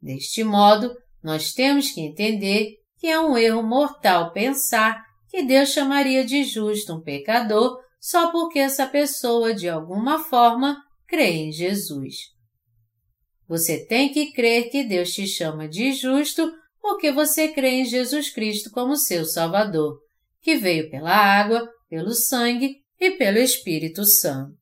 Deste 0.00 0.42
modo, 0.42 0.90
nós 1.22 1.52
temos 1.52 1.90
que 1.90 2.00
entender 2.00 2.76
que 2.96 3.06
é 3.06 3.20
um 3.20 3.36
erro 3.36 3.62
mortal 3.62 4.32
pensar 4.32 4.98
que 5.28 5.42
Deus 5.42 5.68
chamaria 5.68 6.24
de 6.24 6.42
justo 6.42 6.94
um 6.94 7.02
pecador 7.02 7.78
só 8.00 8.32
porque 8.32 8.58
essa 8.58 8.86
pessoa, 8.86 9.52
de 9.52 9.68
alguma 9.68 10.24
forma, 10.24 10.82
crê 11.06 11.32
em 11.32 11.52
Jesus. 11.52 12.39
Você 13.50 13.84
tem 13.84 14.12
que 14.12 14.30
crer 14.30 14.70
que 14.70 14.84
Deus 14.84 15.10
te 15.10 15.26
chama 15.26 15.68
de 15.68 15.92
justo 15.92 16.52
porque 16.80 17.10
você 17.10 17.48
crê 17.48 17.80
em 17.80 17.84
Jesus 17.84 18.30
Cristo 18.30 18.70
como 18.70 18.96
seu 18.96 19.24
Salvador, 19.24 19.98
que 20.40 20.54
veio 20.54 20.88
pela 20.88 21.10
água, 21.10 21.68
pelo 21.88 22.14
sangue 22.14 22.76
e 23.00 23.10
pelo 23.10 23.38
Espírito 23.38 24.04
Santo. 24.04 24.56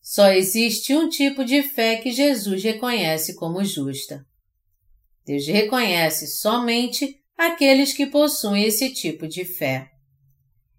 Só 0.00 0.30
existe 0.32 0.96
um 0.96 1.08
tipo 1.08 1.44
de 1.44 1.62
fé 1.62 1.94
que 1.94 2.10
Jesus 2.10 2.60
reconhece 2.60 3.36
como 3.36 3.64
justa. 3.64 4.26
Deus 5.24 5.46
reconhece 5.46 6.26
somente 6.26 7.20
aqueles 7.38 7.92
que 7.92 8.06
possuem 8.06 8.64
esse 8.64 8.92
tipo 8.92 9.28
de 9.28 9.44
fé. 9.44 9.86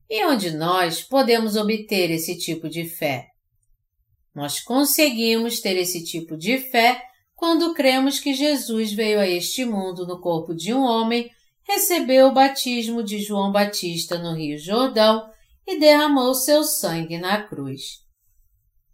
E 0.09 0.25
onde 0.25 0.51
nós 0.51 1.01
podemos 1.01 1.55
obter 1.55 2.11
esse 2.11 2.37
tipo 2.37 2.67
de 2.67 2.83
fé? 2.83 3.32
Nós 4.35 4.59
conseguimos 4.59 5.59
ter 5.59 5.77
esse 5.77 6.03
tipo 6.03 6.35
de 6.35 6.57
fé 6.57 7.03
quando 7.35 7.73
cremos 7.73 8.19
que 8.19 8.33
Jesus 8.33 8.93
veio 8.93 9.19
a 9.19 9.27
este 9.27 9.65
mundo 9.65 10.07
no 10.07 10.21
corpo 10.21 10.55
de 10.55 10.73
um 10.73 10.81
homem, 10.81 11.29
recebeu 11.67 12.27
o 12.27 12.33
batismo 12.33 13.03
de 13.03 13.19
João 13.19 13.51
Batista 13.51 14.17
no 14.17 14.33
Rio 14.33 14.57
Jordão 14.57 15.29
e 15.67 15.79
derramou 15.79 16.33
seu 16.33 16.63
sangue 16.63 17.17
na 17.17 17.43
cruz. 17.43 18.01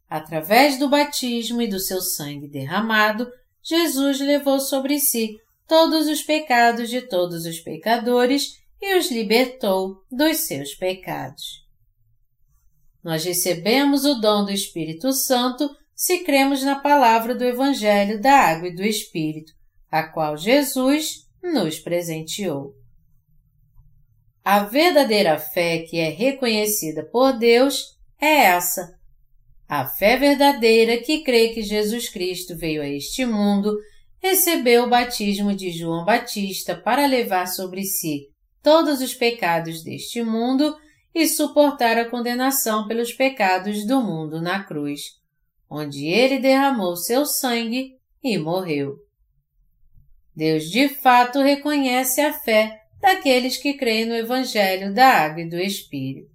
Através 0.09 0.79
do 0.79 0.89
batismo 0.89 1.61
e 1.61 1.67
do 1.67 1.79
seu 1.79 2.01
sangue 2.01 2.47
derramado, 2.47 3.31
Jesus 3.61 4.19
levou 4.19 4.59
sobre 4.59 4.99
si 4.99 5.37
todos 5.67 6.07
os 6.07 6.23
pecados 6.23 6.89
de 6.89 7.01
todos 7.01 7.45
os 7.45 7.59
pecadores 7.59 8.57
e 8.81 8.97
os 8.97 9.11
libertou 9.11 10.03
dos 10.11 10.37
seus 10.37 10.73
pecados. 10.73 11.58
Nós 13.03 13.23
recebemos 13.23 14.05
o 14.05 14.15
dom 14.15 14.45
do 14.45 14.51
Espírito 14.51 15.11
Santo 15.13 15.69
se 15.95 16.19
cremos 16.19 16.63
na 16.63 16.75
palavra 16.79 17.35
do 17.35 17.43
Evangelho 17.43 18.21
da 18.21 18.33
Água 18.33 18.67
e 18.67 18.75
do 18.75 18.83
Espírito, 18.83 19.51
a 19.91 20.03
qual 20.03 20.37
Jesus 20.37 21.27
nos 21.41 21.79
presenteou. 21.79 22.73
A 24.43 24.63
verdadeira 24.63 25.37
fé 25.37 25.79
que 25.79 25.97
é 25.97 26.09
reconhecida 26.09 27.03
por 27.03 27.33
Deus 27.33 27.97
é 28.19 28.45
essa 28.45 28.99
a 29.69 29.85
fé 29.85 30.17
verdadeira 30.17 30.97
que 30.97 31.23
crê 31.23 31.49
que 31.49 31.61
Jesus 31.61 32.09
Cristo 32.09 32.57
veio 32.57 32.81
a 32.81 32.89
este 32.89 33.23
mundo, 33.23 33.77
recebeu 34.19 34.85
o 34.85 34.89
batismo 34.89 35.53
de 35.53 35.69
João 35.69 36.03
Batista 36.03 36.75
para 36.75 37.05
levar 37.05 37.47
sobre 37.47 37.83
si 37.83 38.29
todos 38.63 38.99
os 38.99 39.13
pecados 39.13 39.83
deste 39.83 40.23
mundo 40.23 40.75
e 41.19 41.27
suportar 41.27 41.97
a 41.97 42.09
condenação 42.09 42.87
pelos 42.87 43.11
pecados 43.11 43.85
do 43.85 44.01
mundo 44.01 44.41
na 44.41 44.63
cruz, 44.63 45.01
onde 45.69 46.07
ele 46.07 46.39
derramou 46.39 46.95
seu 46.95 47.25
sangue 47.25 47.97
e 48.23 48.37
morreu. 48.37 48.95
Deus 50.35 50.69
de 50.69 50.87
fato 50.87 51.41
reconhece 51.41 52.21
a 52.21 52.31
fé 52.31 52.79
daqueles 53.01 53.57
que 53.57 53.73
creem 53.73 54.05
no 54.05 54.15
Evangelho 54.15 54.93
da 54.93 55.07
Água 55.07 55.41
e 55.41 55.49
do 55.49 55.57
Espírito. 55.57 56.29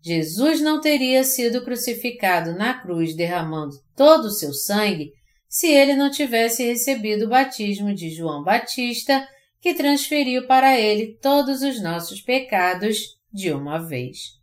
Jesus 0.00 0.60
não 0.60 0.80
teria 0.80 1.24
sido 1.24 1.64
crucificado 1.64 2.52
na 2.52 2.80
cruz 2.80 3.16
derramando 3.16 3.74
todo 3.96 4.26
o 4.26 4.30
seu 4.30 4.52
sangue 4.52 5.12
se 5.48 5.66
ele 5.66 5.96
não 5.96 6.10
tivesse 6.10 6.64
recebido 6.64 7.24
o 7.24 7.28
batismo 7.28 7.92
de 7.92 8.10
João 8.10 8.44
Batista, 8.44 9.26
que 9.60 9.74
transferiu 9.74 10.46
para 10.46 10.78
ele 10.78 11.18
todos 11.20 11.62
os 11.62 11.82
nossos 11.82 12.20
pecados 12.20 13.17
de 13.32 13.52
uma 13.52 13.78
vez. 13.78 14.38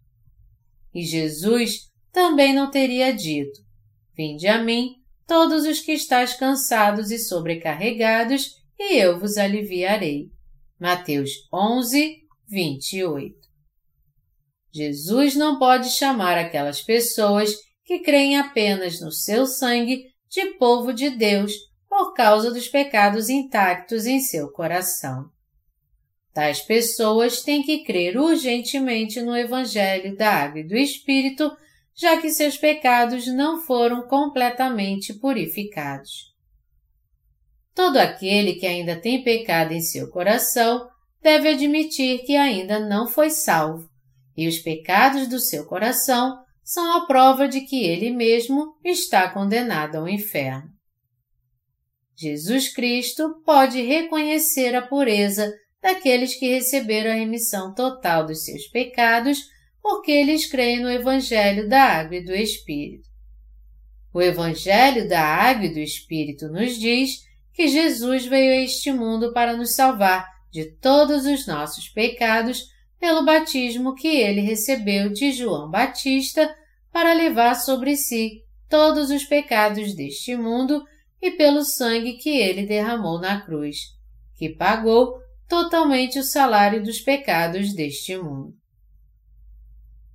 E 0.94 1.04
Jesus 1.04 1.92
também 2.12 2.54
não 2.54 2.72
teria 2.72 3.14
dito: 3.14 3.60
Vinde 4.16 4.48
a 4.48 4.64
mim, 4.64 4.96
todos 5.28 5.66
os 5.66 5.80
que 5.82 5.92
estáis 5.92 6.34
cansados 6.34 7.12
e 7.12 7.20
sobrecarregados, 7.20 8.56
e 8.80 8.98
eu 8.98 9.20
vos 9.20 9.38
aliviarei. 9.38 10.30
Mateus 10.80 11.32
11, 11.54 12.18
28. 12.48 13.36
Jesus 14.74 15.36
não 15.36 15.58
pode 15.58 15.90
chamar 15.90 16.38
aquelas 16.38 16.82
pessoas 16.82 17.56
que 17.86 18.00
creem 18.00 18.38
apenas 18.38 19.00
no 19.00 19.12
seu 19.12 19.46
sangue 19.46 20.06
de 20.30 20.54
povo 20.58 20.92
de 20.92 21.10
Deus 21.10 21.54
por 21.88 22.14
causa 22.14 22.52
dos 22.52 22.68
pecados 22.68 23.30
intactos 23.30 24.06
em 24.06 24.20
seu 24.20 24.52
coração. 24.52 25.30
Tais 26.36 26.60
pessoas 26.60 27.42
têm 27.44 27.64
que 27.64 27.86
crer 27.86 28.18
urgentemente 28.18 29.22
no 29.22 29.34
Evangelho 29.34 30.18
da 30.18 30.32
Água 30.32 30.60
e 30.60 30.68
do 30.68 30.76
Espírito, 30.76 31.50
já 31.96 32.20
que 32.20 32.30
seus 32.30 32.58
pecados 32.58 33.26
não 33.26 33.62
foram 33.62 34.06
completamente 34.06 35.14
purificados. 35.14 36.36
Todo 37.74 37.96
aquele 37.96 38.56
que 38.56 38.66
ainda 38.66 38.98
tem 38.98 39.24
pecado 39.24 39.72
em 39.72 39.80
seu 39.80 40.10
coração 40.12 40.90
deve 41.24 41.48
admitir 41.48 42.26
que 42.26 42.36
ainda 42.36 42.82
não 42.82 43.08
foi 43.08 43.30
salvo 43.30 43.90
e 44.36 44.46
os 44.46 44.58
pecados 44.58 45.30
do 45.30 45.40
seu 45.40 45.66
coração 45.66 46.38
são 46.62 46.98
a 46.98 47.06
prova 47.06 47.48
de 47.48 47.62
que 47.62 47.82
ele 47.86 48.12
mesmo 48.12 48.76
está 48.84 49.30
condenado 49.30 49.96
ao 49.96 50.10
inferno. 50.10 50.70
Jesus 52.14 52.74
Cristo 52.74 53.42
pode 53.46 53.82
reconhecer 53.82 54.76
a 54.76 54.82
pureza 54.82 55.50
daqueles 55.86 56.34
que 56.34 56.48
receberam 56.48 57.12
a 57.12 57.14
remissão 57.14 57.72
total 57.72 58.26
dos 58.26 58.44
seus 58.44 58.66
pecados 58.66 59.52
porque 59.80 60.12
eles 60.12 60.48
creem 60.48 60.80
no 60.80 60.90
Evangelho 60.90 61.70
da 61.70 61.80
Água 61.80 62.16
e 62.16 62.26
do 62.26 62.34
Espírito. 62.34 63.08
O 64.12 64.20
Evangelho 64.20 65.08
da 65.08 65.22
Água 65.22 65.66
e 65.68 65.74
do 65.76 65.78
Espírito 65.78 66.48
nos 66.48 66.76
diz 66.80 67.24
que 67.54 67.68
Jesus 67.68 68.26
veio 68.26 68.54
a 68.54 68.64
este 68.64 68.92
mundo 68.92 69.32
para 69.32 69.56
nos 69.56 69.76
salvar 69.76 70.28
de 70.50 70.66
todos 70.66 71.28
os 71.28 71.46
nossos 71.46 71.88
pecados 71.88 72.68
pelo 73.00 73.24
batismo 73.24 73.94
que 73.94 74.08
ele 74.08 74.42
recebeu 74.42 75.14
de 75.14 75.34
João 75.34 75.70
Batista 75.70 76.52
para 76.92 77.14
levar 77.14 77.54
sobre 77.54 77.96
si 77.96 78.44
todos 78.68 79.12
os 79.12 79.24
pecados 79.24 79.94
deste 79.94 80.36
mundo 80.36 80.84
e 81.22 81.30
pelo 81.30 81.64
sangue 81.64 82.14
que 82.14 82.30
ele 82.30 82.66
derramou 82.66 83.20
na 83.20 83.40
cruz, 83.42 83.94
que 84.34 84.50
pagou 84.50 85.24
totalmente 85.48 86.20
o 86.20 86.24
salário 86.24 86.84
dos 86.84 87.00
pecados 87.00 87.74
deste 87.74 88.18
mundo. 88.18 88.56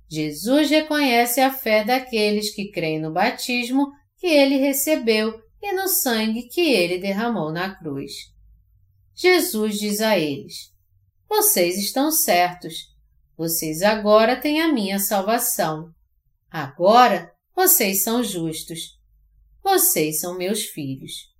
Jesus 0.09 0.69
reconhece 0.69 1.39
a 1.39 1.51
fé 1.51 1.83
daqueles 1.83 2.53
que 2.53 2.69
creem 2.69 2.99
no 2.99 3.11
batismo 3.11 3.91
que 4.17 4.27
ele 4.27 4.57
recebeu 4.57 5.41
e 5.61 5.73
no 5.73 5.87
sangue 5.87 6.49
que 6.49 6.61
ele 6.61 6.97
derramou 6.97 7.51
na 7.51 7.73
cruz. 7.75 8.11
Jesus 9.15 9.79
diz 9.79 10.01
a 10.01 10.17
eles: 10.17 10.71
vocês 11.33 11.77
estão 11.77 12.11
certos. 12.11 12.93
Vocês 13.37 13.81
agora 13.81 14.35
têm 14.35 14.59
a 14.59 14.67
minha 14.67 14.99
salvação. 14.99 15.89
Agora 16.49 17.33
vocês 17.55 18.03
são 18.03 18.21
justos. 18.21 18.99
Vocês 19.63 20.19
são 20.19 20.37
meus 20.37 20.65
filhos. 20.65 21.30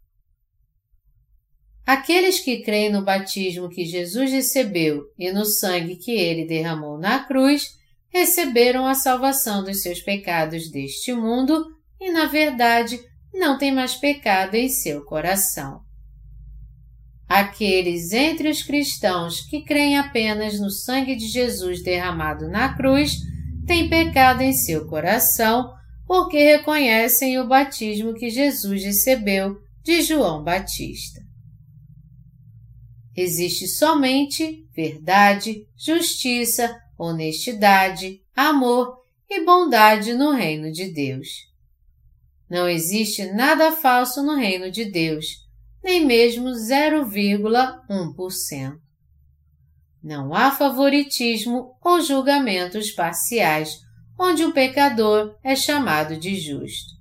Aqueles 1.85 2.39
que 2.39 2.61
creem 2.61 2.91
no 2.91 3.03
batismo 3.03 3.69
que 3.69 3.85
Jesus 3.85 4.31
recebeu 4.31 5.03
e 5.17 5.31
no 5.31 5.45
sangue 5.45 5.95
que 5.95 6.11
ele 6.11 6.45
derramou 6.45 6.97
na 6.97 7.19
cruz 7.23 7.79
receberam 8.09 8.85
a 8.85 8.93
salvação 8.93 9.63
dos 9.63 9.81
seus 9.81 10.01
pecados 10.01 10.69
deste 10.69 11.13
mundo 11.13 11.65
e, 11.99 12.11
na 12.11 12.25
verdade, 12.25 12.99
não 13.33 13.57
têm 13.57 13.71
mais 13.71 13.95
pecado 13.95 14.55
em 14.55 14.69
seu 14.69 15.03
coração. 15.03 15.81
Aqueles 17.27 18.11
entre 18.11 18.49
os 18.49 18.61
cristãos 18.61 19.39
que 19.41 19.63
creem 19.63 19.97
apenas 19.97 20.59
no 20.59 20.69
sangue 20.69 21.15
de 21.15 21.27
Jesus 21.27 21.81
derramado 21.81 22.49
na 22.49 22.75
cruz 22.75 23.15
têm 23.65 23.89
pecado 23.89 24.41
em 24.41 24.51
seu 24.51 24.85
coração 24.85 25.71
porque 26.05 26.37
reconhecem 26.37 27.39
o 27.39 27.47
batismo 27.47 28.13
que 28.13 28.29
Jesus 28.29 28.83
recebeu 28.83 29.55
de 29.81 30.01
João 30.01 30.43
Batista. 30.43 31.30
Existe 33.15 33.67
somente 33.67 34.67
verdade, 34.73 35.67
justiça, 35.77 36.75
honestidade, 36.97 38.21
amor 38.35 38.97
e 39.29 39.43
bondade 39.43 40.13
no 40.13 40.31
reino 40.31 40.71
de 40.71 40.93
Deus. 40.93 41.27
Não 42.49 42.69
existe 42.69 43.25
nada 43.33 43.71
falso 43.71 44.23
no 44.23 44.35
reino 44.35 44.71
de 44.71 44.85
Deus, 44.85 45.25
nem 45.83 46.05
mesmo 46.05 46.49
0,1%. 46.49 48.79
Não 50.03 50.33
há 50.33 50.49
favoritismo 50.51 51.75
ou 51.83 52.01
julgamentos 52.01 52.91
parciais, 52.91 53.79
onde 54.19 54.43
o 54.43 54.53
pecador 54.53 55.37
é 55.43 55.55
chamado 55.55 56.17
de 56.17 56.39
justo. 56.39 56.91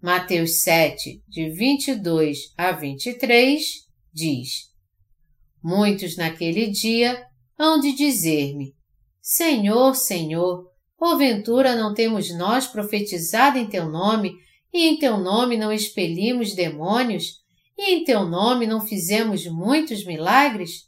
Mateus 0.00 0.62
7, 0.62 1.22
de 1.26 1.50
22 1.50 2.52
a 2.56 2.70
23, 2.72 3.62
diz: 4.12 4.73
Muitos 5.64 6.14
naquele 6.18 6.70
dia 6.70 7.26
hão 7.58 7.80
de 7.80 7.94
dizer-me: 7.94 8.74
Senhor, 9.18 9.94
Senhor, 9.94 10.70
porventura 10.98 11.74
não 11.74 11.94
temos 11.94 12.30
nós 12.36 12.66
profetizado 12.66 13.56
em 13.56 13.66
teu 13.66 13.88
nome, 13.88 14.34
e 14.70 14.86
em 14.86 14.98
teu 14.98 15.16
nome 15.16 15.56
não 15.56 15.72
expelimos 15.72 16.54
demônios, 16.54 17.42
e 17.78 17.94
em 17.94 18.04
teu 18.04 18.26
nome 18.26 18.66
não 18.66 18.86
fizemos 18.86 19.46
muitos 19.46 20.04
milagres? 20.04 20.82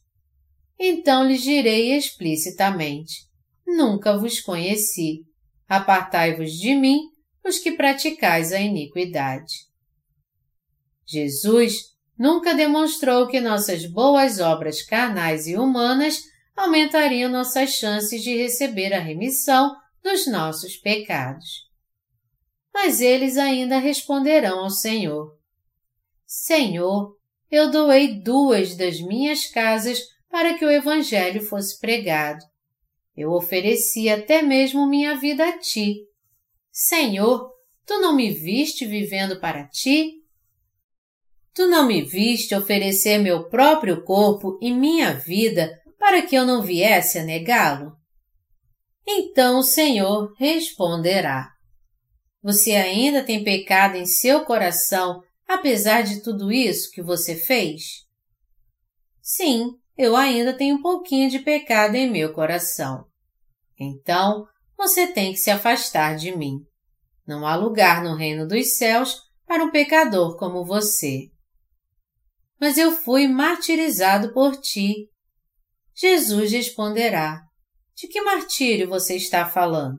Então 0.78 1.26
lhes 1.26 1.40
direi 1.40 1.96
explicitamente: 1.96 3.26
Nunca 3.66 4.18
vos 4.18 4.40
conheci. 4.40 5.24
Apartai-vos 5.66 6.52
de 6.52 6.74
mim, 6.74 7.00
os 7.42 7.58
que 7.58 7.72
praticais 7.72 8.52
a 8.52 8.60
iniquidade. 8.60 9.54
Jesus 11.06 11.95
nunca 12.18 12.54
demonstrou 12.54 13.26
que 13.26 13.40
nossas 13.40 13.86
boas 13.86 14.40
obras 14.40 14.82
carnais 14.82 15.46
e 15.46 15.56
humanas 15.56 16.22
aumentariam 16.56 17.30
nossas 17.30 17.70
chances 17.70 18.22
de 18.22 18.36
receber 18.36 18.92
a 18.92 18.98
remissão 18.98 19.74
dos 20.02 20.26
nossos 20.26 20.76
pecados. 20.76 21.66
Mas 22.72 23.00
eles 23.00 23.36
ainda 23.36 23.78
responderão 23.78 24.60
ao 24.60 24.70
Senhor: 24.70 25.36
Senhor, 26.26 27.16
eu 27.50 27.70
doei 27.70 28.20
duas 28.20 28.76
das 28.76 29.00
minhas 29.00 29.46
casas 29.46 30.00
para 30.30 30.54
que 30.54 30.64
o 30.64 30.70
Evangelho 30.70 31.42
fosse 31.42 31.80
pregado. 31.80 32.44
Eu 33.16 33.32
ofereci 33.32 34.10
até 34.10 34.42
mesmo 34.42 34.86
minha 34.86 35.16
vida 35.16 35.48
a 35.48 35.58
ti. 35.58 36.06
Senhor, 36.70 37.50
tu 37.86 37.98
não 38.00 38.14
me 38.14 38.30
viste 38.30 38.84
vivendo 38.84 39.40
para 39.40 39.66
ti? 39.66 40.22
Tu 41.56 41.66
não 41.66 41.86
me 41.86 42.02
viste 42.02 42.54
oferecer 42.54 43.16
meu 43.16 43.48
próprio 43.48 44.04
corpo 44.04 44.58
e 44.60 44.70
minha 44.70 45.14
vida 45.14 45.80
para 45.98 46.20
que 46.20 46.36
eu 46.36 46.44
não 46.44 46.60
viesse 46.60 47.18
a 47.18 47.24
negá-lo? 47.24 47.96
Então 49.08 49.60
o 49.60 49.62
Senhor 49.62 50.34
responderá: 50.38 51.48
Você 52.42 52.72
ainda 52.72 53.24
tem 53.24 53.42
pecado 53.42 53.96
em 53.96 54.04
seu 54.04 54.44
coração, 54.44 55.22
apesar 55.48 56.02
de 56.02 56.22
tudo 56.22 56.52
isso 56.52 56.90
que 56.90 57.02
você 57.02 57.34
fez? 57.34 58.04
Sim, 59.22 59.70
eu 59.96 60.14
ainda 60.14 60.52
tenho 60.52 60.76
um 60.76 60.82
pouquinho 60.82 61.30
de 61.30 61.38
pecado 61.38 61.94
em 61.94 62.10
meu 62.10 62.34
coração. 62.34 63.06
Então, 63.80 64.46
você 64.76 65.06
tem 65.06 65.32
que 65.32 65.38
se 65.38 65.50
afastar 65.50 66.16
de 66.16 66.36
mim. 66.36 66.58
Não 67.26 67.46
há 67.46 67.56
lugar 67.56 68.04
no 68.04 68.14
reino 68.14 68.46
dos 68.46 68.76
céus 68.76 69.22
para 69.46 69.64
um 69.64 69.70
pecador 69.70 70.36
como 70.36 70.62
você. 70.62 71.30
Mas 72.60 72.78
eu 72.78 72.92
fui 72.92 73.28
martirizado 73.28 74.32
por 74.32 74.56
ti. 74.56 75.08
Jesus 75.94 76.52
responderá: 76.52 77.40
De 77.96 78.06
que 78.08 78.20
martírio 78.22 78.88
você 78.88 79.16
está 79.16 79.46
falando? 79.46 79.98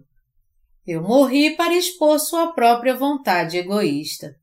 Eu 0.85 1.01
morri 1.01 1.55
para 1.55 1.75
expor 1.75 2.19
sua 2.19 2.53
própria 2.53 2.95
vontade 2.95 3.57
egoísta. 3.57 4.35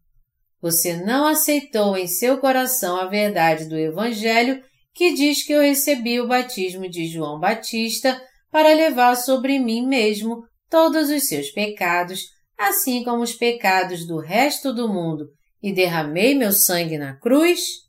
Você 0.60 0.96
não 0.96 1.26
aceitou 1.26 1.96
em 1.96 2.06
seu 2.06 2.38
coração 2.38 2.96
a 2.96 3.06
verdade 3.06 3.66
do 3.66 3.78
Evangelho 3.78 4.62
que 4.94 5.12
diz 5.12 5.44
que 5.44 5.52
eu 5.52 5.60
recebi 5.60 6.20
o 6.20 6.28
batismo 6.28 6.88
de 6.88 7.06
João 7.06 7.40
Batista 7.40 8.20
para 8.50 8.72
levar 8.72 9.16
sobre 9.16 9.58
mim 9.58 9.86
mesmo 9.86 10.44
todos 10.70 11.10
os 11.10 11.26
seus 11.26 11.50
pecados, 11.50 12.22
assim 12.56 13.02
como 13.02 13.22
os 13.22 13.34
pecados 13.34 14.06
do 14.06 14.18
resto 14.18 14.72
do 14.72 14.88
mundo, 14.88 15.28
e 15.62 15.72
derramei 15.72 16.34
meu 16.34 16.52
sangue 16.52 16.96
na 16.96 17.14
cruz? 17.16 17.83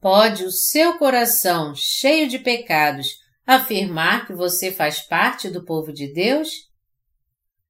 Pode 0.00 0.44
o 0.44 0.50
seu 0.50 0.96
coração, 0.98 1.74
cheio 1.74 2.28
de 2.28 2.38
pecados, 2.38 3.18
afirmar 3.46 4.26
que 4.26 4.32
você 4.32 4.70
faz 4.70 5.00
parte 5.00 5.48
do 5.48 5.64
povo 5.64 5.92
de 5.92 6.12
Deus? 6.12 6.50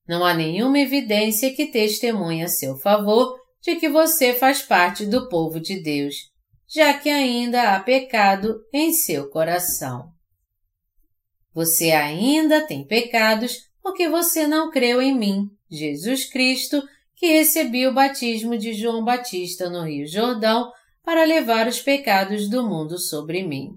Não 0.07 0.25
há 0.25 0.35
nenhuma 0.35 0.79
evidência 0.79 1.55
que 1.55 1.67
testemunhe 1.67 2.43
a 2.43 2.49
seu 2.49 2.77
favor 2.77 3.39
de 3.63 3.77
que 3.77 3.89
você 3.89 4.35
faz 4.35 4.63
parte 4.63 5.07
do 5.07 5.29
povo 5.29 5.59
de 5.59 5.83
Deus 5.83 6.15
já 6.69 6.93
que 6.93 7.09
ainda 7.09 7.75
há 7.75 7.81
pecado 7.81 8.63
em 8.73 8.93
seu 8.93 9.31
coração. 9.31 10.13
Você 11.55 11.93
ainda 11.93 12.67
tem 12.67 12.87
pecados 12.87 13.71
porque 13.83 14.07
você 14.09 14.47
não 14.47 14.71
creu 14.71 15.01
em 15.01 15.17
mim, 15.17 15.51
Jesus 15.71 16.27
Cristo, 16.27 16.87
que 17.17 17.27
recebi 17.33 17.87
o 17.87 17.95
batismo 17.95 18.57
de 18.59 18.75
João 18.75 19.03
Batista 19.03 19.71
no 19.71 19.83
Rio 19.83 20.07
Jordão 20.07 20.71
para 21.09 21.25
levar 21.25 21.67
os 21.67 21.81
pecados 21.81 22.51
do 22.51 22.69
mundo 22.69 22.99
sobre 22.99 23.43
mim. 23.43 23.71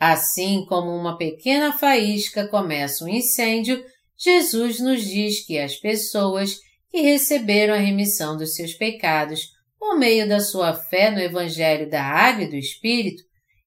Assim 0.00 0.64
como 0.64 0.90
uma 0.90 1.18
pequena 1.18 1.70
faísca 1.70 2.48
começa 2.48 3.04
um 3.04 3.08
incêndio, 3.08 3.84
Jesus 4.16 4.80
nos 4.80 5.04
diz 5.04 5.44
que 5.44 5.58
as 5.58 5.76
pessoas 5.76 6.56
que 6.90 7.02
receberam 7.02 7.74
a 7.74 7.76
remissão 7.76 8.38
dos 8.38 8.54
seus 8.54 8.72
pecados 8.72 9.50
por 9.78 9.98
meio 9.98 10.26
da 10.26 10.40
sua 10.40 10.72
fé 10.72 11.10
no 11.10 11.20
Evangelho 11.20 11.90
da 11.90 12.02
Água 12.02 12.44
e 12.44 12.48
do 12.48 12.56
Espírito, 12.56 13.22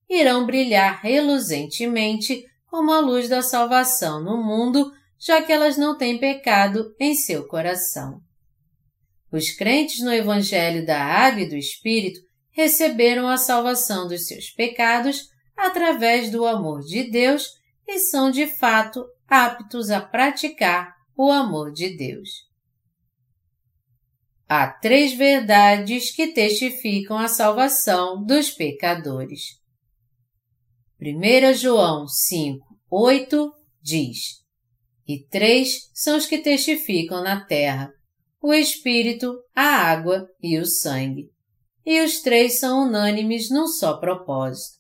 irão 0.10 0.48
brilhar 0.48 1.02
reluzentemente 1.04 2.44
como 2.66 2.92
a 2.92 3.00
luz 3.00 3.30
da 3.30 3.44
salvação 3.44 4.20
no 4.20 4.44
mundo, 4.44 4.92
já 5.20 5.44
que 5.44 5.54
elas 5.54 5.78
não 5.78 5.96
têm 5.96 6.18
pecado 6.18 6.92
em 7.00 7.14
seu 7.14 7.48
coração. 7.48 8.20
Os 9.32 9.52
crentes 9.52 10.02
no 10.02 10.12
Evangelho 10.12 10.86
da 10.86 11.04
Água 11.04 11.42
e 11.42 11.50
do 11.50 11.56
Espírito 11.56 12.20
receberam 12.52 13.28
a 13.28 13.38
salvação 13.38 14.08
dos 14.08 14.28
seus 14.28 14.50
pecados 14.50 15.30
através 15.56 16.32
do 16.32 16.46
amor 16.46 16.82
de 16.82 17.10
Deus 17.10 17.48
e 17.88 18.00
são 18.00 18.32
de 18.32 18.48
fato 18.48 19.06
aptos 19.28 19.90
a 19.90 20.02
praticar 20.02 20.94
o 21.16 21.32
amor 21.32 21.72
de 21.72 21.96
Deus. 21.96 22.30
Há 24.48 24.68
três 24.68 25.14
verdades 25.14 26.12
que 26.12 26.34
testificam 26.34 27.18
a 27.18 27.28
salvação 27.28 28.24
dos 28.26 28.50
pecadores. 28.50 29.60
1 31.00 31.54
João 31.54 32.08
5, 32.08 32.66
8 32.90 33.54
diz: 33.82 34.44
E 35.08 35.24
três 35.24 35.90
são 35.94 36.18
os 36.18 36.26
que 36.26 36.40
testificam 36.40 37.24
na 37.24 37.46
terra: 37.46 37.94
o 38.42 38.54
Espírito, 38.54 39.38
a 39.56 39.64
água 39.64 40.30
e 40.42 40.58
o 40.58 40.66
sangue. 40.66 41.30
E 41.86 42.02
os 42.02 42.22
três 42.22 42.60
são 42.60 42.88
unânimes 42.88 43.50
num 43.50 43.68
só 43.68 43.98
propósito. 43.98 44.80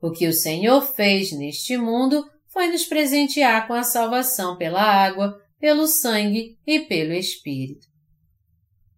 O 0.00 0.10
que 0.10 0.26
o 0.26 0.32
Senhor 0.32 0.80
fez 0.82 1.32
neste 1.32 1.76
mundo 1.76 2.24
foi 2.48 2.68
nos 2.68 2.84
presentear 2.84 3.66
com 3.66 3.74
a 3.74 3.82
salvação 3.82 4.56
pela 4.56 4.82
água, 4.82 5.40
pelo 5.58 5.86
sangue 5.86 6.58
e 6.66 6.80
pelo 6.80 7.12
Espírito. 7.12 7.86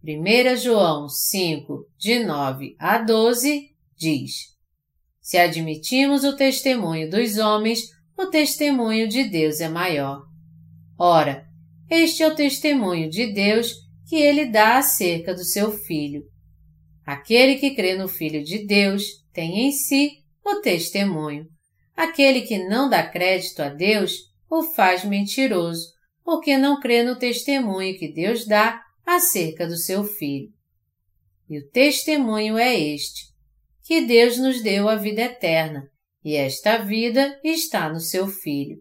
1 0.03 0.57
João 0.57 1.09
5, 1.09 1.85
de 1.97 2.23
9 2.23 2.75
a 2.79 2.99
12, 2.99 3.69
diz: 3.95 4.55
Se 5.19 5.37
admitimos 5.37 6.23
o 6.23 6.35
testemunho 6.35 7.09
dos 7.09 7.37
homens, 7.37 7.81
o 8.17 8.27
testemunho 8.27 9.07
de 9.07 9.23
Deus 9.23 9.59
é 9.59 9.67
maior. 9.67 10.23
Ora, 10.97 11.46
este 11.89 12.23
é 12.23 12.27
o 12.27 12.35
testemunho 12.35 13.09
de 13.09 13.33
Deus 13.33 13.73
que 14.07 14.15
ele 14.15 14.45
dá 14.45 14.77
acerca 14.77 15.33
do 15.33 15.43
seu 15.43 15.71
Filho. 15.71 16.23
Aquele 17.05 17.55
que 17.55 17.75
crê 17.75 17.95
no 17.95 18.07
Filho 18.07 18.43
de 18.43 18.65
Deus 18.65 19.03
tem 19.33 19.67
em 19.67 19.71
si 19.71 20.23
o 20.43 20.61
testemunho. 20.61 21.45
Aquele 21.95 22.41
que 22.41 22.57
não 22.67 22.89
dá 22.89 23.07
crédito 23.07 23.61
a 23.61 23.69
Deus 23.69 24.27
o 24.49 24.63
faz 24.63 25.03
mentiroso, 25.03 25.85
porque 26.23 26.57
não 26.57 26.79
crê 26.79 27.03
no 27.03 27.17
testemunho 27.17 27.97
que 27.97 28.11
Deus 28.11 28.45
dá 28.45 28.81
acerca 29.05 29.65
do 29.67 29.77
seu 29.77 30.03
Filho. 30.03 30.49
E 31.49 31.59
o 31.59 31.69
testemunho 31.69 32.57
é 32.57 32.77
este, 32.77 33.27
que 33.83 34.01
Deus 34.01 34.37
nos 34.37 34.61
deu 34.61 34.89
a 34.89 34.95
vida 34.95 35.21
eterna, 35.21 35.89
e 36.23 36.35
esta 36.35 36.77
vida 36.77 37.39
está 37.43 37.89
no 37.89 38.01
seu 38.01 38.27
Filho. 38.27 38.77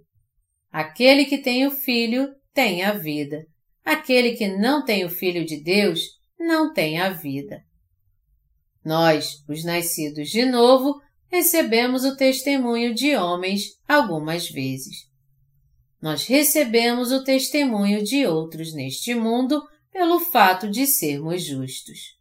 Aquele 0.71 1.25
que 1.25 1.39
tem 1.39 1.67
o 1.67 1.71
Filho 1.71 2.29
tem 2.57 2.83
a 2.83 2.95
vida. 2.95 3.47
Aquele 3.85 4.33
que 4.33 4.49
não 4.49 4.83
tem 4.83 5.05
o 5.05 5.11
Filho 5.11 5.45
de 5.45 5.63
Deus 5.63 6.01
não 6.41 6.73
tem 6.73 6.99
a 6.99 7.11
vida. 7.11 7.63
Nós, 8.83 9.45
os 9.47 9.63
nascidos 9.63 10.31
de 10.31 10.47
novo, 10.47 10.99
recebemos 11.31 12.05
o 12.05 12.17
testemunho 12.17 12.95
de 12.95 13.15
homens 13.15 13.79
algumas 13.87 14.49
vezes. 14.49 15.07
Nós 16.01 16.27
recebemos 16.27 17.13
o 17.13 17.23
testemunho 17.23 18.03
de 18.03 18.27
outros 18.27 18.73
neste 18.73 19.15
mundo 19.15 19.63
pelo 19.93 20.19
fato 20.19 20.71
de 20.71 20.87
sermos 20.87 21.45
justos. 21.45 22.17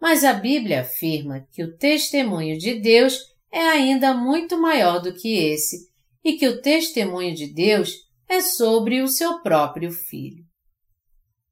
Mas 0.00 0.24
a 0.24 0.32
Bíblia 0.32 0.80
afirma 0.80 1.46
que 1.52 1.62
o 1.62 1.76
testemunho 1.76 2.56
de 2.56 2.80
Deus 2.80 3.18
é 3.52 3.60
ainda 3.60 4.14
muito 4.14 4.56
maior 4.56 5.00
do 5.00 5.12
que 5.12 5.34
esse 5.34 5.88
e 6.24 6.34
que 6.34 6.48
o 6.48 6.62
testemunho 6.62 7.34
de 7.34 7.46
Deus 7.46 8.03
é 8.34 8.40
sobre 8.40 9.00
o 9.00 9.08
seu 9.08 9.40
próprio 9.40 9.92
Filho. 9.92 10.44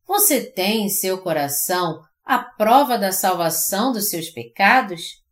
Você 0.04 0.44
tem 0.44 0.86
em 0.86 0.88
seu 0.88 1.18
coração 1.18 2.02
a 2.24 2.38
prova 2.38 2.98
da 2.98 3.12
salvação 3.12 3.92
dos 3.92 4.10
seus 4.10 4.28
pecados? 4.28 5.22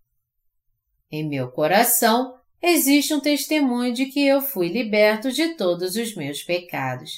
Em 1.11 1.28
meu 1.28 1.51
coração 1.51 2.34
existe 2.62 3.12
um 3.12 3.20
testemunho 3.20 3.92
de 3.92 4.07
que 4.07 4.24
eu 4.24 4.40
fui 4.40 4.68
liberto 4.68 5.32
de 5.32 5.55
todos 5.55 5.96
os 5.96 6.14
meus 6.14 6.42
pecados. 6.42 7.11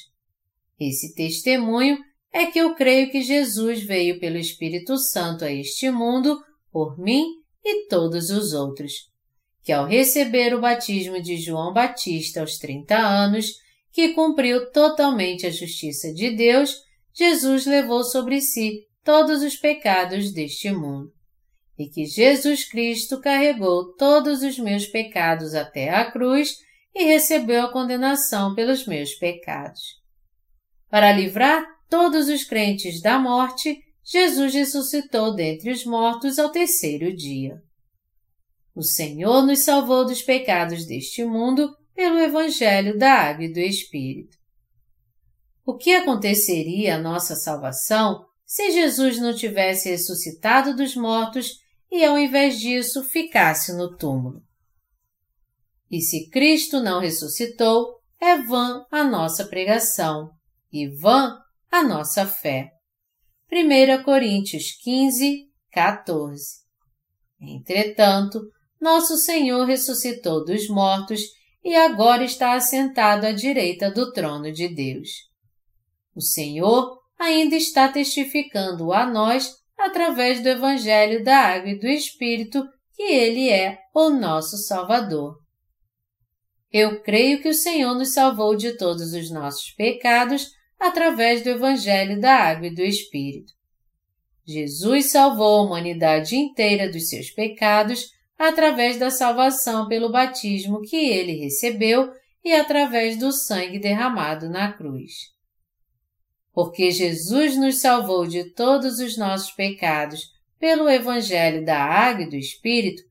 Esse 0.79 1.13
testemunho 1.13 1.99
é 2.31 2.47
que 2.47 2.57
eu 2.57 2.73
creio 2.73 3.11
que 3.11 3.21
Jesus 3.21 3.83
veio 3.83 4.19
pelo 4.19 4.37
Espírito 4.37 4.97
Santo 4.97 5.45
a 5.45 5.51
este 5.51 5.91
mundo 5.91 6.43
por 6.71 6.97
mim 6.97 7.23
e 7.63 7.87
todos 7.87 8.31
os 8.31 8.51
outros, 8.53 8.93
que 9.61 9.71
ao 9.71 9.85
receber 9.85 10.55
o 10.55 10.59
batismo 10.61 11.21
de 11.21 11.37
João 11.37 11.71
Batista 11.71 12.41
aos 12.41 12.57
30 12.57 12.97
anos, 12.97 13.62
que 13.93 14.09
cumpriu 14.09 14.71
totalmente 14.71 15.45
a 15.45 15.51
justiça 15.51 16.11
de 16.11 16.31
Deus, 16.31 16.75
Jesus 17.13 17.67
levou 17.67 18.03
sobre 18.03 18.41
si 18.41 18.87
todos 19.03 19.43
os 19.43 19.55
pecados 19.55 20.33
deste 20.33 20.71
mundo 20.71 21.13
e 21.77 21.87
que 21.87 22.05
Jesus 22.05 22.65
Cristo 22.65 23.21
carregou 23.21 23.95
todos 23.95 24.41
os 24.41 24.57
meus 24.57 24.87
pecados 24.87 25.53
até 25.53 25.89
a 25.89 26.09
cruz 26.09 26.57
e 26.93 27.03
recebeu 27.03 27.63
a 27.63 27.71
condenação 27.71 28.53
pelos 28.55 28.85
meus 28.85 29.13
pecados. 29.15 29.81
Para 30.89 31.11
livrar 31.11 31.63
todos 31.89 32.27
os 32.29 32.43
crentes 32.43 33.01
da 33.01 33.19
morte, 33.19 33.79
Jesus 34.03 34.53
ressuscitou 34.53 35.35
dentre 35.35 35.71
os 35.71 35.85
mortos 35.85 36.37
ao 36.37 36.51
terceiro 36.51 37.15
dia. 37.15 37.61
O 38.75 38.81
Senhor 38.81 39.43
nos 39.43 39.59
salvou 39.59 40.05
dos 40.05 40.21
pecados 40.21 40.85
deste 40.85 41.23
mundo 41.23 41.75
pelo 41.95 42.19
Evangelho 42.19 42.97
da 42.97 43.13
Água 43.13 43.45
e 43.45 43.53
do 43.53 43.59
Espírito. 43.59 44.37
O 45.65 45.75
que 45.77 45.93
aconteceria 45.93 46.95
à 46.95 46.99
nossa 46.99 47.35
salvação 47.35 48.25
se 48.45 48.71
Jesus 48.71 49.17
não 49.19 49.33
tivesse 49.33 49.89
ressuscitado 49.89 50.75
dos 50.75 50.95
mortos 50.95 51.59
e, 51.91 52.03
ao 52.03 52.17
invés 52.17 52.59
disso, 52.59 53.03
ficasse 53.03 53.73
no 53.73 53.95
túmulo. 53.95 54.41
E 55.89 56.01
se 56.01 56.29
Cristo 56.29 56.81
não 56.81 56.99
ressuscitou, 56.99 57.99
é 58.19 58.37
vã 58.37 58.85
a 58.91 59.03
nossa 59.03 59.45
pregação 59.45 60.31
e 60.71 60.87
vã 60.87 61.37
a 61.71 61.83
nossa 61.83 62.25
fé. 62.25 62.71
1 63.51 64.03
Coríntios 64.03 64.71
15, 64.81 65.47
14 65.71 66.63
Entretanto, 67.39 68.41
nosso 68.79 69.17
Senhor 69.17 69.65
ressuscitou 69.65 70.43
dos 70.43 70.67
mortos 70.67 71.21
e 71.63 71.75
agora 71.75 72.23
está 72.23 72.53
assentado 72.53 73.25
à 73.25 73.31
direita 73.31 73.89
do 73.89 74.11
trono 74.11 74.51
de 74.51 74.67
Deus. 74.67 75.09
O 76.15 76.21
Senhor 76.21 76.99
ainda 77.17 77.55
está 77.55 77.87
testificando 77.87 78.91
a 78.91 79.05
nós 79.05 79.55
através 79.77 80.41
do 80.41 80.49
Evangelho 80.49 81.23
da 81.23 81.37
Água 81.37 81.69
e 81.69 81.79
do 81.79 81.87
Espírito 81.87 82.67
que 82.93 83.03
Ele 83.03 83.49
é 83.49 83.79
o 83.93 84.09
nosso 84.09 84.57
Salvador. 84.57 85.37
Eu 86.71 87.01
creio 87.01 87.41
que 87.41 87.49
o 87.49 87.53
Senhor 87.53 87.93
nos 87.95 88.13
salvou 88.13 88.55
de 88.55 88.77
todos 88.77 89.13
os 89.13 89.31
nossos 89.31 89.71
pecados 89.71 90.49
através 90.79 91.43
do 91.43 91.49
Evangelho 91.49 92.19
da 92.19 92.35
Água 92.35 92.67
e 92.67 92.75
do 92.75 92.81
Espírito. 92.81 93.53
Jesus 94.45 95.11
salvou 95.11 95.59
a 95.59 95.61
humanidade 95.63 96.35
inteira 96.35 96.91
dos 96.91 97.09
seus 97.09 97.29
pecados 97.29 98.07
através 98.37 98.97
da 98.97 99.09
salvação 99.09 99.87
pelo 99.87 100.11
batismo 100.11 100.81
que 100.81 100.95
ele 100.95 101.33
recebeu 101.33 102.11
e 102.43 102.53
através 102.53 103.17
do 103.17 103.31
sangue 103.31 103.79
derramado 103.79 104.49
na 104.49 104.73
cruz. 104.73 105.13
Porque 106.51 106.91
Jesus 106.91 107.57
nos 107.57 107.79
salvou 107.79 108.27
de 108.27 108.43
todos 108.53 108.99
os 108.99 109.17
nossos 109.17 109.51
pecados 109.51 110.31
pelo 110.59 110.89
Evangelho 110.89 111.65
da 111.65 111.83
Água 111.83 112.23
e 112.23 112.29
do 112.29 112.35
Espírito, 112.35 113.01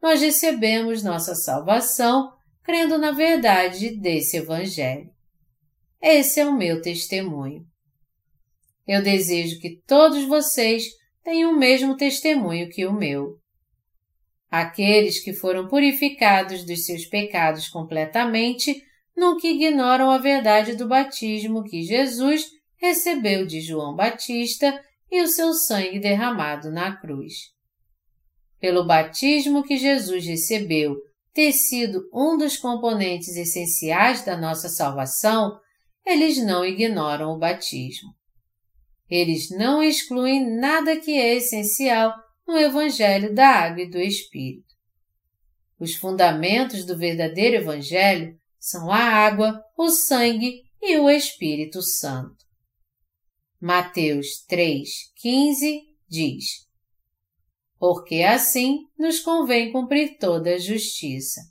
nós 0.00 0.20
recebemos 0.20 1.02
nossa 1.02 1.34
salvação 1.34 2.32
crendo 2.62 2.98
na 2.98 3.12
verdade 3.12 3.96
desse 3.96 4.36
Evangelho. 4.36 5.10
Esse 6.02 6.40
é 6.40 6.46
o 6.46 6.56
meu 6.56 6.82
testemunho. 6.82 7.66
Eu 8.86 9.02
desejo 9.02 9.58
que 9.58 9.82
todos 9.86 10.24
vocês 10.24 10.84
tenham 11.24 11.52
o 11.52 11.58
mesmo 11.58 11.96
testemunho 11.96 12.68
que 12.68 12.86
o 12.86 12.92
meu. 12.92 13.37
Aqueles 14.50 15.18
que 15.20 15.32
foram 15.32 15.68
purificados 15.68 16.64
dos 16.64 16.86
seus 16.86 17.04
pecados 17.04 17.68
completamente 17.68 18.82
nunca 19.16 19.46
ignoram 19.46 20.10
a 20.10 20.18
verdade 20.18 20.74
do 20.74 20.88
batismo 20.88 21.64
que 21.64 21.82
Jesus 21.82 22.46
recebeu 22.76 23.44
de 23.44 23.60
João 23.60 23.94
Batista 23.94 24.82
e 25.10 25.20
o 25.20 25.28
seu 25.28 25.52
sangue 25.52 25.98
derramado 25.98 26.70
na 26.70 26.96
cruz. 26.96 27.52
Pelo 28.60 28.86
batismo 28.86 29.62
que 29.62 29.76
Jesus 29.76 30.24
recebeu 30.24 30.96
ter 31.34 31.52
sido 31.52 32.08
um 32.12 32.36
dos 32.36 32.56
componentes 32.56 33.36
essenciais 33.36 34.24
da 34.24 34.36
nossa 34.36 34.68
salvação, 34.68 35.58
eles 36.04 36.38
não 36.38 36.64
ignoram 36.64 37.32
o 37.32 37.38
batismo. 37.38 38.08
Eles 39.10 39.50
não 39.50 39.82
excluem 39.82 40.58
nada 40.58 40.96
que 40.96 41.12
é 41.12 41.36
essencial 41.36 42.14
no 42.48 42.56
Evangelho 42.56 43.34
da 43.34 43.46
Água 43.46 43.82
e 43.82 43.90
do 43.90 43.98
Espírito. 43.98 44.74
Os 45.78 45.94
fundamentos 45.94 46.86
do 46.86 46.96
verdadeiro 46.96 47.56
Evangelho 47.56 48.40
são 48.58 48.90
a 48.90 48.98
água, 48.98 49.62
o 49.76 49.90
sangue 49.90 50.62
e 50.80 50.96
o 50.96 51.10
Espírito 51.10 51.82
Santo. 51.82 52.38
Mateus 53.60 54.46
3,15 54.50 55.82
diz: 56.08 56.66
Porque 57.78 58.22
assim 58.22 58.86
nos 58.98 59.20
convém 59.20 59.70
cumprir 59.70 60.16
toda 60.18 60.54
a 60.54 60.58
justiça. 60.58 61.42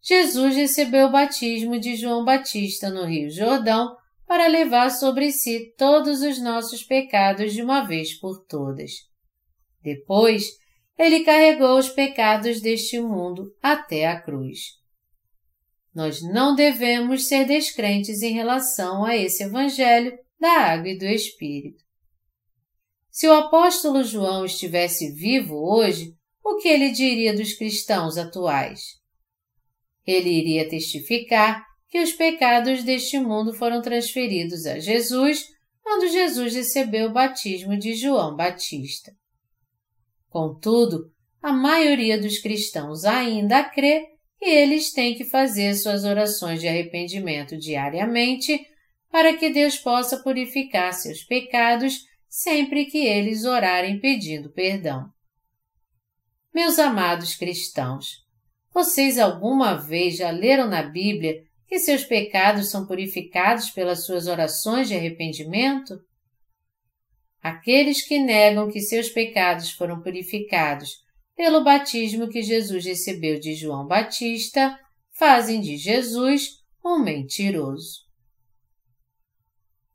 Jesus 0.00 0.54
recebeu 0.54 1.08
o 1.08 1.12
batismo 1.12 1.80
de 1.80 1.96
João 1.96 2.24
Batista 2.24 2.90
no 2.90 3.06
Rio 3.06 3.28
Jordão 3.28 3.96
para 4.24 4.46
levar 4.46 4.90
sobre 4.90 5.32
si 5.32 5.74
todos 5.76 6.20
os 6.20 6.40
nossos 6.40 6.84
pecados 6.84 7.52
de 7.52 7.62
uma 7.62 7.82
vez 7.82 8.14
por 8.20 8.44
todas. 8.46 8.92
Depois, 9.84 10.58
ele 10.98 11.24
carregou 11.24 11.78
os 11.78 11.90
pecados 11.90 12.62
deste 12.62 12.98
mundo 12.98 13.54
até 13.62 14.06
a 14.06 14.18
cruz. 14.18 14.82
Nós 15.94 16.22
não 16.22 16.54
devemos 16.54 17.28
ser 17.28 17.44
descrentes 17.44 18.22
em 18.22 18.32
relação 18.32 19.04
a 19.04 19.14
esse 19.14 19.42
Evangelho 19.42 20.18
da 20.40 20.50
água 20.50 20.88
e 20.88 20.98
do 20.98 21.04
Espírito. 21.04 21.84
Se 23.10 23.28
o 23.28 23.32
apóstolo 23.32 24.02
João 24.02 24.46
estivesse 24.46 25.12
vivo 25.12 25.54
hoje, 25.54 26.14
o 26.42 26.56
que 26.56 26.68
ele 26.68 26.90
diria 26.90 27.34
dos 27.36 27.52
cristãos 27.52 28.16
atuais? 28.16 28.80
Ele 30.06 30.30
iria 30.30 30.68
testificar 30.68 31.62
que 31.88 32.00
os 32.00 32.12
pecados 32.12 32.82
deste 32.82 33.18
mundo 33.18 33.54
foram 33.54 33.80
transferidos 33.82 34.66
a 34.66 34.78
Jesus 34.78 35.46
quando 35.82 36.10
Jesus 36.10 36.54
recebeu 36.54 37.08
o 37.08 37.12
batismo 37.12 37.78
de 37.78 37.94
João 37.94 38.34
Batista. 38.34 39.12
Contudo, 40.34 41.12
a 41.40 41.52
maioria 41.52 42.20
dos 42.20 42.38
cristãos 42.38 43.04
ainda 43.04 43.62
crê 43.62 44.16
que 44.36 44.44
eles 44.44 44.92
têm 44.92 45.14
que 45.14 45.22
fazer 45.22 45.72
suas 45.76 46.02
orações 46.02 46.60
de 46.60 46.66
arrependimento 46.66 47.56
diariamente 47.56 48.66
para 49.12 49.36
que 49.36 49.48
Deus 49.48 49.76
possa 49.78 50.24
purificar 50.24 50.92
seus 50.92 51.22
pecados 51.22 52.00
sempre 52.28 52.86
que 52.86 52.98
eles 52.98 53.44
orarem 53.44 54.00
pedindo 54.00 54.50
perdão. 54.50 55.08
Meus 56.52 56.80
amados 56.80 57.36
cristãos, 57.36 58.24
vocês 58.74 59.20
alguma 59.20 59.74
vez 59.74 60.16
já 60.16 60.32
leram 60.32 60.66
na 60.66 60.82
Bíblia 60.82 61.44
que 61.68 61.78
seus 61.78 62.02
pecados 62.02 62.72
são 62.72 62.88
purificados 62.88 63.70
pelas 63.70 64.04
suas 64.04 64.26
orações 64.26 64.88
de 64.88 64.96
arrependimento? 64.96 65.96
Aqueles 67.44 68.00
que 68.00 68.18
negam 68.18 68.70
que 68.70 68.80
seus 68.80 69.10
pecados 69.10 69.70
foram 69.70 70.00
purificados 70.00 71.04
pelo 71.36 71.62
batismo 71.62 72.26
que 72.26 72.42
Jesus 72.42 72.86
recebeu 72.86 73.38
de 73.38 73.54
João 73.54 73.86
Batista 73.86 74.80
fazem 75.12 75.60
de 75.60 75.76
Jesus 75.76 76.62
um 76.82 76.98
mentiroso. 76.98 78.04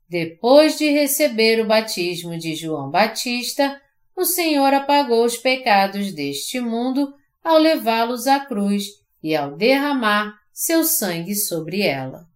Depois 0.08 0.78
de 0.78 0.92
receber 0.92 1.60
o 1.60 1.66
batismo 1.66 2.38
de 2.38 2.54
João 2.54 2.88
Batista, 2.88 3.82
o 4.16 4.24
Senhor 4.24 4.72
apagou 4.72 5.24
os 5.24 5.36
pecados 5.36 6.12
deste 6.12 6.60
mundo 6.60 7.12
ao 7.42 7.58
levá-los 7.58 8.28
à 8.28 8.38
cruz 8.38 8.84
e 9.20 9.34
ao 9.34 9.56
derramar 9.56 10.38
seu 10.52 10.84
sangue 10.84 11.34
sobre 11.34 11.82
ela. 11.82 12.29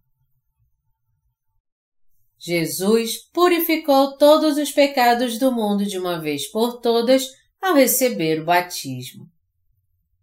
Jesus 2.45 3.27
purificou 3.33 4.15
todos 4.17 4.55
os 4.57 4.71
pecados 4.71 5.39
do 5.39 5.51
mundo 5.51 5.83
de 5.83 5.97
uma 5.97 6.21
vez 6.21 6.47
por 6.51 6.79
todas 6.79 7.25
ao 7.59 7.73
receber 7.73 8.41
o 8.41 8.45
batismo. 8.45 9.25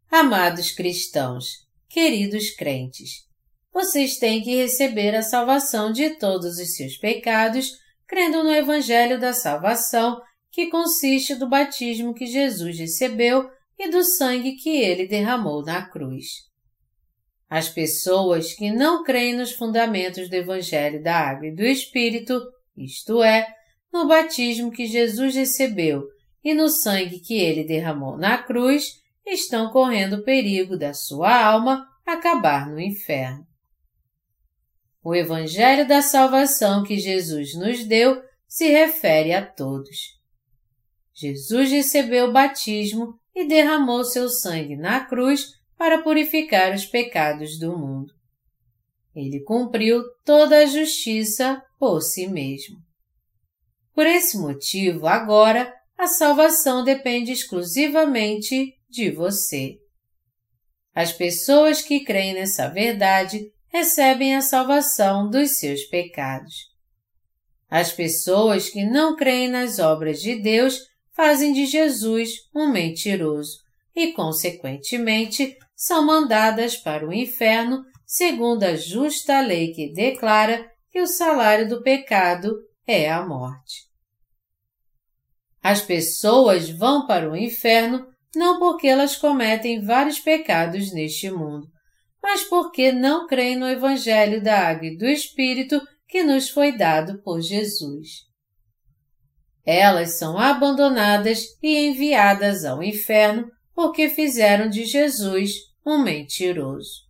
Amados 0.08 0.70
cristãos, 0.70 1.66
queridos 1.88 2.50
crentes, 2.50 3.26
vocês 3.72 4.18
têm 4.18 4.40
que 4.40 4.54
receber 4.54 5.16
a 5.16 5.22
salvação 5.22 5.90
de 5.90 6.10
todos 6.10 6.58
os 6.58 6.76
seus 6.76 6.96
pecados, 6.96 7.72
crendo 8.06 8.44
no 8.44 8.52
Evangelho 8.52 9.18
da 9.18 9.32
Salvação, 9.32 10.22
que 10.52 10.68
consiste 10.68 11.34
do 11.34 11.48
batismo 11.48 12.14
que 12.14 12.26
Jesus 12.26 12.78
recebeu 12.78 13.50
e 13.76 13.90
do 13.90 14.04
sangue 14.04 14.52
que 14.52 14.70
ele 14.70 15.08
derramou 15.08 15.64
na 15.64 15.88
cruz. 15.90 16.51
As 17.52 17.68
pessoas 17.68 18.54
que 18.54 18.70
não 18.72 19.04
creem 19.04 19.36
nos 19.36 19.52
fundamentos 19.52 20.26
do 20.30 20.32
Evangelho 20.32 21.02
da 21.02 21.14
Água 21.14 21.48
e 21.48 21.54
do 21.54 21.62
Espírito, 21.62 22.40
isto 22.74 23.22
é, 23.22 23.46
no 23.92 24.08
batismo 24.08 24.70
que 24.70 24.86
Jesus 24.86 25.34
recebeu 25.34 26.02
e 26.42 26.54
no 26.54 26.70
sangue 26.70 27.20
que 27.20 27.34
ele 27.34 27.62
derramou 27.62 28.16
na 28.16 28.38
cruz, 28.38 29.02
estão 29.26 29.68
correndo 29.68 30.14
o 30.14 30.24
perigo 30.24 30.78
da 30.78 30.94
sua 30.94 31.44
alma 31.44 31.86
acabar 32.06 32.70
no 32.70 32.80
inferno. 32.80 33.46
O 35.04 35.14
Evangelho 35.14 35.86
da 35.86 36.00
salvação 36.00 36.82
que 36.82 36.98
Jesus 36.98 37.54
nos 37.54 37.84
deu 37.84 38.22
se 38.48 38.66
refere 38.70 39.34
a 39.34 39.44
todos. 39.44 40.18
Jesus 41.12 41.70
recebeu 41.70 42.28
o 42.28 42.32
batismo 42.32 43.20
e 43.34 43.46
derramou 43.46 44.04
seu 44.04 44.30
sangue 44.30 44.74
na 44.74 45.04
cruz 45.04 45.60
para 45.82 46.00
purificar 46.00 46.72
os 46.72 46.86
pecados 46.86 47.58
do 47.58 47.76
mundo. 47.76 48.14
Ele 49.16 49.40
cumpriu 49.40 50.00
toda 50.24 50.58
a 50.58 50.64
justiça 50.64 51.60
por 51.76 52.00
si 52.00 52.28
mesmo. 52.28 52.76
Por 53.92 54.06
esse 54.06 54.38
motivo, 54.38 55.08
agora, 55.08 55.74
a 55.98 56.06
salvação 56.06 56.84
depende 56.84 57.32
exclusivamente 57.32 58.78
de 58.88 59.10
você. 59.10 59.80
As 60.94 61.12
pessoas 61.12 61.82
que 61.82 62.04
creem 62.04 62.34
nessa 62.34 62.68
verdade 62.68 63.52
recebem 63.66 64.36
a 64.36 64.40
salvação 64.40 65.28
dos 65.28 65.58
seus 65.58 65.82
pecados. 65.82 66.54
As 67.68 67.92
pessoas 67.92 68.68
que 68.68 68.84
não 68.84 69.16
creem 69.16 69.48
nas 69.48 69.80
obras 69.80 70.22
de 70.22 70.36
Deus 70.40 70.78
fazem 71.10 71.52
de 71.52 71.66
Jesus 71.66 72.48
um 72.54 72.70
mentiroso 72.70 73.62
e, 73.94 74.12
consequentemente, 74.12 75.58
são 75.82 76.06
mandadas 76.06 76.76
para 76.76 77.04
o 77.04 77.12
inferno 77.12 77.84
segundo 78.06 78.62
a 78.62 78.76
justa 78.76 79.40
lei 79.40 79.72
que 79.72 79.92
declara 79.92 80.70
que 80.88 81.00
o 81.00 81.08
salário 81.08 81.68
do 81.68 81.82
pecado 81.82 82.54
é 82.86 83.10
a 83.10 83.26
morte. 83.26 83.90
As 85.60 85.82
pessoas 85.82 86.70
vão 86.70 87.04
para 87.04 87.28
o 87.28 87.36
inferno 87.36 88.06
não 88.32 88.60
porque 88.60 88.86
elas 88.86 89.16
cometem 89.16 89.84
vários 89.84 90.20
pecados 90.20 90.92
neste 90.92 91.28
mundo, 91.32 91.66
mas 92.22 92.44
porque 92.44 92.92
não 92.92 93.26
creem 93.26 93.56
no 93.56 93.68
Evangelho 93.68 94.40
da 94.40 94.68
Água 94.68 94.86
e 94.86 94.96
do 94.96 95.04
Espírito 95.04 95.82
que 96.06 96.22
nos 96.22 96.48
foi 96.48 96.70
dado 96.70 97.20
por 97.24 97.40
Jesus. 97.40 98.20
Elas 99.66 100.16
são 100.16 100.38
abandonadas 100.38 101.42
e 101.60 101.88
enviadas 101.88 102.64
ao 102.64 102.84
inferno 102.84 103.50
porque 103.74 104.08
fizeram 104.08 104.70
de 104.70 104.84
Jesus 104.84 105.71
um 105.84 106.02
mentiroso. 106.02 107.02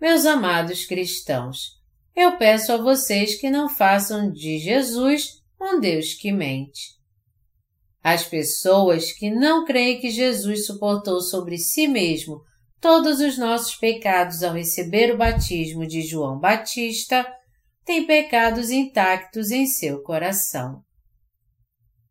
Meus 0.00 0.26
amados 0.26 0.84
cristãos, 0.84 1.80
eu 2.14 2.36
peço 2.36 2.72
a 2.72 2.76
vocês 2.76 3.36
que 3.40 3.50
não 3.50 3.68
façam 3.68 4.30
de 4.30 4.58
Jesus 4.58 5.42
um 5.60 5.80
Deus 5.80 6.14
que 6.14 6.32
mente. 6.32 6.94
As 8.02 8.24
pessoas 8.24 9.12
que 9.12 9.30
não 9.30 9.64
creem 9.64 10.00
que 10.00 10.10
Jesus 10.10 10.66
suportou 10.66 11.20
sobre 11.20 11.56
si 11.56 11.88
mesmo 11.88 12.42
todos 12.80 13.20
os 13.20 13.38
nossos 13.38 13.76
pecados 13.76 14.42
ao 14.42 14.52
receber 14.52 15.14
o 15.14 15.16
batismo 15.16 15.86
de 15.86 16.02
João 16.02 16.38
Batista, 16.38 17.26
têm 17.84 18.06
pecados 18.06 18.70
intactos 18.70 19.50
em 19.50 19.66
seu 19.66 20.02
coração. 20.02 20.82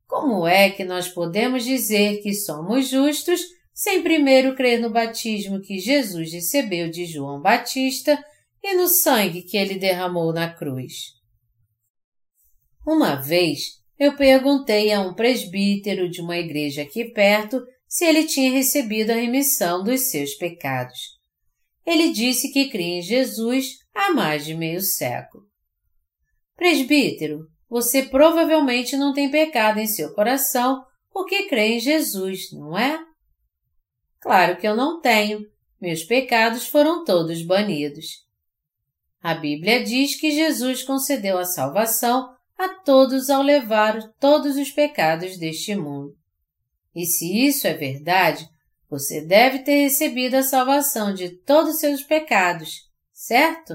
Como 0.07 0.47
é 0.47 0.71
que 0.71 0.83
nós 0.83 1.07
podemos 1.07 1.63
dizer 1.63 2.21
que 2.23 2.33
somos 2.33 2.87
justos 2.87 3.41
sem 3.83 4.01
primeiro 4.01 4.55
crer 4.55 4.79
no 4.79 4.89
batismo 4.89 5.59
que 5.59 5.77
Jesus 5.77 6.31
recebeu 6.31 6.89
de 6.89 7.05
João 7.05 7.41
Batista 7.41 8.17
e 8.63 8.75
no 8.75 8.87
sangue 8.87 9.41
que 9.41 9.57
ele 9.57 9.75
derramou 9.75 10.31
na 10.31 10.53
cruz? 10.53 11.11
Uma 12.87 13.15
vez, 13.15 13.81
eu 13.99 14.15
perguntei 14.15 14.93
a 14.93 15.01
um 15.01 15.13
presbítero 15.13 16.09
de 16.09 16.21
uma 16.21 16.37
igreja 16.37 16.83
aqui 16.83 17.11
perto 17.11 17.61
se 17.85 18.05
ele 18.05 18.23
tinha 18.23 18.53
recebido 18.53 19.09
a 19.11 19.15
remissão 19.15 19.83
dos 19.83 20.09
seus 20.09 20.33
pecados. 20.35 21.19
Ele 21.85 22.13
disse 22.13 22.53
que 22.53 22.69
cria 22.69 22.99
em 22.99 23.01
Jesus 23.01 23.79
há 23.93 24.13
mais 24.13 24.45
de 24.45 24.55
meio 24.55 24.79
século. 24.79 25.43
Presbítero, 26.55 27.49
você 27.69 28.03
provavelmente 28.03 28.95
não 28.95 29.11
tem 29.11 29.29
pecado 29.29 29.79
em 29.79 29.87
seu 29.87 30.13
coração 30.13 30.81
porque 31.11 31.49
crê 31.49 31.75
em 31.75 31.79
Jesus, 31.81 32.49
não 32.53 32.77
é? 32.77 32.97
Claro 34.23 34.55
que 34.55 34.65
eu 34.65 34.73
não 34.73 35.01
tenho. 35.01 35.45
Meus 35.81 36.01
pecados 36.01 36.65
foram 36.65 37.03
todos 37.03 37.43
banidos. 37.43 38.25
A 39.21 39.33
Bíblia 39.33 39.83
diz 39.83 40.15
que 40.15 40.31
Jesus 40.31 40.81
concedeu 40.81 41.37
a 41.37 41.43
salvação 41.43 42.33
a 42.57 42.69
todos 42.69 43.29
ao 43.29 43.41
levar 43.41 44.01
todos 44.21 44.55
os 44.55 44.71
pecados 44.71 45.37
deste 45.37 45.75
mundo. 45.75 46.15
E 46.95 47.05
se 47.05 47.45
isso 47.45 47.67
é 47.67 47.73
verdade, 47.73 48.47
você 48.89 49.19
deve 49.19 49.59
ter 49.59 49.81
recebido 49.81 50.35
a 50.35 50.43
salvação 50.43 51.13
de 51.13 51.27
todos 51.27 51.73
os 51.73 51.79
seus 51.81 52.01
pecados, 52.01 52.89
certo? 53.11 53.73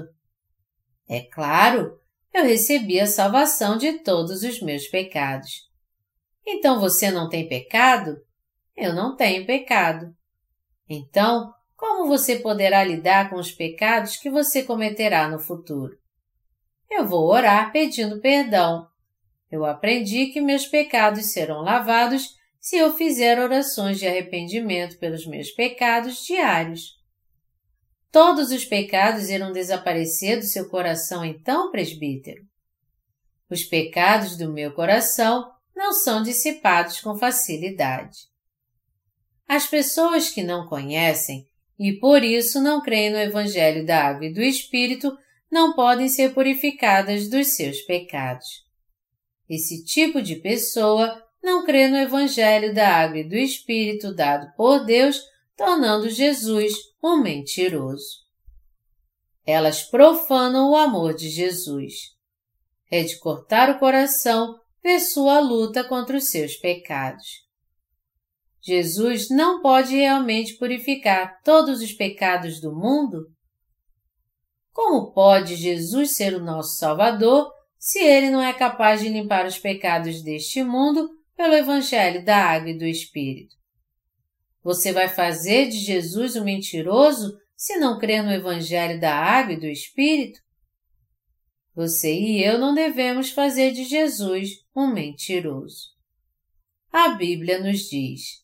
É 1.07 1.21
claro, 1.21 1.99
eu 2.33 2.43
recebi 2.43 2.99
a 2.99 3.05
salvação 3.05 3.77
de 3.77 3.99
todos 3.99 4.41
os 4.41 4.59
meus 4.63 4.87
pecados. 4.87 5.69
Então 6.43 6.79
você 6.79 7.11
não 7.11 7.29
tem 7.29 7.47
pecado? 7.47 8.17
Eu 8.75 8.95
não 8.95 9.15
tenho 9.15 9.45
pecado. 9.45 10.17
Então, 10.89 11.53
como 11.75 12.07
você 12.07 12.37
poderá 12.37 12.83
lidar 12.83 13.29
com 13.29 13.35
os 13.35 13.51
pecados 13.51 14.17
que 14.17 14.29
você 14.29 14.63
cometerá 14.63 15.29
no 15.29 15.39
futuro? 15.39 15.95
Eu 16.89 17.07
vou 17.07 17.29
orar 17.29 17.71
pedindo 17.71 18.19
perdão. 18.19 18.87
Eu 19.51 19.63
aprendi 19.65 20.27
que 20.27 20.41
meus 20.41 20.65
pecados 20.65 21.31
serão 21.31 21.61
lavados 21.61 22.35
se 22.59 22.75
eu 22.77 22.93
fizer 22.95 23.39
orações 23.39 23.99
de 23.99 24.07
arrependimento 24.07 24.97
pelos 24.97 25.25
meus 25.25 25.51
pecados 25.51 26.25
diários. 26.25 26.97
Todos 28.11 28.51
os 28.51 28.65
pecados 28.65 29.29
irão 29.29 29.51
desaparecer 29.51 30.39
do 30.39 30.45
seu 30.45 30.67
coração 30.67 31.23
então, 31.23 31.71
presbítero? 31.71 32.43
Os 33.49 33.63
pecados 33.63 34.35
do 34.35 34.51
meu 34.51 34.73
coração 34.73 35.51
não 35.75 35.93
são 35.93 36.23
dissipados 36.23 36.99
com 36.99 37.15
facilidade. 37.15 38.28
As 39.49 39.65
pessoas 39.65 40.29
que 40.29 40.43
não 40.43 40.67
conhecem 40.67 41.47
e 41.79 41.93
por 41.93 42.23
isso 42.23 42.61
não 42.61 42.83
creem 42.83 43.09
no 43.09 43.17
Evangelho 43.17 43.83
da 43.83 44.03
Água 44.03 44.27
e 44.27 44.33
do 44.33 44.43
Espírito 44.43 45.17
não 45.51 45.73
podem 45.73 46.07
ser 46.07 46.35
purificadas 46.35 47.27
dos 47.27 47.55
seus 47.55 47.81
pecados. 47.81 48.45
Esse 49.49 49.83
tipo 49.83 50.21
de 50.21 50.35
pessoa 50.35 51.25
não 51.41 51.65
crê 51.65 51.87
no 51.87 51.97
Evangelho 51.97 52.75
da 52.75 52.89
Água 52.89 53.17
e 53.17 53.27
do 53.27 53.33
Espírito 53.33 54.13
dado 54.13 54.53
por 54.55 54.85
Deus, 54.85 55.19
tornando 55.57 56.11
Jesus 56.11 56.73
um 57.03 57.17
mentiroso. 57.17 58.19
Elas 59.43 59.81
profanam 59.81 60.69
o 60.69 60.75
amor 60.75 61.15
de 61.15 61.27
Jesus. 61.27 62.15
É 62.91 63.01
de 63.01 63.17
cortar 63.17 63.71
o 63.71 63.79
coração 63.79 64.59
ver 64.83 64.99
sua 64.99 65.39
luta 65.39 65.83
contra 65.83 66.17
os 66.17 66.29
seus 66.29 66.55
pecados. 66.55 67.48
Jesus 68.61 69.29
não 69.29 69.61
pode 69.61 69.95
realmente 69.95 70.55
purificar 70.55 71.41
todos 71.43 71.81
os 71.81 71.93
pecados 71.93 72.59
do 72.59 72.75
mundo? 72.75 73.27
Como 74.71 75.11
pode 75.11 75.55
Jesus 75.55 76.15
ser 76.15 76.33
o 76.33 76.43
nosso 76.43 76.77
Salvador 76.77 77.51
se 77.77 77.99
ele 77.99 78.29
não 78.29 78.41
é 78.41 78.53
capaz 78.53 79.01
de 79.01 79.09
limpar 79.09 79.45
os 79.45 79.57
pecados 79.57 80.21
deste 80.21 80.63
mundo 80.63 81.09
pelo 81.35 81.53
Evangelho 81.53 82.23
da 82.23 82.37
Água 82.37 82.71
e 82.71 82.77
do 82.77 82.85
Espírito. 82.85 83.55
Você 84.61 84.91
vai 84.91 85.07
fazer 85.07 85.69
de 85.69 85.77
Jesus 85.77 86.35
um 86.35 86.43
mentiroso 86.43 87.37
se 87.55 87.77
não 87.77 87.97
crer 87.97 88.21
no 88.21 88.31
Evangelho 88.31 88.99
da 88.99 89.15
Água 89.15 89.53
e 89.53 89.59
do 89.59 89.67
Espírito? 89.67 90.39
você 91.79 92.13
e 92.13 92.43
eu 92.43 92.57
não 92.57 92.73
devemos 92.73 93.29
fazer 93.29 93.71
de 93.71 93.85
Jesus 93.85 94.65
um 94.75 94.93
mentiroso. 94.93 95.87
A 96.91 97.09
Bíblia 97.15 97.63
nos 97.63 97.87
diz: 97.87 98.43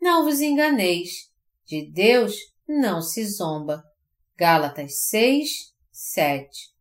Não 0.00 0.24
vos 0.24 0.40
enganeis, 0.40 1.30
de 1.66 1.90
Deus 1.90 2.36
não 2.68 3.00
se 3.00 3.24
zomba. 3.26 3.82
Gálatas 4.36 5.00
6, 5.08 5.48
7. 5.90 6.74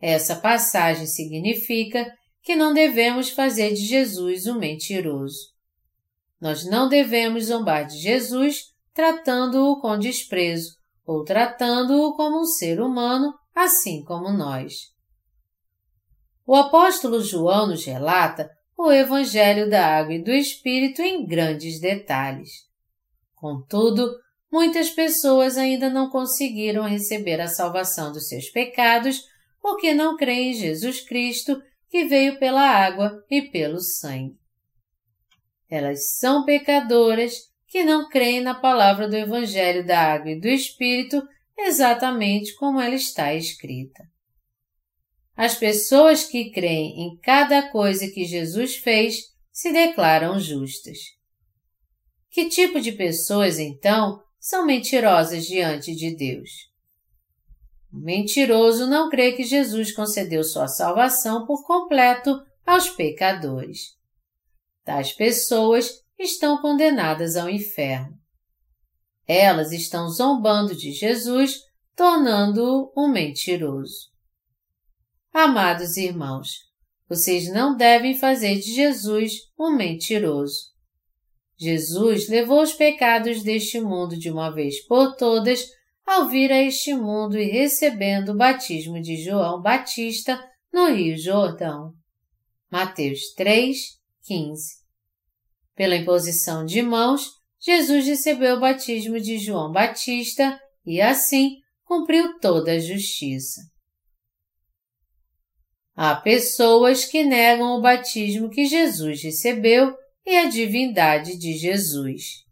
Essa 0.00 0.36
passagem 0.36 1.06
significa 1.06 2.12
que 2.42 2.54
não 2.54 2.74
devemos 2.74 3.30
fazer 3.30 3.72
de 3.72 3.86
Jesus 3.86 4.46
um 4.46 4.58
mentiroso. 4.58 5.54
Nós 6.40 6.66
não 6.66 6.88
devemos 6.88 7.46
zombar 7.46 7.86
de 7.86 7.98
Jesus 7.98 8.74
tratando-o 8.92 9.80
com 9.80 9.98
desprezo 9.98 10.76
ou 11.06 11.24
tratando-o 11.24 12.14
como 12.14 12.40
um 12.40 12.44
ser 12.44 12.80
humano, 12.80 13.34
assim 13.54 14.04
como 14.04 14.30
nós. 14.30 14.92
O 16.46 16.54
apóstolo 16.54 17.22
João 17.22 17.68
nos 17.68 17.84
relata 17.84 18.50
o 18.76 18.90
Evangelho 18.90 19.68
da 19.68 19.86
Água 19.86 20.14
e 20.14 20.22
do 20.22 20.30
Espírito 20.30 21.02
em 21.02 21.26
grandes 21.26 21.80
detalhes. 21.80 22.50
Contudo, 23.34 24.08
muitas 24.50 24.90
pessoas 24.90 25.56
ainda 25.56 25.88
não 25.88 26.10
conseguiram 26.10 26.82
receber 26.84 27.40
a 27.40 27.48
salvação 27.48 28.12
dos 28.12 28.28
seus 28.28 28.48
pecados 28.50 29.22
porque 29.60 29.94
não 29.94 30.16
creem 30.16 30.50
em 30.50 30.54
Jesus 30.54 31.00
Cristo 31.00 31.60
que 31.88 32.04
veio 32.04 32.38
pela 32.38 32.62
água 32.62 33.24
e 33.30 33.42
pelo 33.42 33.80
sangue. 33.80 34.36
Elas 35.70 36.16
são 36.18 36.44
pecadoras 36.44 37.34
que 37.68 37.82
não 37.82 38.08
creem 38.08 38.40
na 38.40 38.54
palavra 38.54 39.08
do 39.08 39.16
Evangelho 39.16 39.84
da 39.84 39.98
Água 39.98 40.30
e 40.30 40.40
do 40.40 40.46
Espírito 40.46 41.22
exatamente 41.58 42.54
como 42.56 42.80
ela 42.80 42.94
está 42.94 43.34
escrita. 43.34 44.04
As 45.36 45.56
pessoas 45.56 46.24
que 46.24 46.50
creem 46.50 47.00
em 47.00 47.16
cada 47.18 47.70
coisa 47.70 48.08
que 48.08 48.24
Jesus 48.24 48.76
fez 48.76 49.16
se 49.52 49.72
declaram 49.72 50.38
justas. 50.38 50.98
Que 52.30 52.48
tipo 52.48 52.80
de 52.80 52.92
pessoas, 52.92 53.58
então, 53.58 54.20
são 54.38 54.66
mentirosas 54.66 55.46
diante 55.46 55.94
de 55.94 56.14
Deus? 56.14 56.50
O 57.92 57.98
mentiroso 57.98 58.86
não 58.88 59.08
crê 59.08 59.32
que 59.32 59.44
Jesus 59.44 59.92
concedeu 59.92 60.42
sua 60.42 60.66
salvação 60.66 61.46
por 61.46 61.64
completo 61.64 62.40
aos 62.66 62.90
pecadores. 62.90 63.96
Tais 64.84 65.12
pessoas 65.12 66.02
estão 66.18 66.60
condenadas 66.60 67.36
ao 67.36 67.48
inferno. 67.48 68.18
Elas 69.26 69.72
estão 69.72 70.08
zombando 70.08 70.74
de 70.74 70.92
Jesus, 70.92 71.60
tornando-o 71.96 72.92
um 72.96 73.08
mentiroso. 73.08 74.13
Amados 75.34 75.96
irmãos, 75.96 76.60
vocês 77.08 77.52
não 77.52 77.76
devem 77.76 78.14
fazer 78.14 78.54
de 78.60 78.72
Jesus 78.72 79.32
um 79.58 79.74
mentiroso. 79.74 80.72
Jesus 81.58 82.28
levou 82.28 82.62
os 82.62 82.72
pecados 82.72 83.42
deste 83.42 83.80
mundo 83.80 84.16
de 84.16 84.30
uma 84.30 84.48
vez 84.54 84.86
por 84.86 85.16
todas 85.16 85.66
ao 86.06 86.28
vir 86.28 86.52
a 86.52 86.62
este 86.62 86.94
mundo 86.94 87.36
e 87.36 87.50
recebendo 87.50 88.28
o 88.28 88.36
batismo 88.36 89.02
de 89.02 89.16
João 89.16 89.60
Batista 89.60 90.40
no 90.72 90.94
Rio 90.94 91.18
Jordão. 91.18 91.92
Mateus 92.70 93.34
3, 93.34 93.76
15. 94.22 94.84
Pela 95.74 95.96
imposição 95.96 96.64
de 96.64 96.80
mãos, 96.80 97.28
Jesus 97.58 98.06
recebeu 98.06 98.54
o 98.54 98.60
batismo 98.60 99.18
de 99.18 99.38
João 99.38 99.72
Batista 99.72 100.60
e, 100.86 101.00
assim, 101.00 101.56
cumpriu 101.82 102.38
toda 102.38 102.70
a 102.70 102.78
justiça. 102.78 103.73
Há 105.96 106.16
pessoas 106.16 107.04
que 107.04 107.22
negam 107.22 107.78
o 107.78 107.80
batismo 107.80 108.50
que 108.50 108.66
Jesus 108.66 109.22
recebeu 109.22 109.94
e 110.26 110.36
a 110.36 110.48
divindade 110.48 111.38
de 111.38 111.56
Jesus. 111.56 112.44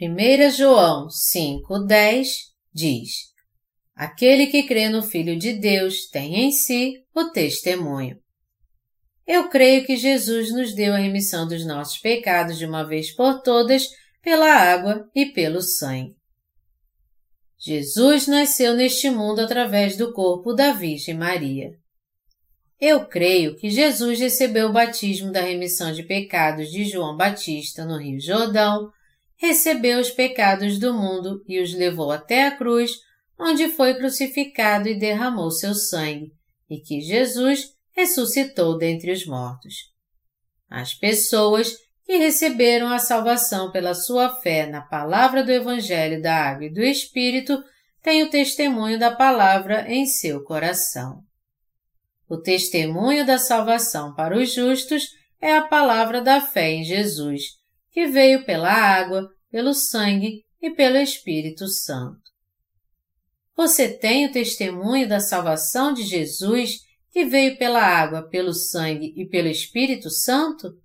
1 0.00 0.50
João 0.50 1.08
5,10 1.08 2.26
diz: 2.72 3.10
Aquele 3.94 4.46
que 4.46 4.62
crê 4.62 4.88
no 4.88 5.02
Filho 5.02 5.38
de 5.38 5.52
Deus 5.52 6.08
tem 6.08 6.46
em 6.46 6.50
si 6.50 7.04
o 7.14 7.30
testemunho. 7.30 8.18
Eu 9.26 9.48
creio 9.50 9.84
que 9.84 9.96
Jesus 9.96 10.50
nos 10.52 10.74
deu 10.74 10.94
a 10.94 10.98
remissão 10.98 11.46
dos 11.46 11.66
nossos 11.66 11.98
pecados 11.98 12.58
de 12.58 12.64
uma 12.64 12.82
vez 12.82 13.14
por 13.14 13.42
todas 13.42 13.88
pela 14.22 14.52
água 14.52 15.08
e 15.14 15.26
pelo 15.26 15.60
sangue. 15.60 16.16
Jesus 17.64 18.26
nasceu 18.26 18.74
neste 18.74 19.08
mundo 19.08 19.38
através 19.38 19.96
do 19.96 20.12
corpo 20.12 20.52
da 20.52 20.72
Virgem 20.72 21.14
Maria. 21.14 21.70
Eu 22.80 23.06
creio 23.06 23.54
que 23.54 23.70
Jesus 23.70 24.18
recebeu 24.18 24.68
o 24.68 24.72
batismo 24.72 25.30
da 25.30 25.40
remissão 25.40 25.92
de 25.92 26.02
pecados 26.02 26.72
de 26.72 26.84
João 26.84 27.16
Batista 27.16 27.84
no 27.84 27.98
Rio 27.98 28.20
Jordão, 28.20 28.90
recebeu 29.36 30.00
os 30.00 30.10
pecados 30.10 30.76
do 30.80 30.92
mundo 30.92 31.40
e 31.46 31.62
os 31.62 31.72
levou 31.72 32.10
até 32.10 32.48
a 32.48 32.56
cruz, 32.56 32.98
onde 33.38 33.68
foi 33.68 33.94
crucificado 33.94 34.88
e 34.88 34.98
derramou 34.98 35.48
seu 35.52 35.72
sangue, 35.72 36.32
e 36.68 36.80
que 36.80 37.00
Jesus 37.00 37.76
ressuscitou 37.92 38.76
dentre 38.76 39.12
os 39.12 39.24
mortos. 39.24 39.92
As 40.68 40.94
pessoas 40.94 41.76
que 42.12 42.18
receberam 42.18 42.88
a 42.88 42.98
salvação 42.98 43.70
pela 43.70 43.94
sua 43.94 44.28
fé 44.42 44.66
na 44.66 44.82
palavra 44.82 45.42
do 45.42 45.50
Evangelho 45.50 46.20
da 46.20 46.50
Água 46.50 46.66
e 46.66 46.70
do 46.70 46.82
Espírito 46.82 47.58
têm 48.02 48.22
o 48.22 48.28
testemunho 48.28 48.98
da 48.98 49.16
palavra 49.16 49.90
em 49.90 50.04
seu 50.04 50.44
coração. 50.44 51.22
O 52.28 52.36
testemunho 52.36 53.24
da 53.24 53.38
salvação 53.38 54.14
para 54.14 54.36
os 54.36 54.52
justos 54.52 55.08
é 55.40 55.56
a 55.56 55.62
palavra 55.62 56.20
da 56.20 56.38
fé 56.38 56.72
em 56.72 56.84
Jesus, 56.84 57.44
que 57.90 58.06
veio 58.06 58.44
pela 58.44 58.70
água, 58.70 59.30
pelo 59.50 59.72
sangue 59.72 60.44
e 60.60 60.68
pelo 60.68 60.98
Espírito 60.98 61.66
Santo. 61.66 62.20
Você 63.56 63.88
tem 63.88 64.26
o 64.26 64.32
testemunho 64.32 65.08
da 65.08 65.18
salvação 65.18 65.94
de 65.94 66.02
Jesus 66.02 66.74
que 67.10 67.24
veio 67.24 67.56
pela 67.56 67.80
água, 67.80 68.28
pelo 68.28 68.52
sangue 68.52 69.14
e 69.16 69.24
pelo 69.24 69.48
Espírito 69.48 70.10
Santo? 70.10 70.81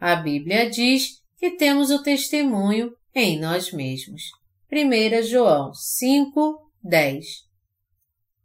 A 0.00 0.16
Bíblia 0.16 0.68
diz 0.68 1.22
que 1.38 1.52
temos 1.52 1.90
o 1.90 2.02
testemunho 2.02 2.92
em 3.14 3.38
nós 3.40 3.72
mesmos. 3.72 4.22
1 4.70 5.22
João 5.22 5.72
5, 5.72 6.70
10 6.82 7.26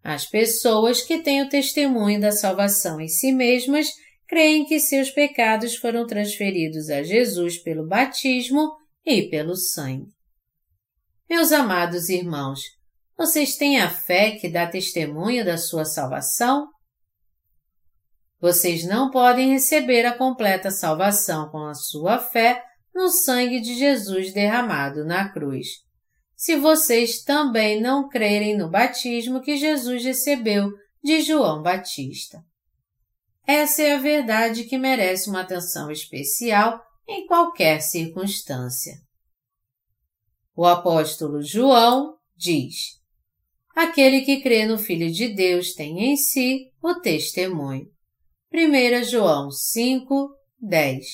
As 0.03 0.25
pessoas 0.25 1.01
que 1.01 1.19
têm 1.19 1.41
o 1.41 1.49
testemunho 1.49 2.21
da 2.21 2.31
salvação 2.31 3.01
em 3.01 3.07
si 3.07 3.31
mesmas 3.31 3.87
creem 4.27 4.65
que 4.65 4.79
seus 4.79 5.09
pecados 5.09 5.75
foram 5.75 6.07
transferidos 6.07 6.89
a 6.89 7.03
Jesus 7.03 7.57
pelo 7.57 7.85
batismo 7.85 8.71
e 9.05 9.23
pelo 9.23 9.55
sangue. 9.55 10.09
Meus 11.29 11.51
amados 11.51 12.07
irmãos, 12.07 12.61
vocês 13.17 13.55
têm 13.55 13.79
a 13.79 13.89
fé 13.89 14.31
que 14.31 14.47
dá 14.47 14.67
testemunho 14.67 15.43
da 15.43 15.57
sua 15.57 15.83
salvação? 15.83 16.69
Vocês 18.41 18.83
não 18.83 19.11
podem 19.11 19.51
receber 19.51 20.03
a 20.03 20.17
completa 20.17 20.71
salvação 20.71 21.49
com 21.49 21.59
a 21.59 21.75
sua 21.75 22.17
fé 22.17 22.65
no 22.93 23.07
sangue 23.07 23.61
de 23.61 23.75
Jesus 23.75 24.33
derramado 24.33 25.05
na 25.05 25.29
cruz, 25.29 25.67
se 26.35 26.55
vocês 26.55 27.23
também 27.23 27.79
não 27.79 28.09
crerem 28.09 28.57
no 28.57 28.67
batismo 28.67 29.41
que 29.41 29.55
Jesus 29.57 30.03
recebeu 30.03 30.71
de 31.03 31.21
João 31.21 31.61
Batista. 31.61 32.43
Essa 33.45 33.83
é 33.83 33.93
a 33.93 33.99
verdade 33.99 34.63
que 34.63 34.77
merece 34.77 35.29
uma 35.29 35.41
atenção 35.41 35.91
especial 35.91 36.81
em 37.07 37.27
qualquer 37.27 37.79
circunstância. 37.79 38.95
O 40.55 40.65
apóstolo 40.65 41.43
João 41.43 42.17
diz: 42.35 42.99
Aquele 43.75 44.21
que 44.21 44.41
crê 44.41 44.65
no 44.65 44.79
Filho 44.79 45.11
de 45.11 45.27
Deus 45.27 45.73
tem 45.73 46.11
em 46.11 46.17
si 46.17 46.71
o 46.81 46.95
testemunho. 46.95 47.87
1 48.53 49.05
João 49.05 49.49
5, 49.49 50.29
10 50.59 51.05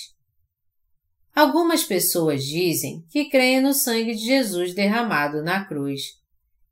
Algumas 1.36 1.84
pessoas 1.84 2.44
dizem 2.44 3.06
que 3.12 3.30
creem 3.30 3.62
no 3.62 3.76
sangue 3.76 4.16
de 4.16 4.26
Jesus 4.26 4.74
derramado 4.74 5.44
na 5.44 5.64
cruz, 5.64 6.02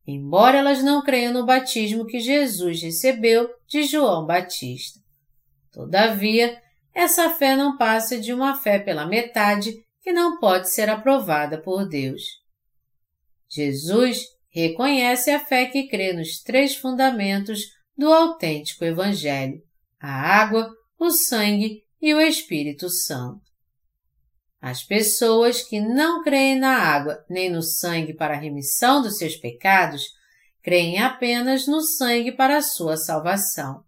embora 0.08 0.58
elas 0.58 0.84
não 0.84 1.04
creiam 1.04 1.32
no 1.32 1.46
batismo 1.46 2.08
que 2.08 2.20
Jesus 2.20 2.82
recebeu 2.82 3.48
de 3.68 3.84
João 3.84 4.26
Batista. 4.26 5.00
Todavia, 5.72 6.60
essa 6.96 7.30
fé 7.36 7.56
não 7.56 7.78
passa 7.78 8.20
de 8.20 8.34
uma 8.34 8.56
fé 8.56 8.80
pela 8.80 9.06
metade 9.06 9.86
que 10.02 10.12
não 10.12 10.40
pode 10.40 10.72
ser 10.72 10.90
aprovada 10.90 11.62
por 11.62 11.88
Deus. 11.88 12.24
Jesus 13.48 14.24
reconhece 14.50 15.30
a 15.30 15.40
fé 15.40 15.68
que 15.68 15.88
crê 15.88 16.12
nos 16.12 16.42
três 16.42 16.76
fundamentos 16.76 17.60
do 17.96 18.12
autêntico 18.12 18.84
Evangelho: 18.84 19.62
a 20.06 20.42
água, 20.42 20.72
o 21.00 21.10
sangue 21.10 21.84
e 22.02 22.14
o 22.14 22.22
Espírito 22.22 22.90
Santo. 22.90 23.42
As 24.62 24.84
pessoas 24.84 25.62
que 25.62 25.80
não 25.80 26.24
creem 26.24 26.60
na 26.60 26.78
água 26.78 27.24
nem 27.30 27.50
no 27.50 27.62
sangue 27.62 28.14
para 28.14 28.36
a 28.36 28.40
remissão 28.40 29.02
dos 29.02 29.18
seus 29.18 29.36
pecados 29.36 30.04
creem 30.62 31.00
apenas 31.00 31.68
no 31.68 31.82
sangue 31.82 32.32
para 32.32 32.58
a 32.58 32.62
sua 32.62 32.98
salvação. 32.98 33.84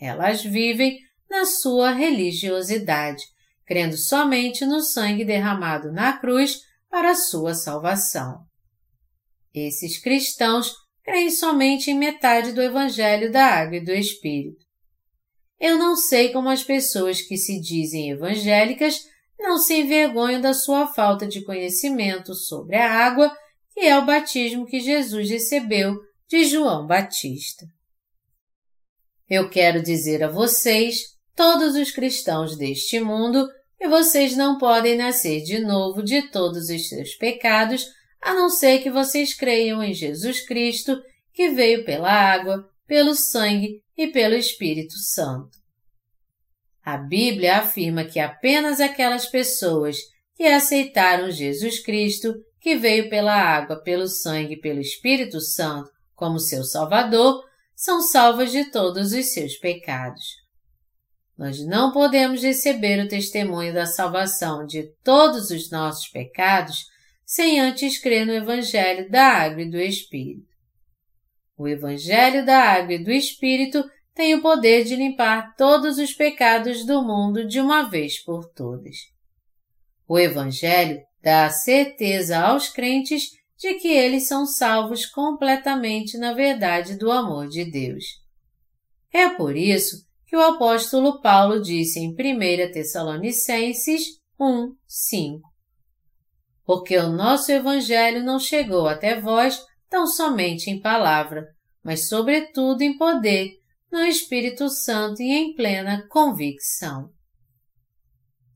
Elas 0.00 0.42
vivem 0.42 0.98
na 1.28 1.44
sua 1.44 1.92
religiosidade, 1.92 3.22
crendo 3.66 3.96
somente 3.96 4.64
no 4.64 4.80
sangue 4.80 5.24
derramado 5.24 5.92
na 5.92 6.16
cruz 6.16 6.60
para 6.88 7.10
a 7.10 7.16
sua 7.16 7.54
salvação. 7.54 8.46
Esses 9.52 9.98
cristãos 10.00 10.72
creem 11.02 11.30
somente 11.30 11.90
em 11.90 11.98
metade 11.98 12.52
do 12.52 12.62
Evangelho 12.62 13.32
da 13.32 13.46
Água 13.46 13.76
e 13.76 13.84
do 13.84 13.92
Espírito. 13.92 14.67
Eu 15.60 15.76
não 15.76 15.96
sei 15.96 16.32
como 16.32 16.48
as 16.48 16.62
pessoas 16.62 17.20
que 17.20 17.36
se 17.36 17.60
dizem 17.60 18.10
evangélicas 18.10 19.04
não 19.38 19.58
se 19.58 19.74
envergonham 19.74 20.40
da 20.40 20.52
sua 20.52 20.86
falta 20.86 21.26
de 21.26 21.42
conhecimento 21.44 22.34
sobre 22.34 22.76
a 22.76 22.90
água, 22.90 23.34
que 23.72 23.80
é 23.80 23.96
o 23.96 24.04
batismo 24.04 24.66
que 24.66 24.80
Jesus 24.80 25.30
recebeu 25.30 25.96
de 26.28 26.44
João 26.44 26.86
Batista. 26.86 27.66
Eu 29.28 29.48
quero 29.48 29.82
dizer 29.82 30.22
a 30.22 30.28
vocês, 30.28 31.14
todos 31.36 31.76
os 31.76 31.90
cristãos 31.90 32.56
deste 32.56 32.98
mundo, 32.98 33.48
que 33.76 33.86
vocês 33.86 34.36
não 34.36 34.58
podem 34.58 34.96
nascer 34.96 35.42
de 35.42 35.60
novo 35.60 36.02
de 36.02 36.22
todos 36.30 36.68
os 36.68 36.88
seus 36.88 37.14
pecados, 37.14 37.86
a 38.20 38.34
não 38.34 38.50
ser 38.50 38.82
que 38.82 38.90
vocês 38.90 39.34
creiam 39.34 39.82
em 39.82 39.94
Jesus 39.94 40.40
Cristo, 40.44 41.00
que 41.32 41.50
veio 41.50 41.84
pela 41.84 42.10
água, 42.10 42.67
pelo 42.88 43.14
sangue 43.14 43.82
e 43.94 44.06
pelo 44.08 44.34
Espírito 44.34 44.94
Santo. 44.94 45.58
A 46.82 46.96
Bíblia 46.96 47.58
afirma 47.58 48.02
que 48.02 48.18
apenas 48.18 48.80
aquelas 48.80 49.26
pessoas 49.26 49.98
que 50.34 50.44
aceitaram 50.44 51.30
Jesus 51.30 51.80
Cristo, 51.80 52.34
que 52.58 52.76
veio 52.76 53.10
pela 53.10 53.34
água, 53.34 53.82
pelo 53.82 54.08
sangue 54.08 54.54
e 54.54 54.60
pelo 54.60 54.80
Espírito 54.80 55.38
Santo 55.38 55.90
como 56.14 56.40
seu 56.40 56.64
Salvador, 56.64 57.44
são 57.76 58.00
salvas 58.00 58.50
de 58.50 58.70
todos 58.70 59.12
os 59.12 59.26
seus 59.34 59.56
pecados. 59.56 60.24
Nós 61.36 61.64
não 61.64 61.92
podemos 61.92 62.42
receber 62.42 63.04
o 63.04 63.08
testemunho 63.08 63.72
da 63.72 63.86
salvação 63.86 64.64
de 64.66 64.90
todos 65.04 65.50
os 65.50 65.70
nossos 65.70 66.08
pecados 66.08 66.86
sem 67.24 67.60
antes 67.60 68.00
crer 68.00 68.26
no 68.26 68.32
Evangelho 68.32 69.10
da 69.10 69.26
Água 69.26 69.62
e 69.62 69.70
do 69.70 69.78
Espírito. 69.78 70.57
O 71.58 71.66
Evangelho 71.66 72.46
da 72.46 72.56
Água 72.56 72.94
e 72.94 73.02
do 73.02 73.10
Espírito 73.10 73.84
tem 74.14 74.32
o 74.32 74.40
poder 74.40 74.84
de 74.84 74.94
limpar 74.94 75.56
todos 75.56 75.98
os 75.98 76.12
pecados 76.12 76.86
do 76.86 77.02
mundo 77.02 77.44
de 77.44 77.60
uma 77.60 77.82
vez 77.82 78.22
por 78.22 78.48
todas. 78.54 78.96
O 80.06 80.16
Evangelho 80.16 81.00
dá 81.20 81.50
certeza 81.50 82.38
aos 82.38 82.68
crentes 82.68 83.24
de 83.58 83.74
que 83.74 83.88
eles 83.88 84.28
são 84.28 84.46
salvos 84.46 85.04
completamente 85.04 86.16
na 86.16 86.32
verdade 86.32 86.96
do 86.96 87.10
amor 87.10 87.48
de 87.48 87.64
Deus. 87.64 88.04
É 89.12 89.28
por 89.28 89.56
isso 89.56 90.06
que 90.28 90.36
o 90.36 90.40
apóstolo 90.40 91.20
Paulo 91.20 91.60
disse 91.60 91.98
em 91.98 92.12
1 92.12 92.72
Tessalonicenses 92.72 94.04
1, 94.38 94.76
5. 94.86 95.48
Porque 96.64 96.96
o 96.96 97.08
nosso 97.08 97.50
Evangelho 97.50 98.22
não 98.22 98.38
chegou 98.38 98.86
até 98.86 99.20
vós 99.20 99.60
tão 99.88 100.06
somente 100.06 100.70
em 100.70 100.80
palavra, 100.80 101.46
mas 101.82 102.08
sobretudo 102.08 102.82
em 102.82 102.96
poder, 102.96 103.52
no 103.90 104.04
Espírito 104.04 104.68
Santo 104.68 105.22
e 105.22 105.32
em 105.32 105.54
plena 105.54 106.06
convicção. 106.08 107.10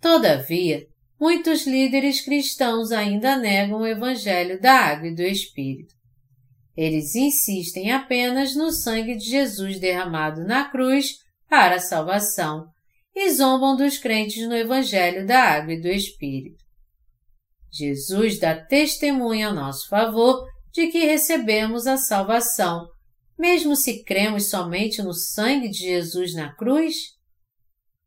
Todavia, 0.00 0.86
muitos 1.18 1.66
líderes 1.66 2.20
cristãos 2.20 2.92
ainda 2.92 3.36
negam 3.36 3.80
o 3.80 3.86
Evangelho 3.86 4.60
da 4.60 4.74
Água 4.74 5.08
e 5.08 5.14
do 5.14 5.22
Espírito. 5.22 5.94
Eles 6.76 7.14
insistem 7.14 7.92
apenas 7.92 8.54
no 8.54 8.72
sangue 8.72 9.16
de 9.16 9.24
Jesus 9.24 9.78
derramado 9.78 10.44
na 10.44 10.68
cruz 10.68 11.14
para 11.48 11.76
a 11.76 11.80
salvação 11.80 12.66
e 13.14 13.30
zombam 13.30 13.76
dos 13.76 13.98
crentes 13.98 14.46
no 14.48 14.56
Evangelho 14.56 15.26
da 15.26 15.40
Água 15.40 15.74
e 15.74 15.80
do 15.80 15.88
Espírito. 15.88 16.62
Jesus 17.70 18.38
dá 18.38 18.54
testemunha 18.54 19.48
a 19.48 19.52
nosso 19.52 19.88
favor 19.88 20.44
de 20.72 20.88
que 20.88 21.04
recebemos 21.04 21.86
a 21.86 21.96
salvação 21.96 22.88
mesmo 23.42 23.74
se 23.74 24.04
cremos 24.04 24.50
somente 24.50 25.02
no 25.02 25.12
sangue 25.12 25.68
de 25.68 25.78
Jesus 25.78 26.32
na 26.32 26.54
cruz? 26.54 26.94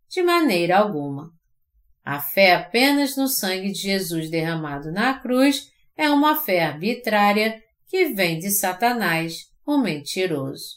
De 0.10 0.24
maneira 0.24 0.78
alguma. 0.78 1.30
A 2.06 2.22
fé 2.22 2.54
apenas 2.54 3.18
no 3.18 3.28
sangue 3.28 3.72
de 3.72 3.80
Jesus 3.80 4.30
derramado 4.30 4.94
na 4.94 5.20
cruz 5.20 5.70
é 5.98 6.10
uma 6.10 6.38
fé 6.42 6.64
arbitrária 6.64 7.62
que 7.88 8.06
vem 8.06 8.40
de 8.40 8.50
Satanás, 8.50 9.52
o 9.66 9.78
mentiroso. 9.78 10.76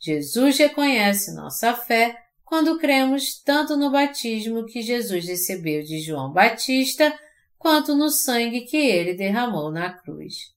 Jesus 0.00 0.56
reconhece 0.56 1.34
nossa 1.34 1.74
fé 1.74 2.16
quando 2.42 2.78
cremos 2.78 3.42
tanto 3.42 3.76
no 3.76 3.90
batismo 3.90 4.64
que 4.64 4.80
Jesus 4.80 5.26
recebeu 5.26 5.82
de 5.82 6.00
João 6.00 6.32
Batista, 6.32 7.12
quanto 7.58 7.94
no 7.94 8.08
sangue 8.08 8.62
que 8.62 8.76
ele 8.76 9.12
derramou 9.12 9.70
na 9.70 9.92
cruz. 9.92 10.55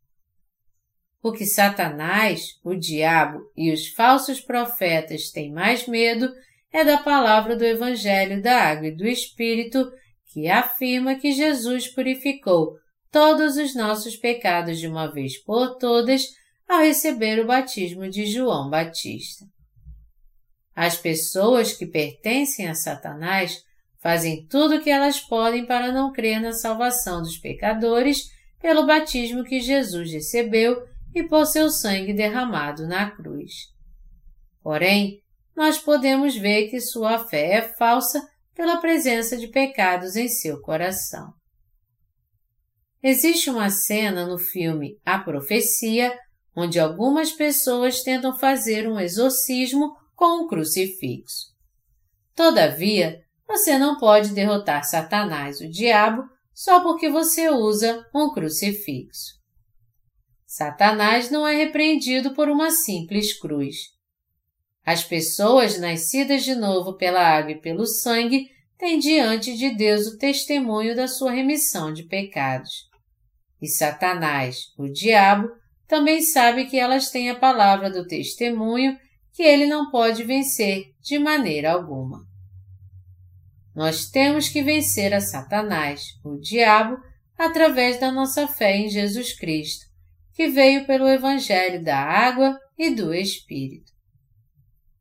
O 1.21 1.33
que 1.33 1.45
Satanás, 1.45 2.57
o 2.63 2.75
diabo 2.75 3.39
e 3.55 3.73
os 3.73 3.89
falsos 3.89 4.39
profetas 4.39 5.29
têm 5.31 5.51
mais 5.51 5.85
medo 5.85 6.31
é 6.71 6.85
da 6.85 6.97
palavra 6.97 7.55
do 7.55 7.65
Evangelho 7.65 8.41
da 8.41 8.63
Água 8.63 8.87
e 8.87 8.95
do 8.95 9.05
Espírito, 9.05 9.91
que 10.31 10.47
afirma 10.47 11.15
que 11.15 11.31
Jesus 11.31 11.87
purificou 11.87 12.77
todos 13.11 13.57
os 13.57 13.75
nossos 13.75 14.15
pecados 14.15 14.79
de 14.79 14.87
uma 14.87 15.11
vez 15.11 15.37
por 15.43 15.77
todas 15.77 16.25
ao 16.67 16.79
receber 16.79 17.39
o 17.39 17.47
batismo 17.47 18.07
de 18.07 18.25
João 18.27 18.69
Batista. 18.69 19.45
As 20.75 20.95
pessoas 20.95 21.73
que 21.73 21.85
pertencem 21.85 22.67
a 22.67 22.75
Satanás 22.75 23.61
fazem 24.01 24.45
tudo 24.47 24.75
o 24.75 24.81
que 24.81 24.89
elas 24.89 25.19
podem 25.19 25.65
para 25.65 25.91
não 25.91 26.13
crer 26.13 26.39
na 26.39 26.53
salvação 26.53 27.21
dos 27.21 27.37
pecadores 27.37 28.29
pelo 28.61 28.85
batismo 28.85 29.43
que 29.43 29.59
Jesus 29.59 30.11
recebeu 30.11 30.81
e 31.13 31.23
por 31.23 31.45
seu 31.45 31.69
sangue 31.69 32.13
derramado 32.13 32.87
na 32.87 33.09
cruz. 33.11 33.51
Porém, 34.61 35.21
nós 35.55 35.77
podemos 35.77 36.35
ver 36.35 36.69
que 36.69 36.79
sua 36.79 37.19
fé 37.27 37.53
é 37.53 37.61
falsa 37.61 38.21
pela 38.53 38.77
presença 38.77 39.37
de 39.37 39.47
pecados 39.47 40.15
em 40.15 40.27
seu 40.27 40.61
coração. 40.61 41.33
Existe 43.01 43.49
uma 43.49 43.69
cena 43.69 44.25
no 44.25 44.37
filme 44.37 44.97
A 45.05 45.19
Profecia 45.19 46.17
onde 46.59 46.77
algumas 46.77 47.31
pessoas 47.31 48.03
tentam 48.03 48.37
fazer 48.37 48.87
um 48.87 48.99
exorcismo 48.99 49.95
com 50.13 50.43
um 50.43 50.47
crucifixo. 50.47 51.53
Todavia, 52.35 53.17
você 53.47 53.77
não 53.77 53.97
pode 53.97 54.33
derrotar 54.33 54.83
Satanás, 54.83 55.61
o 55.61 55.69
diabo, 55.69 56.23
só 56.53 56.81
porque 56.81 57.09
você 57.09 57.49
usa 57.49 58.05
um 58.13 58.33
crucifixo. 58.33 59.38
Satanás 60.51 61.29
não 61.29 61.47
é 61.47 61.55
repreendido 61.55 62.33
por 62.33 62.49
uma 62.49 62.71
simples 62.71 63.37
cruz. 63.37 63.91
As 64.83 65.03
pessoas 65.03 65.77
nascidas 65.77 66.43
de 66.43 66.55
novo 66.55 66.93
pela 66.93 67.21
água 67.21 67.51
e 67.51 67.61
pelo 67.61 67.85
sangue 67.85 68.49
têm 68.75 68.97
diante 68.97 69.55
de 69.55 69.69
Deus 69.69 70.07
o 70.07 70.17
testemunho 70.17 70.95
da 70.95 71.07
sua 71.07 71.33
remissão 71.33 71.93
de 71.93 72.01
pecados. 72.01 72.89
E 73.61 73.67
Satanás, 73.67 74.73
o 74.75 74.87
diabo, 74.87 75.51
também 75.87 76.19
sabe 76.19 76.65
que 76.65 76.79
elas 76.79 77.11
têm 77.11 77.29
a 77.29 77.37
palavra 77.37 77.87
do 77.87 78.07
testemunho 78.07 78.97
que 79.31 79.43
ele 79.43 79.67
não 79.67 79.91
pode 79.91 80.23
vencer 80.23 80.95
de 80.99 81.19
maneira 81.19 81.73
alguma. 81.73 82.25
Nós 83.75 84.09
temos 84.09 84.49
que 84.49 84.63
vencer 84.63 85.13
a 85.13 85.21
Satanás, 85.21 86.01
o 86.25 86.39
diabo, 86.39 86.97
através 87.37 87.99
da 87.99 88.11
nossa 88.11 88.47
fé 88.47 88.75
em 88.77 88.89
Jesus 88.89 89.37
Cristo 89.37 89.88
que 90.39 90.47
veio 90.47 90.85
pelo 90.85 91.05
Evangelho 91.05 91.83
da 91.83 91.97
água 91.97 92.57
e 92.77 92.89
do 92.91 93.13
Espírito. 93.13 93.91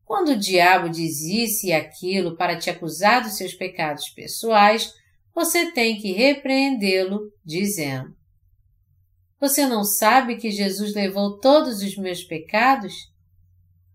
Quando 0.05 0.31
o 0.31 0.37
diabo 0.37 0.89
diz 0.89 1.21
isso 1.21 1.65
e 1.65 1.73
aquilo 1.73 2.37
para 2.37 2.59
te 2.59 2.69
acusar 2.69 3.23
dos 3.23 3.37
seus 3.37 3.55
pecados 3.55 4.09
pessoais, 4.09 4.93
você 5.33 5.71
tem 5.71 5.97
que 5.97 6.11
repreendê-lo, 6.11 7.33
dizendo: 7.45 8.17
Você 9.39 9.65
não 9.65 9.85
sabe 9.85 10.39
que 10.39 10.51
Jesus 10.51 10.93
levou 10.93 11.39
todos 11.39 11.83
os 11.83 11.97
meus 11.97 12.25
pecados? 12.25 12.95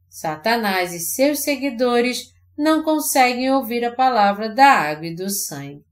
Satanás 0.09 0.93
e 0.93 0.99
seus 1.01 1.39
seguidores 1.39 2.31
não 2.57 2.83
conseguem 2.83 3.51
ouvir 3.51 3.83
a 3.83 3.93
palavra 3.93 4.47
da 4.47 4.67
água 4.67 5.07
e 5.07 5.13
do 5.13 5.29
sangue. 5.29 5.83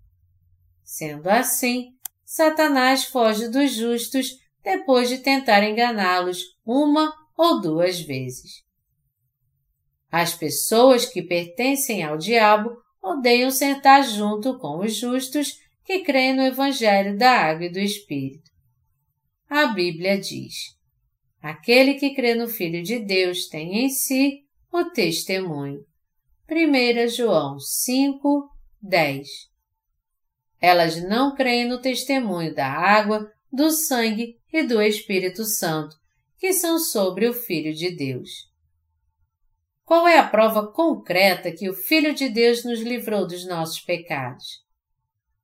Sendo 0.82 1.30
assim, 1.30 1.90
Satanás 2.24 3.04
foge 3.04 3.50
dos 3.50 3.74
justos 3.74 4.40
depois 4.64 5.10
de 5.10 5.20
tentar 5.20 5.64
enganá-los 5.64 6.40
uma 6.66 7.14
ou 7.38 7.62
duas 7.62 8.00
vezes. 8.00 8.64
As 10.12 10.34
pessoas 10.34 11.06
que 11.06 11.22
pertencem 11.22 12.04
ao 12.04 12.18
diabo 12.18 12.78
odeiam 13.02 13.50
sentar 13.50 14.04
junto 14.04 14.60
com 14.60 14.80
os 14.80 14.96
justos 14.96 15.58
que 15.84 16.00
creem 16.00 16.36
no 16.36 16.44
Evangelho 16.44 17.18
da 17.18 17.32
Água 17.32 17.66
e 17.66 17.72
do 17.72 17.80
Espírito. 17.80 18.52
A 19.50 19.68
Bíblia 19.68 20.20
diz: 20.20 20.54
Aquele 21.42 21.96
que 21.96 22.14
crê 22.14 22.36
no 22.36 22.48
Filho 22.48 22.84
de 22.84 23.00
Deus 23.00 23.48
tem 23.48 23.86
em 23.86 23.90
si 23.90 24.46
o 24.72 24.86
testemunho. 24.86 25.84
1 26.50 27.08
João 27.08 27.58
5, 27.58 28.50
10 28.82 29.28
Elas 30.60 31.02
não 31.02 31.34
creem 31.34 31.68
no 31.68 31.80
testemunho 31.80 32.54
da 32.54 32.68
água, 32.68 33.32
do 33.52 33.72
sangue 33.72 34.41
e 34.52 34.64
do 34.64 34.82
Espírito 34.82 35.46
Santo, 35.46 35.96
que 36.38 36.54
são 36.54 36.80
sobre 36.80 37.28
o 37.28 37.34
Filho 37.34 37.74
de 37.74 37.92
Deus. 37.92 38.50
Qual 39.86 40.08
é 40.08 40.18
a 40.18 40.28
prova 40.28 40.72
concreta 40.72 41.52
que 41.52 41.70
o 41.70 41.74
Filho 41.74 42.14
de 42.14 42.30
Deus 42.30 42.64
nos 42.64 42.80
livrou 42.80 43.28
dos 43.28 43.46
nossos 43.46 43.82
pecados? 43.82 44.46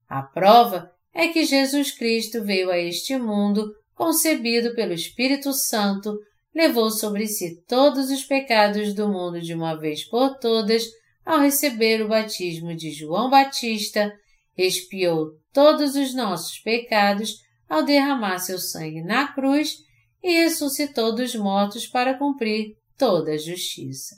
A 0.08 0.22
prova 0.22 0.92
é 1.14 1.28
que 1.28 1.46
Jesus 1.46 1.92
Cristo 1.92 2.44
veio 2.44 2.70
a 2.70 2.78
este 2.78 3.18
mundo 3.18 3.74
concebido 3.94 4.74
pelo 4.76 4.94
Espírito 4.94 5.52
Santo, 5.52 6.18
levou 6.54 6.92
sobre 6.92 7.28
si 7.28 7.62
todos 7.68 8.10
os 8.10 8.24
pecados 8.24 8.94
do 8.94 9.10
mundo 9.10 9.42
de 9.42 9.54
uma 9.54 9.76
vez 9.76 10.04
por 10.04 10.38
todas 10.38 10.86
ao 11.26 11.40
receber 11.40 12.02
o 12.02 12.08
batismo 12.08 12.74
de 12.74 12.92
João 12.92 13.30
Batista, 13.30 14.14
expiou 14.58 15.32
todos 15.52 15.96
os 15.96 16.14
nossos 16.14 16.60
pecados 16.60 17.36
ao 17.68 17.84
derramar 17.84 18.40
seu 18.40 18.60
sangue 18.60 19.02
na 19.02 19.34
cruz 19.34 19.78
e 20.24 20.44
ressuscitou 20.44 21.16
dos 21.16 21.36
mortos 21.36 21.86
para 21.86 22.18
cumprir 22.18 22.76
toda 22.98 23.32
a 23.32 23.38
justiça. 23.38 24.16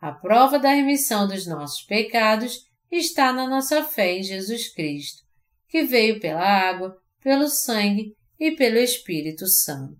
A 0.00 0.12
prova 0.12 0.58
da 0.58 0.70
remissão 0.70 1.26
dos 1.26 1.46
nossos 1.46 1.82
pecados 1.82 2.66
está 2.90 3.32
na 3.32 3.48
nossa 3.48 3.82
fé 3.82 4.18
em 4.18 4.22
Jesus 4.22 4.72
Cristo, 4.72 5.22
que 5.68 5.84
veio 5.84 6.20
pela 6.20 6.44
água, 6.44 6.96
pelo 7.20 7.48
sangue 7.48 8.14
e 8.38 8.52
pelo 8.52 8.78
Espírito 8.78 9.46
Santo. 9.46 9.96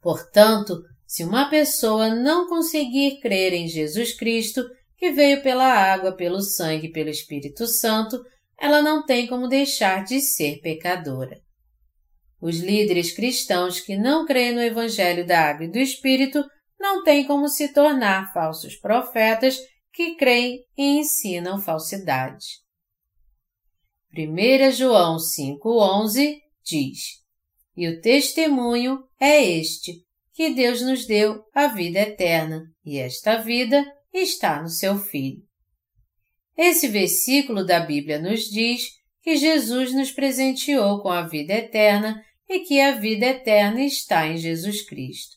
Portanto, 0.00 0.82
se 1.06 1.24
uma 1.24 1.48
pessoa 1.48 2.14
não 2.14 2.48
conseguir 2.48 3.20
crer 3.20 3.52
em 3.52 3.68
Jesus 3.68 4.12
Cristo, 4.12 4.64
que 4.96 5.12
veio 5.12 5.42
pela 5.42 5.66
água, 5.66 6.12
pelo 6.12 6.40
sangue 6.40 6.88
e 6.88 6.92
pelo 6.92 7.10
Espírito 7.10 7.66
Santo, 7.66 8.22
ela 8.58 8.80
não 8.82 9.04
tem 9.04 9.26
como 9.26 9.48
deixar 9.48 10.04
de 10.04 10.20
ser 10.20 10.60
pecadora. 10.60 11.40
Os 12.40 12.58
líderes 12.58 13.12
cristãos 13.12 13.80
que 13.80 13.96
não 13.96 14.26
creem 14.26 14.54
no 14.54 14.62
Evangelho 14.62 15.26
da 15.26 15.48
Água 15.48 15.64
e 15.66 15.70
do 15.70 15.78
Espírito 15.78 16.44
não 16.78 17.02
têm 17.02 17.26
como 17.26 17.48
se 17.48 17.72
tornar 17.72 18.32
falsos 18.32 18.76
profetas 18.76 19.58
que 19.92 20.14
creem 20.16 20.60
e 20.76 20.98
ensinam 20.98 21.60
falsidade. 21.60 22.46
1 24.14 24.70
João 24.72 25.16
5,11 25.16 26.36
diz: 26.64 26.98
E 27.76 27.88
o 27.88 28.00
testemunho 28.00 29.04
é 29.20 29.42
este, 29.42 30.04
que 30.32 30.50
Deus 30.50 30.82
nos 30.82 31.06
deu 31.06 31.42
a 31.54 31.66
vida 31.68 32.00
eterna, 32.00 32.62
e 32.84 32.98
esta 32.98 33.36
vida 33.36 33.84
está 34.12 34.62
no 34.62 34.68
seu 34.68 34.98
Filho. 34.98 35.42
Esse 36.56 36.88
versículo 36.88 37.64
da 37.64 37.80
Bíblia 37.80 38.18
nos 38.18 38.44
diz 38.50 38.96
que 39.22 39.36
Jesus 39.36 39.92
nos 39.92 40.10
presenteou 40.10 41.00
com 41.02 41.08
a 41.08 41.26
vida 41.26 41.52
eterna 41.52 42.24
e 42.48 42.60
que 42.60 42.80
a 42.80 42.92
vida 42.92 43.26
eterna 43.26 43.82
está 43.82 44.26
em 44.26 44.36
Jesus 44.36 44.82
Cristo. 44.82 45.36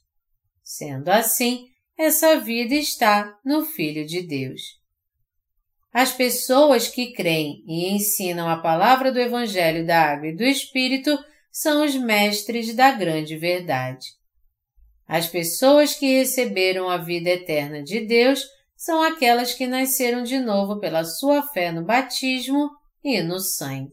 Sendo 0.63 1.09
assim, 1.09 1.67
essa 1.97 2.39
vida 2.39 2.75
está 2.75 3.37
no 3.43 3.65
Filho 3.65 4.05
de 4.05 4.21
Deus. 4.21 4.79
As 5.91 6.13
pessoas 6.13 6.87
que 6.87 7.13
creem 7.13 7.63
e 7.67 7.89
ensinam 7.89 8.47
a 8.47 8.57
palavra 8.57 9.11
do 9.11 9.19
Evangelho 9.19 9.85
da 9.85 10.11
Água 10.11 10.27
e 10.27 10.35
do 10.35 10.43
Espírito 10.43 11.17
são 11.51 11.83
os 11.83 11.95
mestres 11.95 12.75
da 12.75 12.91
grande 12.91 13.35
verdade. 13.35 14.05
As 15.07 15.27
pessoas 15.27 15.95
que 15.95 16.19
receberam 16.19 16.87
a 16.87 16.97
vida 16.97 17.31
eterna 17.31 17.81
de 17.81 18.01
Deus 18.01 18.47
são 18.79 19.03
aquelas 19.03 19.53
que 19.53 19.67
nasceram 19.67 20.23
de 20.23 20.39
novo 20.39 20.79
pela 20.79 21.03
sua 21.03 21.43
fé 21.43 21.69
no 21.69 21.83
batismo 21.83 22.69
e 23.03 23.21
no 23.21 23.37
sangue. 23.37 23.91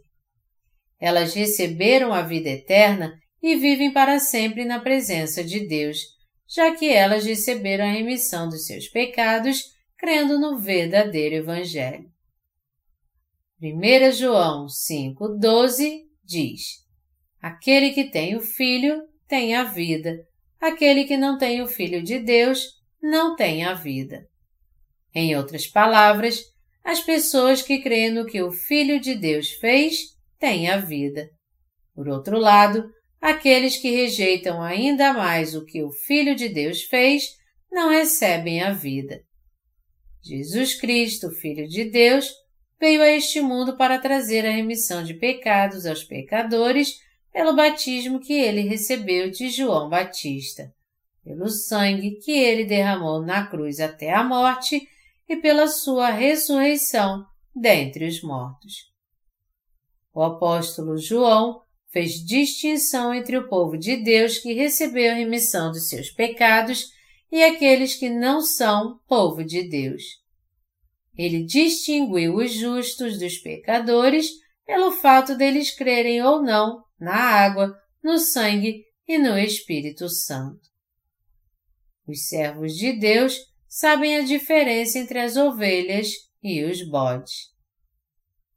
Elas 1.00 1.34
receberam 1.34 2.14
a 2.14 2.22
vida 2.22 2.50
eterna 2.50 3.12
e 3.42 3.56
vivem 3.56 3.92
para 3.92 4.20
sempre 4.20 4.64
na 4.64 4.78
presença 4.78 5.42
de 5.42 5.66
Deus, 5.66 5.98
já 6.48 6.72
que 6.76 6.88
elas 6.88 7.24
receberam 7.24 7.84
a 7.84 7.90
remissão 7.90 8.48
dos 8.48 8.64
seus 8.64 8.86
pecados 8.86 9.64
crendo 9.98 10.38
no 10.38 10.56
verdadeiro 10.56 11.34
Evangelho. 11.34 12.08
1 13.60 14.12
João 14.12 14.66
5,12 14.66 16.02
diz: 16.24 16.60
Aquele 17.42 17.90
que 17.90 18.04
tem 18.04 18.36
o 18.36 18.40
Filho 18.40 19.02
tem 19.26 19.56
a 19.56 19.64
vida, 19.64 20.16
aquele 20.60 21.04
que 21.06 21.16
não 21.16 21.36
tem 21.36 21.60
o 21.60 21.66
Filho 21.66 22.04
de 22.04 22.20
Deus 22.20 22.68
não 23.02 23.34
tem 23.34 23.64
a 23.64 23.74
vida. 23.74 24.24
Em 25.18 25.34
outras 25.34 25.66
palavras, 25.66 26.44
as 26.84 27.00
pessoas 27.00 27.62
que 27.62 27.80
creem 27.80 28.10
no 28.10 28.26
que 28.26 28.42
o 28.42 28.52
Filho 28.52 29.00
de 29.00 29.14
Deus 29.14 29.48
fez 29.52 30.14
têm 30.38 30.68
a 30.68 30.76
vida. 30.76 31.30
Por 31.94 32.06
outro 32.06 32.38
lado, 32.38 32.84
aqueles 33.18 33.78
que 33.78 33.88
rejeitam 33.88 34.62
ainda 34.62 35.14
mais 35.14 35.54
o 35.54 35.64
que 35.64 35.82
o 35.82 35.90
Filho 35.90 36.36
de 36.36 36.50
Deus 36.50 36.82
fez 36.82 37.30
não 37.72 37.88
recebem 37.88 38.62
a 38.62 38.74
vida. 38.74 39.22
Jesus 40.22 40.78
Cristo, 40.78 41.30
Filho 41.30 41.66
de 41.66 41.84
Deus, 41.84 42.30
veio 42.78 43.00
a 43.00 43.08
este 43.08 43.40
mundo 43.40 43.74
para 43.74 43.98
trazer 43.98 44.44
a 44.44 44.50
remissão 44.50 45.02
de 45.02 45.14
pecados 45.14 45.86
aos 45.86 46.04
pecadores 46.04 46.94
pelo 47.32 47.56
batismo 47.56 48.20
que 48.20 48.34
ele 48.34 48.68
recebeu 48.68 49.30
de 49.30 49.48
João 49.48 49.88
Batista, 49.88 50.70
pelo 51.24 51.48
sangue 51.48 52.18
que 52.22 52.32
ele 52.32 52.66
derramou 52.66 53.24
na 53.24 53.46
cruz 53.46 53.80
até 53.80 54.12
a 54.12 54.22
morte 54.22 54.86
e 55.28 55.36
pela 55.36 55.66
sua 55.66 56.10
ressurreição 56.10 57.24
dentre 57.54 58.06
os 58.06 58.22
mortos. 58.22 58.74
O 60.14 60.22
apóstolo 60.22 60.96
João 60.96 61.60
fez 61.90 62.24
distinção 62.24 63.14
entre 63.14 63.36
o 63.36 63.48
povo 63.48 63.76
de 63.76 63.96
Deus 63.96 64.38
que 64.38 64.52
recebeu 64.52 65.12
a 65.12 65.14
remissão 65.14 65.70
dos 65.70 65.88
seus 65.88 66.10
pecados 66.10 66.90
e 67.30 67.42
aqueles 67.42 67.94
que 67.94 68.08
não 68.08 68.40
são 68.40 69.00
povo 69.08 69.44
de 69.44 69.68
Deus. 69.68 70.02
Ele 71.16 71.44
distinguiu 71.44 72.36
os 72.36 72.52
justos 72.52 73.18
dos 73.18 73.38
pecadores 73.38 74.30
pelo 74.66 74.92
fato 74.92 75.36
deles 75.36 75.70
crerem 75.70 76.22
ou 76.22 76.42
não 76.42 76.84
na 76.98 77.14
água, 77.14 77.74
no 78.02 78.18
sangue 78.18 78.84
e 79.06 79.18
no 79.18 79.38
Espírito 79.38 80.08
Santo. 80.08 80.60
Os 82.06 82.28
servos 82.28 82.74
de 82.74 82.92
Deus 82.92 83.38
sabem 83.76 84.16
a 84.16 84.22
diferença 84.22 84.98
entre 84.98 85.18
as 85.18 85.36
ovelhas 85.36 86.08
e 86.42 86.64
os 86.64 86.82
bodes. 86.88 87.50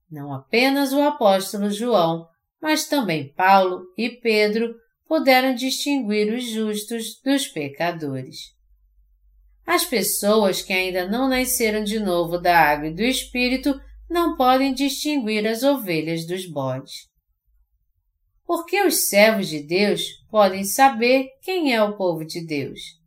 Não 0.09 0.33
apenas 0.33 0.93
o 0.93 1.01
apóstolo 1.01 1.69
João, 1.69 2.25
mas 2.61 2.87
também 2.87 3.33
Paulo 3.33 3.81
e 3.97 4.09
Pedro 4.09 4.73
puderam 5.05 5.53
distinguir 5.53 6.33
os 6.33 6.45
justos 6.45 7.19
dos 7.21 7.49
pecadores. 7.49 8.37
As 9.67 9.83
pessoas 9.83 10.61
que 10.61 10.71
ainda 10.71 11.05
não 11.05 11.27
nasceram 11.27 11.83
de 11.83 11.99
novo 11.99 12.37
da 12.37 12.57
água 12.57 12.87
e 12.87 12.95
do 12.95 13.03
Espírito 13.03 13.77
não 14.09 14.37
podem 14.37 14.73
distinguir 14.73 15.45
as 15.45 15.63
ovelhas 15.63 16.25
dos 16.25 16.49
bodes. 16.49 17.09
Porque 18.45 18.81
os 18.83 19.09
servos 19.09 19.49
de 19.49 19.61
Deus 19.61 20.01
podem 20.31 20.63
saber 20.63 21.27
quem 21.41 21.75
é 21.75 21.83
o 21.83 21.97
povo 21.97 22.23
de 22.23 22.39
Deus 22.45 22.98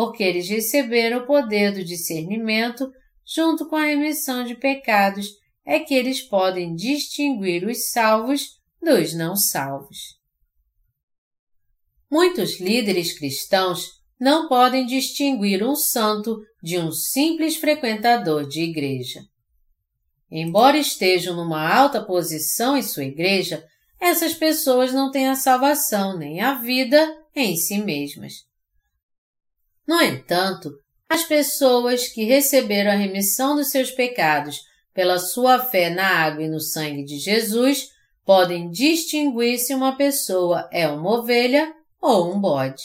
porque 0.00 0.22
eles 0.22 0.48
receberam 0.48 1.18
o 1.18 1.26
poder 1.26 1.74
do 1.74 1.84
discernimento 1.84 2.90
junto 3.22 3.68
com 3.68 3.76
a 3.76 3.84
remissão 3.84 4.42
de 4.42 4.54
pecados, 4.54 5.26
é 5.62 5.78
que 5.78 5.92
eles 5.92 6.22
podem 6.22 6.74
distinguir 6.74 7.68
os 7.68 7.90
salvos 7.90 8.58
dos 8.80 9.12
não 9.12 9.36
salvos. 9.36 10.18
Muitos 12.10 12.58
líderes 12.58 13.12
cristãos 13.12 13.90
não 14.18 14.48
podem 14.48 14.86
distinguir 14.86 15.62
um 15.62 15.76
santo 15.76 16.40
de 16.62 16.78
um 16.78 16.90
simples 16.90 17.56
frequentador 17.56 18.48
de 18.48 18.62
igreja. 18.62 19.20
Embora 20.30 20.78
estejam 20.78 21.36
numa 21.36 21.70
alta 21.70 22.02
posição 22.02 22.74
em 22.74 22.82
sua 22.82 23.04
igreja, 23.04 23.62
essas 24.00 24.32
pessoas 24.32 24.94
não 24.94 25.10
têm 25.10 25.28
a 25.28 25.36
salvação 25.36 26.16
nem 26.16 26.40
a 26.40 26.54
vida 26.54 27.06
em 27.36 27.54
si 27.54 27.76
mesmas. 27.76 28.48
No 29.90 30.00
entanto, 30.00 30.78
as 31.08 31.24
pessoas 31.24 32.06
que 32.06 32.22
receberam 32.22 32.92
a 32.92 32.94
remissão 32.94 33.56
dos 33.56 33.72
seus 33.72 33.90
pecados 33.90 34.60
pela 34.94 35.18
sua 35.18 35.58
fé 35.58 35.90
na 35.90 36.06
água 36.06 36.44
e 36.44 36.48
no 36.48 36.60
sangue 36.60 37.02
de 37.02 37.18
Jesus 37.18 37.88
podem 38.24 38.70
distinguir 38.70 39.58
se 39.58 39.74
uma 39.74 39.96
pessoa 39.96 40.70
é 40.72 40.86
uma 40.86 41.18
ovelha 41.18 41.74
ou 42.00 42.32
um 42.32 42.40
bode. 42.40 42.84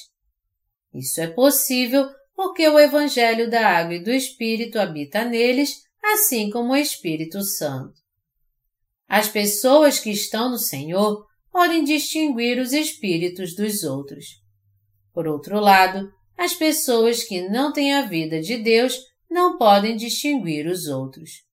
Isso 0.92 1.22
é 1.22 1.28
possível 1.28 2.10
porque 2.36 2.68
o 2.68 2.80
Evangelho 2.80 3.52
da 3.52 3.68
Água 3.68 3.94
e 3.94 4.04
do 4.04 4.10
Espírito 4.10 4.80
habita 4.80 5.24
neles, 5.24 5.84
assim 6.04 6.50
como 6.50 6.74
o 6.74 6.76
Espírito 6.76 7.44
Santo. 7.44 7.94
As 9.08 9.30
pessoas 9.30 10.00
que 10.00 10.10
estão 10.10 10.50
no 10.50 10.58
Senhor 10.58 11.24
podem 11.52 11.84
distinguir 11.84 12.60
os 12.60 12.74
espíritos 12.74 13.56
dos 13.56 13.84
outros. 13.84 14.42
Por 15.14 15.28
outro 15.28 15.60
lado, 15.60 16.12
as 16.38 16.54
pessoas 16.54 17.24
que 17.24 17.48
não 17.48 17.72
têm 17.72 17.94
a 17.94 18.04
vida 18.04 18.42
de 18.42 18.58
Deus 18.58 19.00
não 19.30 19.58
podem 19.58 19.96
distinguir 19.96 20.68
os 20.68 20.88
outros. 20.88 21.44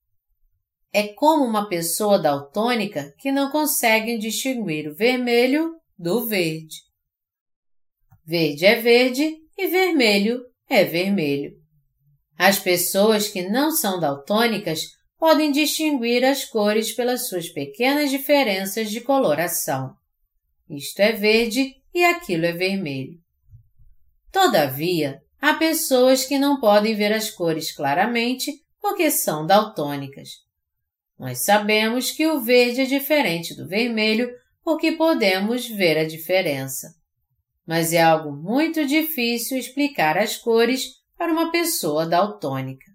É 0.92 1.08
como 1.08 1.44
uma 1.44 1.68
pessoa 1.68 2.18
daltônica 2.18 3.14
que 3.18 3.32
não 3.32 3.50
consegue 3.50 4.18
distinguir 4.18 4.88
o 4.88 4.94
vermelho 4.94 5.74
do 5.98 6.26
verde. 6.26 6.76
Verde 8.24 8.66
é 8.66 8.80
verde 8.80 9.36
e 9.56 9.66
vermelho 9.68 10.44
é 10.68 10.84
vermelho. 10.84 11.56
As 12.36 12.58
pessoas 12.58 13.28
que 13.28 13.48
não 13.48 13.70
são 13.70 14.00
daltônicas 14.00 14.82
podem 15.18 15.52
distinguir 15.52 16.24
as 16.24 16.44
cores 16.44 16.92
pelas 16.92 17.28
suas 17.28 17.48
pequenas 17.48 18.10
diferenças 18.10 18.90
de 18.90 19.00
coloração. 19.00 19.94
Isto 20.68 21.00
é 21.00 21.12
verde 21.12 21.76
e 21.94 22.04
aquilo 22.04 22.44
é 22.44 22.52
vermelho. 22.52 23.21
Todavia, 24.32 25.22
há 25.38 25.52
pessoas 25.54 26.24
que 26.24 26.38
não 26.38 26.58
podem 26.58 26.96
ver 26.96 27.12
as 27.12 27.30
cores 27.30 27.70
claramente 27.70 28.50
porque 28.80 29.10
são 29.10 29.46
daltônicas. 29.46 30.30
Nós 31.18 31.44
sabemos 31.44 32.10
que 32.10 32.26
o 32.26 32.40
verde 32.40 32.80
é 32.80 32.84
diferente 32.86 33.54
do 33.54 33.68
vermelho 33.68 34.28
porque 34.64 34.92
podemos 34.92 35.68
ver 35.68 35.98
a 35.98 36.04
diferença. 36.04 36.94
Mas 37.66 37.92
é 37.92 38.02
algo 38.02 38.32
muito 38.32 38.86
difícil 38.86 39.58
explicar 39.58 40.16
as 40.16 40.36
cores 40.36 40.94
para 41.16 41.32
uma 41.32 41.52
pessoa 41.52 42.06
daltônica. 42.06 42.86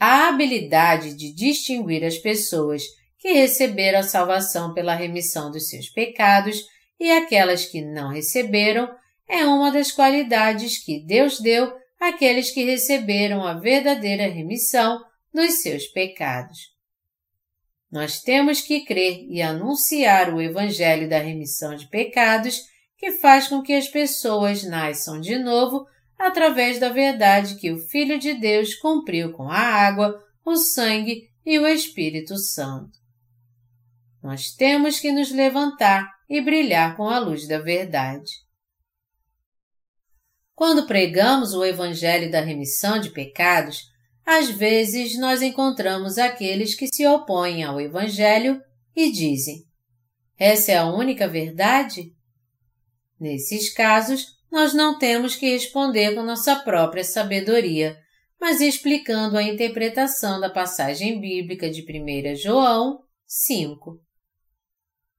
A 0.00 0.28
habilidade 0.28 1.14
de 1.14 1.32
distinguir 1.34 2.04
as 2.04 2.16
pessoas 2.16 2.82
que 3.18 3.32
receberam 3.32 3.98
a 3.98 4.04
salvação 4.04 4.72
pela 4.72 4.94
remissão 4.94 5.50
dos 5.50 5.68
seus 5.68 5.88
pecados 5.88 6.64
e 6.98 7.10
aquelas 7.10 7.66
que 7.66 7.82
não 7.82 8.10
receberam 8.10 8.88
é 9.28 9.44
uma 9.44 9.70
das 9.70 9.92
qualidades 9.92 10.82
que 10.82 11.04
Deus 11.04 11.38
deu 11.38 11.72
àqueles 12.00 12.50
que 12.50 12.64
receberam 12.64 13.44
a 13.44 13.54
verdadeira 13.54 14.26
remissão 14.26 15.04
dos 15.32 15.60
seus 15.62 15.86
pecados. 15.86 16.58
Nós 17.90 18.20
temos 18.20 18.60
que 18.60 18.84
crer 18.84 19.26
e 19.28 19.40
anunciar 19.40 20.32
o 20.34 20.40
Evangelho 20.40 21.08
da 21.08 21.18
remissão 21.18 21.74
de 21.74 21.88
pecados 21.88 22.60
que 22.96 23.12
faz 23.12 23.48
com 23.48 23.62
que 23.62 23.72
as 23.72 23.88
pessoas 23.88 24.64
nasçam 24.64 25.20
de 25.20 25.38
novo 25.38 25.86
através 26.18 26.78
da 26.78 26.88
verdade 26.88 27.56
que 27.56 27.70
o 27.70 27.78
Filho 27.78 28.18
de 28.18 28.34
Deus 28.34 28.74
cumpriu 28.74 29.32
com 29.32 29.48
a 29.48 29.58
água, 29.58 30.20
o 30.44 30.56
sangue 30.56 31.30
e 31.46 31.58
o 31.58 31.66
Espírito 31.66 32.36
Santo. 32.36 32.98
Nós 34.22 34.50
temos 34.50 34.98
que 34.98 35.12
nos 35.12 35.30
levantar 35.30 36.10
e 36.28 36.40
brilhar 36.40 36.96
com 36.96 37.08
a 37.08 37.18
luz 37.18 37.46
da 37.46 37.58
verdade. 37.58 38.47
Quando 40.58 40.88
pregamos 40.88 41.54
o 41.54 41.64
Evangelho 41.64 42.32
da 42.32 42.40
remissão 42.40 42.98
de 42.98 43.10
pecados, 43.10 43.92
às 44.26 44.50
vezes 44.50 45.16
nós 45.16 45.40
encontramos 45.40 46.18
aqueles 46.18 46.74
que 46.74 46.88
se 46.88 47.06
opõem 47.06 47.62
ao 47.62 47.80
Evangelho 47.80 48.60
e 48.92 49.12
dizem: 49.12 49.62
Essa 50.36 50.72
é 50.72 50.78
a 50.78 50.90
única 50.90 51.28
verdade? 51.28 52.12
Nesses 53.20 53.72
casos, 53.72 54.36
nós 54.50 54.74
não 54.74 54.98
temos 54.98 55.36
que 55.36 55.48
responder 55.48 56.16
com 56.16 56.24
nossa 56.24 56.56
própria 56.56 57.04
sabedoria, 57.04 57.96
mas 58.40 58.60
explicando 58.60 59.38
a 59.38 59.44
interpretação 59.44 60.40
da 60.40 60.50
passagem 60.50 61.20
bíblica 61.20 61.70
de 61.70 61.82
1 61.82 62.34
João 62.34 63.04
5. 63.28 64.02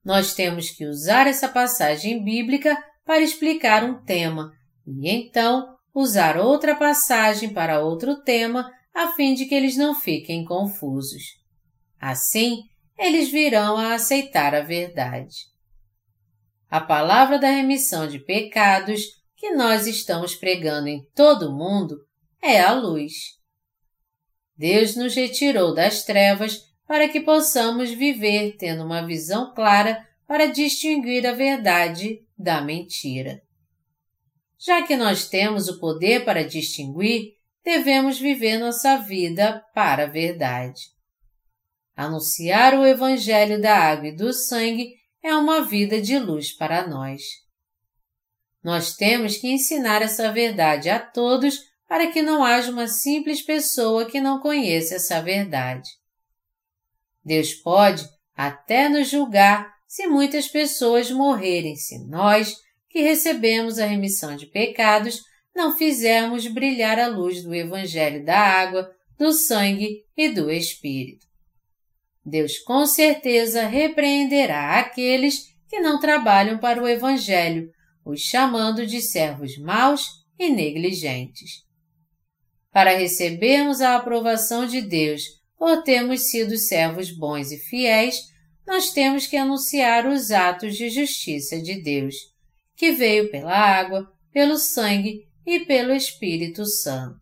Nós 0.04 0.34
temos 0.34 0.68
que 0.68 0.84
usar 0.84 1.26
essa 1.26 1.48
passagem 1.48 2.22
bíblica 2.22 2.76
para 3.06 3.22
explicar 3.22 3.82
um 3.82 4.04
tema 4.04 4.59
e 4.86 5.08
então 5.08 5.76
usar 5.94 6.36
outra 6.36 6.74
passagem 6.74 7.52
para 7.52 7.80
outro 7.80 8.22
tema 8.22 8.70
a 8.94 9.12
fim 9.12 9.34
de 9.34 9.46
que 9.46 9.54
eles 9.54 9.76
não 9.76 9.94
fiquem 9.94 10.44
confusos. 10.44 11.22
Assim, 12.00 12.62
eles 12.98 13.30
virão 13.30 13.76
a 13.76 13.94
aceitar 13.94 14.54
a 14.54 14.60
verdade. 14.60 15.36
A 16.68 16.80
palavra 16.80 17.38
da 17.38 17.48
remissão 17.48 18.06
de 18.06 18.18
pecados 18.18 19.02
que 19.36 19.50
nós 19.50 19.86
estamos 19.86 20.34
pregando 20.34 20.88
em 20.88 21.04
todo 21.14 21.48
o 21.48 21.56
mundo 21.56 21.96
é 22.42 22.60
a 22.60 22.72
luz. 22.72 23.12
Deus 24.56 24.94
nos 24.94 25.14
retirou 25.14 25.74
das 25.74 26.04
trevas 26.04 26.60
para 26.86 27.08
que 27.08 27.20
possamos 27.20 27.90
viver 27.90 28.56
tendo 28.58 28.84
uma 28.84 29.06
visão 29.06 29.54
clara 29.54 30.06
para 30.26 30.46
distinguir 30.46 31.26
a 31.26 31.32
verdade 31.32 32.20
da 32.38 32.60
mentira. 32.60 33.42
Já 34.62 34.82
que 34.82 34.94
nós 34.94 35.26
temos 35.26 35.68
o 35.68 35.80
poder 35.80 36.24
para 36.24 36.46
distinguir, 36.46 37.34
devemos 37.64 38.18
viver 38.18 38.58
nossa 38.58 38.98
vida 38.98 39.64
para 39.74 40.04
a 40.04 40.06
verdade. 40.06 40.82
Anunciar 41.96 42.74
o 42.74 42.84
Evangelho 42.84 43.60
da 43.60 43.74
água 43.74 44.08
e 44.08 44.16
do 44.16 44.32
sangue 44.32 44.94
é 45.22 45.34
uma 45.34 45.64
vida 45.64 46.00
de 46.00 46.18
luz 46.18 46.52
para 46.52 46.86
nós. 46.86 47.22
Nós 48.62 48.94
temos 48.94 49.38
que 49.38 49.48
ensinar 49.48 50.02
essa 50.02 50.30
verdade 50.30 50.90
a 50.90 50.98
todos 50.98 51.58
para 51.88 52.10
que 52.12 52.20
não 52.20 52.44
haja 52.44 52.70
uma 52.70 52.86
simples 52.86 53.42
pessoa 53.42 54.04
que 54.04 54.20
não 54.20 54.40
conheça 54.40 54.96
essa 54.96 55.22
verdade. 55.22 55.88
Deus 57.24 57.54
pode 57.54 58.06
até 58.34 58.88
nos 58.88 59.08
julgar 59.08 59.74
se 59.88 60.06
muitas 60.06 60.48
pessoas 60.48 61.10
morrerem 61.10 61.76
se 61.76 62.06
nós, 62.06 62.56
que 62.90 63.00
recebemos 63.00 63.78
a 63.78 63.86
remissão 63.86 64.36
de 64.36 64.46
pecados, 64.46 65.22
não 65.54 65.76
fizermos 65.76 66.46
brilhar 66.48 66.98
a 66.98 67.06
luz 67.06 67.42
do 67.42 67.54
Evangelho 67.54 68.24
da 68.24 68.38
água, 68.38 68.90
do 69.16 69.32
sangue 69.32 70.04
e 70.16 70.28
do 70.28 70.50
Espírito. 70.50 71.24
Deus 72.24 72.58
com 72.58 72.84
certeza 72.84 73.66
repreenderá 73.66 74.78
aqueles 74.78 75.48
que 75.68 75.80
não 75.80 76.00
trabalham 76.00 76.58
para 76.58 76.82
o 76.82 76.88
Evangelho, 76.88 77.70
os 78.04 78.20
chamando 78.20 78.86
de 78.86 79.00
servos 79.00 79.56
maus 79.56 80.08
e 80.38 80.50
negligentes. 80.50 81.64
Para 82.72 82.96
recebermos 82.96 83.80
a 83.80 83.96
aprovação 83.96 84.66
de 84.66 84.80
Deus 84.80 85.22
por 85.56 85.82
termos 85.82 86.30
sido 86.30 86.56
servos 86.56 87.10
bons 87.10 87.52
e 87.52 87.58
fiéis, 87.58 88.16
nós 88.66 88.90
temos 88.90 89.26
que 89.26 89.36
anunciar 89.36 90.06
os 90.06 90.30
atos 90.30 90.76
de 90.76 90.88
justiça 90.88 91.60
de 91.60 91.82
Deus, 91.82 92.14
que 92.80 92.92
veio 92.92 93.30
pela 93.30 93.54
água, 93.54 94.10
pelo 94.32 94.56
sangue 94.56 95.28
e 95.44 95.60
pelo 95.60 95.92
Espírito 95.92 96.64
Santo. 96.64 97.20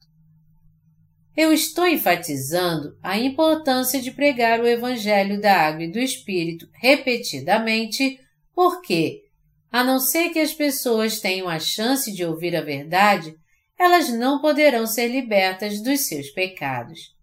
Eu 1.37 1.53
estou 1.53 1.85
enfatizando 1.85 2.97
a 3.03 3.19
importância 3.19 4.01
de 4.01 4.13
pregar 4.13 4.61
o 4.61 4.69
Evangelho 4.69 5.41
da 5.41 5.63
Água 5.63 5.83
e 5.83 5.91
do 5.91 5.99
Espírito 5.99 6.69
repetidamente, 6.75 8.21
porque, 8.55 9.25
a 9.69 9.83
não 9.83 9.99
ser 9.99 10.29
que 10.29 10.39
as 10.39 10.55
pessoas 10.55 11.19
tenham 11.19 11.49
a 11.49 11.59
chance 11.59 12.13
de 12.13 12.25
ouvir 12.25 12.55
a 12.55 12.63
verdade, 12.63 13.35
elas 13.77 14.11
não 14.11 14.41
poderão 14.41 14.87
ser 14.87 15.09
libertas 15.09 15.83
dos 15.83 16.07
seus 16.07 16.31
pecados. 16.31 17.17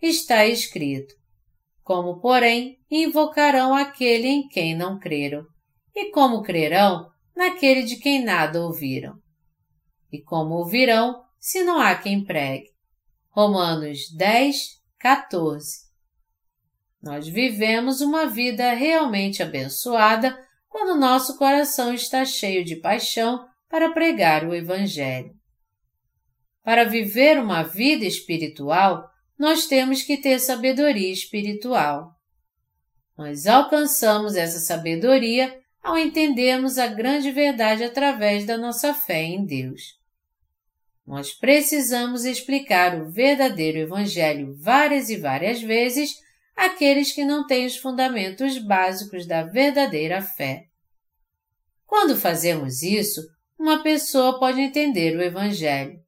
Está 0.00 0.46
escrito: 0.46 1.14
Como, 1.84 2.18
porém, 2.18 2.78
invocarão 2.90 3.74
aquele 3.74 4.26
em 4.26 4.48
quem 4.48 4.74
não 4.74 4.98
creram? 4.98 5.44
E 5.94 6.10
como 6.12 6.42
crerão 6.42 7.11
naquele 7.34 7.82
de 7.82 7.96
quem 7.96 8.24
nada 8.24 8.60
ouviram. 8.60 9.18
E 10.10 10.20
como 10.20 10.54
ouvirão, 10.54 11.24
se 11.38 11.62
não 11.62 11.80
há 11.80 11.94
quem 11.94 12.24
pregue? 12.24 12.70
Romanos 13.30 14.10
10, 14.14 14.80
14. 14.98 15.90
Nós 17.02 17.26
vivemos 17.26 18.00
uma 18.00 18.26
vida 18.26 18.72
realmente 18.74 19.42
abençoada 19.42 20.38
quando 20.68 20.98
nosso 20.98 21.36
coração 21.36 21.92
está 21.92 22.24
cheio 22.24 22.64
de 22.64 22.76
paixão 22.76 23.46
para 23.68 23.90
pregar 23.92 24.44
o 24.44 24.54
Evangelho. 24.54 25.34
Para 26.62 26.84
viver 26.84 27.40
uma 27.40 27.62
vida 27.62 28.04
espiritual, 28.04 29.10
nós 29.38 29.66
temos 29.66 30.02
que 30.02 30.16
ter 30.16 30.38
sabedoria 30.38 31.12
espiritual. 31.12 32.14
Nós 33.18 33.46
alcançamos 33.46 34.36
essa 34.36 34.60
sabedoria 34.60 35.61
ao 35.82 35.98
entendermos 35.98 36.78
a 36.78 36.86
grande 36.86 37.30
verdade 37.30 37.82
através 37.82 38.46
da 38.46 38.56
nossa 38.56 38.94
fé 38.94 39.22
em 39.22 39.44
Deus. 39.44 40.00
Nós 41.04 41.32
precisamos 41.32 42.24
explicar 42.24 43.00
o 43.00 43.10
verdadeiro 43.10 43.78
Evangelho 43.78 44.54
várias 44.56 45.10
e 45.10 45.16
várias 45.16 45.60
vezes 45.60 46.14
àqueles 46.56 47.12
que 47.12 47.24
não 47.24 47.46
têm 47.46 47.66
os 47.66 47.76
fundamentos 47.76 48.58
básicos 48.58 49.26
da 49.26 49.42
verdadeira 49.42 50.22
fé. 50.22 50.66
Quando 51.84 52.16
fazemos 52.16 52.82
isso, 52.82 53.20
uma 53.58 53.82
pessoa 53.82 54.38
pode 54.38 54.60
entender 54.60 55.16
o 55.16 55.22
Evangelho. 55.22 56.00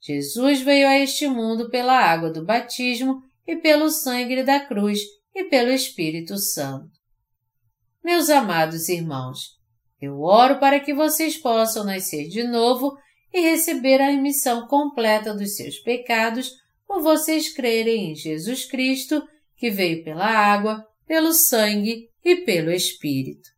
Jesus 0.00 0.60
veio 0.60 0.86
a 0.86 0.96
este 0.98 1.26
mundo 1.26 1.68
pela 1.68 1.98
água 1.98 2.30
do 2.30 2.44
batismo 2.44 3.20
e 3.46 3.56
pelo 3.56 3.90
sangue 3.90 4.42
da 4.44 4.60
cruz 4.60 5.00
e 5.34 5.44
pelo 5.44 5.72
Espírito 5.72 6.38
Santo. 6.38 6.97
Meus 8.08 8.30
amados 8.30 8.88
irmãos, 8.88 9.58
eu 10.00 10.22
oro 10.22 10.58
para 10.58 10.80
que 10.80 10.94
vocês 10.94 11.36
possam 11.36 11.84
nascer 11.84 12.26
de 12.26 12.42
novo 12.42 12.96
e 13.30 13.38
receber 13.38 14.00
a 14.00 14.08
remissão 14.08 14.66
completa 14.66 15.34
dos 15.34 15.56
seus 15.56 15.78
pecados 15.78 16.54
por 16.86 17.02
vocês 17.02 17.52
crerem 17.52 18.10
em 18.10 18.14
Jesus 18.14 18.64
Cristo, 18.64 19.22
que 19.58 19.68
veio 19.68 20.02
pela 20.04 20.24
água, 20.24 20.86
pelo 21.06 21.34
sangue 21.34 22.08
e 22.24 22.36
pelo 22.46 22.72
Espírito. 22.72 23.50